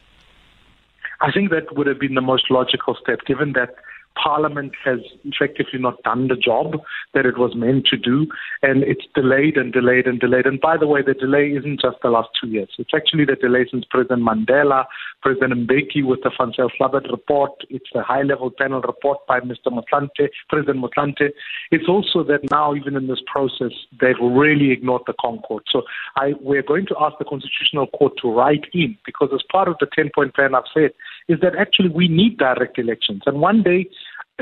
I 1.21 1.31
think 1.31 1.49
that 1.49 1.75
would 1.75 1.87
have 1.87 1.99
been 1.99 2.13
the 2.13 2.21
most 2.21 2.51
logical 2.51 2.95
step, 3.01 3.25
given 3.25 3.53
that 3.53 3.75
Parliament 4.21 4.73
has 4.83 4.99
effectively 5.23 5.79
not 5.79 6.01
done 6.03 6.27
the 6.27 6.35
job 6.35 6.81
that 7.13 7.25
it 7.25 7.37
was 7.37 7.55
meant 7.55 7.85
to 7.87 7.97
do, 7.97 8.27
and 8.61 8.83
it's 8.83 9.05
delayed 9.13 9.57
and 9.57 9.73
delayed 9.73 10.07
and 10.07 10.19
delayed. 10.19 10.45
And 10.45 10.59
by 10.59 10.77
the 10.77 10.87
way, 10.87 11.01
the 11.01 11.13
delay 11.13 11.51
isn't 11.57 11.81
just 11.81 11.97
the 12.01 12.09
last 12.09 12.29
two 12.41 12.49
years. 12.49 12.69
It's 12.77 12.91
actually 12.95 13.25
the 13.25 13.35
delay 13.35 13.65
since 13.69 13.85
President 13.89 14.21
Mandela, 14.21 14.85
President 15.21 15.67
Mbeki 15.67 16.05
with 16.05 16.21
the 16.23 16.31
Van 16.37 16.51
Zyl 16.53 16.69
report. 17.11 17.51
It's 17.69 17.89
the 17.93 18.03
high-level 18.03 18.51
panel 18.57 18.81
report 18.81 19.19
by 19.27 19.39
Mr. 19.39 19.67
Motlanthe, 19.67 20.29
President 20.49 20.83
Motlanthe. 20.83 21.29
It's 21.71 21.87
also 21.87 22.23
that 22.23 22.49
now, 22.51 22.75
even 22.75 22.95
in 22.95 23.07
this 23.07 23.21
process, 23.25 23.73
they've 23.99 24.15
really 24.21 24.71
ignored 24.71 25.03
the 25.07 25.13
ConCourt. 25.13 25.61
So 25.71 25.83
I, 26.15 26.33
we're 26.39 26.63
going 26.63 26.85
to 26.87 26.95
ask 26.99 27.17
the 27.17 27.25
Constitutional 27.25 27.87
Court 27.87 28.13
to 28.21 28.31
write 28.31 28.65
in, 28.73 28.97
because 29.05 29.29
as 29.33 29.41
part 29.51 29.67
of 29.67 29.75
the 29.79 29.87
10-point 29.87 30.35
plan 30.35 30.55
I've 30.55 30.63
said, 30.73 30.91
is 31.27 31.39
that 31.41 31.55
actually 31.55 31.89
we 31.89 32.07
need 32.07 32.37
direct 32.37 32.77
elections. 32.77 33.23
And 33.25 33.39
one 33.39 33.63
day, 33.63 33.89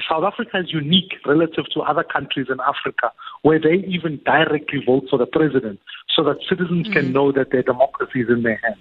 South 0.10 0.24
Africa 0.24 0.60
is 0.60 0.74
unique 0.74 1.14
relative 1.26 1.66
to 1.74 1.82
other 1.82 2.04
countries 2.04 2.48
in 2.50 2.58
Africa 2.62 3.12
where 3.44 3.60
they 3.60 3.86
even 3.88 4.20
directly 4.26 4.82
vote 4.86 5.06
for 5.10 5.18
the 5.18 5.26
president 5.26 5.80
so 6.16 6.24
that 6.24 6.38
citizens 6.50 6.88
mm. 6.88 6.94
can 6.94 7.14
know 7.14 7.32
that 7.32 7.52
their 7.52 7.64
democracy 7.64 8.22
is 8.22 8.30
in 8.30 8.44
their 8.44 8.60
hands. 8.64 8.80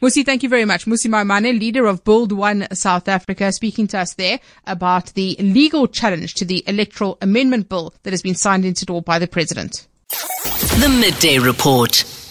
Mmusi, 0.00 0.24
thank 0.24 0.42
you 0.42 0.48
very 0.48 0.64
much. 0.64 0.84
Mmusi 0.84 1.08
Maimane, 1.08 1.58
leader 1.58 1.86
of 1.86 2.04
Build 2.04 2.32
One 2.32 2.66
South 2.72 3.08
Africa, 3.08 3.52
speaking 3.52 3.86
to 3.88 3.98
us 3.98 4.14
there 4.14 4.40
about 4.66 5.14
the 5.14 5.36
legal 5.38 5.86
challenge 5.86 6.34
to 6.34 6.44
the 6.44 6.62
electoral 6.66 7.18
amendment 7.22 7.68
bill 7.68 7.94
that 8.02 8.12
has 8.12 8.22
been 8.22 8.34
signed 8.34 8.64
into 8.64 8.90
law 8.90 9.00
by 9.00 9.18
the 9.18 9.26
president. 9.26 9.86
The 10.08 10.94
Midday 11.00 11.38
Report. 11.38 12.25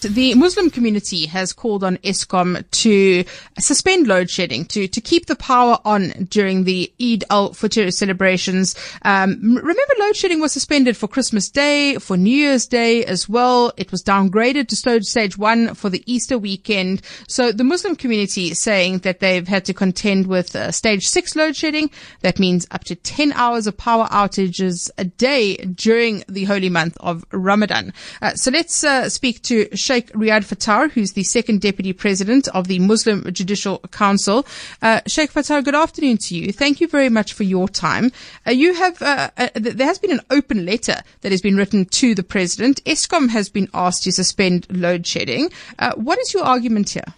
The 0.00 0.34
Muslim 0.34 0.70
community 0.70 1.26
has 1.26 1.52
called 1.52 1.84
on 1.84 1.98
Eskom 1.98 2.64
to 2.70 3.24
suspend 3.58 4.06
load 4.06 4.30
shedding, 4.30 4.64
to, 4.66 4.88
to 4.88 5.00
keep 5.00 5.26
the 5.26 5.36
power 5.36 5.78
on 5.84 6.10
during 6.30 6.64
the 6.64 6.90
Eid 7.00 7.24
al-Fitr 7.28 7.92
celebrations. 7.92 8.74
Um, 9.02 9.38
remember 9.42 9.94
load 9.98 10.16
shedding 10.16 10.40
was 10.40 10.52
suspended 10.52 10.96
for 10.96 11.06
Christmas 11.06 11.50
Day, 11.50 11.96
for 11.96 12.16
New 12.16 12.34
Year's 12.34 12.66
Day 12.66 13.04
as 13.04 13.28
well. 13.28 13.72
It 13.76 13.92
was 13.92 14.02
downgraded 14.02 14.68
to 14.68 15.02
stage 15.02 15.36
one 15.36 15.74
for 15.74 15.90
the 15.90 16.02
Easter 16.06 16.38
weekend. 16.38 17.02
So 17.28 17.52
the 17.52 17.64
Muslim 17.64 17.94
community 17.94 18.50
is 18.52 18.58
saying 18.58 18.98
that 18.98 19.20
they've 19.20 19.46
had 19.46 19.66
to 19.66 19.74
contend 19.74 20.26
with 20.26 20.56
uh, 20.56 20.72
stage 20.72 21.06
six 21.08 21.36
load 21.36 21.56
shedding. 21.56 21.90
That 22.22 22.38
means 22.38 22.66
up 22.70 22.84
to 22.84 22.94
10 22.94 23.32
hours 23.32 23.66
of 23.66 23.76
power 23.76 24.06
outages 24.06 24.90
a 24.96 25.04
day 25.04 25.56
during 25.56 26.24
the 26.26 26.44
holy 26.44 26.70
month 26.70 26.96
of 27.00 27.24
Ramadan. 27.32 27.92
Uh, 28.22 28.34
so 28.34 28.50
let's 28.50 28.82
uh, 28.82 29.08
speak 29.08 29.42
to 29.42 29.68
Sheikh 29.90 30.12
Riad 30.12 30.44
Fataar, 30.44 30.88
who's 30.92 31.14
the 31.14 31.24
second 31.24 31.60
deputy 31.62 31.92
president 31.92 32.46
of 32.54 32.68
the 32.68 32.78
Muslim 32.78 33.24
Judicial 33.32 33.78
Council. 33.90 34.46
Uh, 34.80 35.00
Sheikh 35.08 35.32
Fattar, 35.32 35.64
good 35.64 35.74
afternoon 35.74 36.16
to 36.18 36.36
you. 36.36 36.52
Thank 36.52 36.80
you 36.80 36.86
very 36.86 37.08
much 37.08 37.32
for 37.32 37.42
your 37.42 37.68
time. 37.68 38.12
Uh, 38.46 38.52
you 38.52 38.72
have 38.74 39.02
uh, 39.02 39.30
uh 39.36 39.48
there 39.54 39.88
has 39.88 39.98
been 39.98 40.12
an 40.12 40.20
open 40.30 40.64
letter 40.64 41.02
that 41.22 41.32
has 41.32 41.40
been 41.40 41.56
written 41.56 41.86
to 41.86 42.14
the 42.14 42.22
president. 42.22 42.84
Eskom 42.84 43.30
has 43.30 43.48
been 43.48 43.66
asked 43.74 44.04
to 44.04 44.12
suspend 44.12 44.64
load 44.70 45.08
shedding. 45.08 45.50
Uh, 45.80 45.92
what 45.96 46.20
is 46.20 46.32
your 46.32 46.44
argument 46.44 46.90
here? 46.90 47.12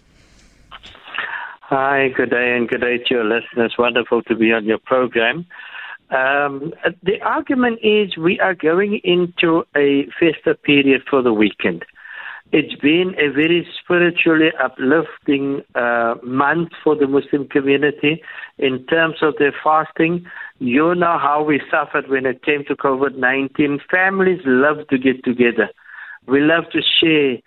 Hi, 1.69 2.09
good 2.17 2.31
day, 2.31 2.57
and 2.57 2.67
good 2.67 2.81
day 2.81 2.97
to 2.97 3.05
your 3.11 3.23
listeners. 3.23 3.75
Wonderful 3.77 4.23
to 4.23 4.35
be 4.35 4.51
on 4.51 4.65
your 4.65 4.79
program. 4.79 5.45
Um, 6.09 6.73
the 7.03 7.21
argument 7.21 7.81
is 7.83 8.17
we 8.17 8.39
are 8.39 8.55
going 8.55 8.99
into 9.03 9.63
a 9.77 10.07
festive 10.19 10.61
period 10.63 11.03
for 11.07 11.21
the 11.21 11.33
weekend. 11.33 11.85
It's 12.55 12.75
been 12.75 13.15
a 13.17 13.31
very 13.31 13.67
spiritually 13.81 14.51
uplifting 14.63 15.63
uh, 15.73 16.13
month 16.21 16.69
for 16.83 16.95
the 16.95 17.07
Muslim 17.07 17.47
community 17.47 18.21
in 18.59 18.85
terms 18.85 19.15
of 19.23 19.33
their 19.39 19.55
fasting. 19.63 20.27
You 20.59 20.93
know 20.93 21.17
how 21.17 21.41
we 21.41 21.59
suffered 21.71 22.09
when 22.09 22.27
it 22.27 22.43
came 22.43 22.63
to 22.67 22.75
COVID 22.75 23.15
19. 23.15 23.79
Families 23.89 24.41
love 24.45 24.87
to 24.91 24.99
get 24.99 25.23
together. 25.23 25.67
We 26.27 26.41
love 26.41 26.65
to 26.73 26.81
share, 27.01 27.39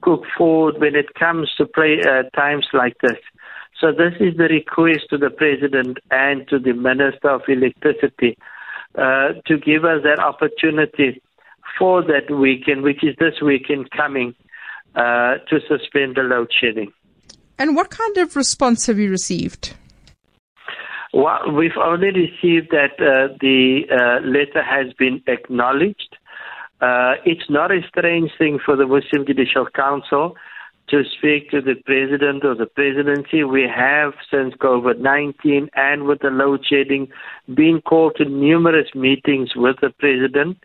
cook 0.00 0.22
food 0.38 0.80
when 0.80 0.96
it 0.96 1.12
comes 1.12 1.50
to 1.58 1.66
pray, 1.66 2.00
uh, 2.00 2.22
times 2.34 2.66
like 2.72 2.96
this. 3.02 3.18
So, 3.78 3.92
this 3.92 4.14
is 4.18 4.38
the 4.38 4.44
request 4.44 5.10
to 5.10 5.18
the 5.18 5.28
President 5.28 5.98
and 6.10 6.48
to 6.48 6.58
the 6.58 6.72
Minister 6.72 7.28
of 7.28 7.42
Electricity 7.48 8.38
uh, 8.96 9.34
to 9.44 9.58
give 9.58 9.84
us 9.84 10.00
that 10.04 10.20
opportunity 10.20 11.20
for 11.78 12.02
that 12.02 12.34
weekend, 12.34 12.80
which 12.82 13.04
is 13.04 13.14
this 13.18 13.42
weekend 13.42 13.90
coming 13.90 14.34
uh, 14.94 15.38
to 15.48 15.60
suspend 15.68 16.16
the 16.16 16.22
load 16.22 16.50
shedding. 16.60 16.92
And 17.58 17.76
what 17.76 17.90
kind 17.90 18.16
of 18.18 18.36
response 18.36 18.86
have 18.86 18.98
you 18.98 19.10
received? 19.10 19.74
Well, 21.12 21.52
we've 21.52 21.76
only 21.80 22.08
received 22.08 22.70
that 22.70 22.98
uh, 22.98 23.36
the 23.40 23.82
uh, 23.90 24.26
letter 24.26 24.62
has 24.62 24.92
been 24.94 25.22
acknowledged. 25.28 26.16
Uh, 26.80 27.14
it's 27.24 27.48
not 27.48 27.70
a 27.70 27.80
strange 27.88 28.32
thing 28.36 28.58
for 28.64 28.76
the 28.76 28.86
Muslim 28.86 29.24
Judicial 29.24 29.66
Council 29.74 30.36
to 30.88 31.02
speak 31.16 31.50
to 31.50 31.60
the 31.60 31.76
president 31.86 32.44
or 32.44 32.54
the 32.54 32.66
presidency. 32.66 33.44
We 33.44 33.62
have, 33.62 34.14
since 34.30 34.54
COVID 34.54 34.98
19 34.98 35.70
and 35.74 36.04
with 36.04 36.20
the 36.20 36.30
load 36.30 36.64
shedding, 36.68 37.08
been 37.46 37.80
called 37.80 38.16
to 38.16 38.24
numerous 38.24 38.88
meetings 38.94 39.50
with 39.54 39.76
the 39.80 39.90
president 39.98 40.58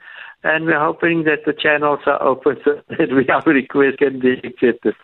and 0.43 0.65
we're 0.65 0.79
hoping 0.79 1.23
that 1.23 1.39
the 1.45 1.53
channels 1.53 1.99
are 2.05 2.21
open 2.21 2.57
so 2.63 2.81
that 2.89 3.11
we 3.11 3.27
our 3.29 3.43
request 3.45 3.97
can 3.97 4.19
be 4.19 4.33
accepted. 4.43 4.95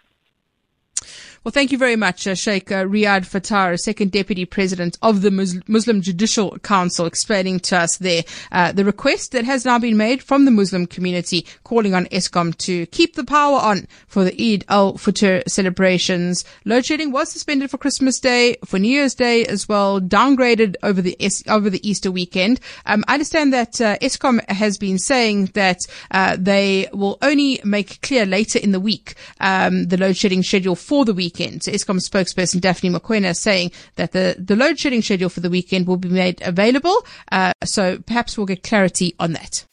Well, 1.45 1.51
thank 1.51 1.71
you 1.71 1.77
very 1.77 1.95
much, 1.95 2.25
uh, 2.25 2.33
Sheikh 2.33 2.71
uh, 2.71 2.85
Riad 2.85 3.21
Fataar, 3.21 3.79
second 3.79 4.11
deputy 4.11 4.45
president 4.45 4.97
of 5.03 5.21
the 5.21 5.29
Muslim 5.67 6.01
Judicial 6.01 6.57
Council, 6.57 7.05
explaining 7.05 7.59
to 7.59 7.77
us 7.77 7.97
there 7.97 8.23
uh, 8.51 8.71
the 8.71 8.83
request 8.83 9.33
that 9.33 9.45
has 9.45 9.63
now 9.63 9.77
been 9.77 9.95
made 9.95 10.23
from 10.23 10.45
the 10.45 10.49
Muslim 10.49 10.87
community, 10.87 11.45
calling 11.63 11.93
on 11.93 12.07
Eskom 12.07 12.57
to 12.57 12.87
keep 12.87 13.13
the 13.13 13.23
power 13.23 13.59
on 13.59 13.87
for 14.07 14.23
the 14.23 14.33
Eid 14.53 14.65
al-Fitr 14.69 15.47
celebrations. 15.47 16.45
Load 16.65 16.83
shedding 16.83 17.11
was 17.11 17.31
suspended 17.31 17.69
for 17.69 17.77
Christmas 17.77 18.19
Day, 18.19 18.55
for 18.65 18.79
New 18.79 18.89
Year's 18.89 19.13
Day 19.13 19.45
as 19.45 19.69
well, 19.69 20.01
downgraded 20.01 20.77
over 20.81 20.99
the 20.99 21.15
over 21.47 21.69
the 21.69 21.87
Easter 21.87 22.09
weekend. 22.09 22.59
Um, 22.87 23.05
I 23.07 23.13
understand 23.13 23.53
that 23.53 23.79
uh, 23.79 23.99
Eskom 23.99 24.43
has 24.49 24.79
been 24.79 24.97
saying 24.97 25.51
that 25.53 25.81
uh, 26.09 26.37
they 26.39 26.87
will 26.91 27.19
only 27.21 27.61
make 27.63 28.01
clear 28.01 28.25
later 28.25 28.57
in 28.57 28.71
the 28.71 28.79
week 28.79 29.13
um, 29.39 29.83
the 29.89 29.97
load 29.97 30.17
shedding 30.17 30.41
schedule 30.41 30.75
for 30.75 31.05
the 31.05 31.13
week 31.13 31.34
weekend. 31.35 31.63
So 31.63 31.71
Eskom 31.71 31.99
spokesperson 31.99 32.61
Daphne 32.61 32.89
Mokwena 32.89 33.35
saying 33.35 33.71
that 33.95 34.11
the, 34.11 34.35
the 34.37 34.55
load 34.55 34.79
shedding 34.79 35.01
schedule 35.01 35.29
for 35.29 35.39
the 35.39 35.49
weekend 35.49 35.87
will 35.87 35.97
be 35.97 36.09
made 36.09 36.41
available. 36.41 37.05
Uh, 37.31 37.53
so 37.63 37.99
perhaps 37.99 38.37
we'll 38.37 38.47
get 38.47 38.63
clarity 38.63 39.15
on 39.19 39.33
that. 39.33 39.65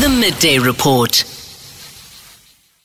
The 0.00 0.08
Midday 0.08 0.58
Report. 0.58 1.24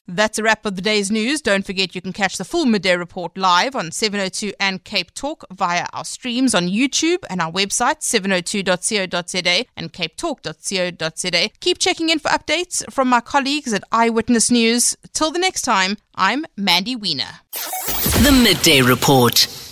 That's 0.10 0.40
a 0.40 0.44
wrap 0.44 0.66
of 0.66 0.78
the 0.78 0.82
day's 0.82 1.12
news. 1.12 1.42
Don't 1.42 1.66
forget 1.66 1.94
you 1.94 2.00
can 2.02 2.14
catch 2.14 2.38
the 2.38 2.46
full 2.46 2.66
midday 2.66 2.96
report 2.96 3.38
live 3.38 3.76
on 3.76 3.92
702 3.92 4.54
and 4.58 4.82
Cape 4.86 5.14
Talk 5.14 5.44
via 5.52 5.86
our 5.92 6.06
streams 6.06 6.56
on 6.56 6.70
YouTube 6.70 7.26
and 7.30 7.42
our 7.42 7.52
website 7.52 8.00
702.co.za 8.00 9.66
and 9.76 9.92
capetalk.co.za. 9.92 11.50
Keep 11.60 11.80
checking 11.80 12.08
in 12.08 12.20
for 12.20 12.30
updates 12.30 12.90
from 12.90 13.10
my 13.10 13.20
colleagues 13.20 13.74
at 13.74 13.84
Eyewitness 13.92 14.50
News. 14.50 14.96
Till 15.12 15.32
the 15.32 15.40
next 15.40 15.64
time, 15.64 15.98
I'm 16.16 16.46
Mandy 16.56 16.96
Wiener. 16.96 17.42
The 18.24 18.32
Midday 18.32 18.82
Report. 18.82 19.67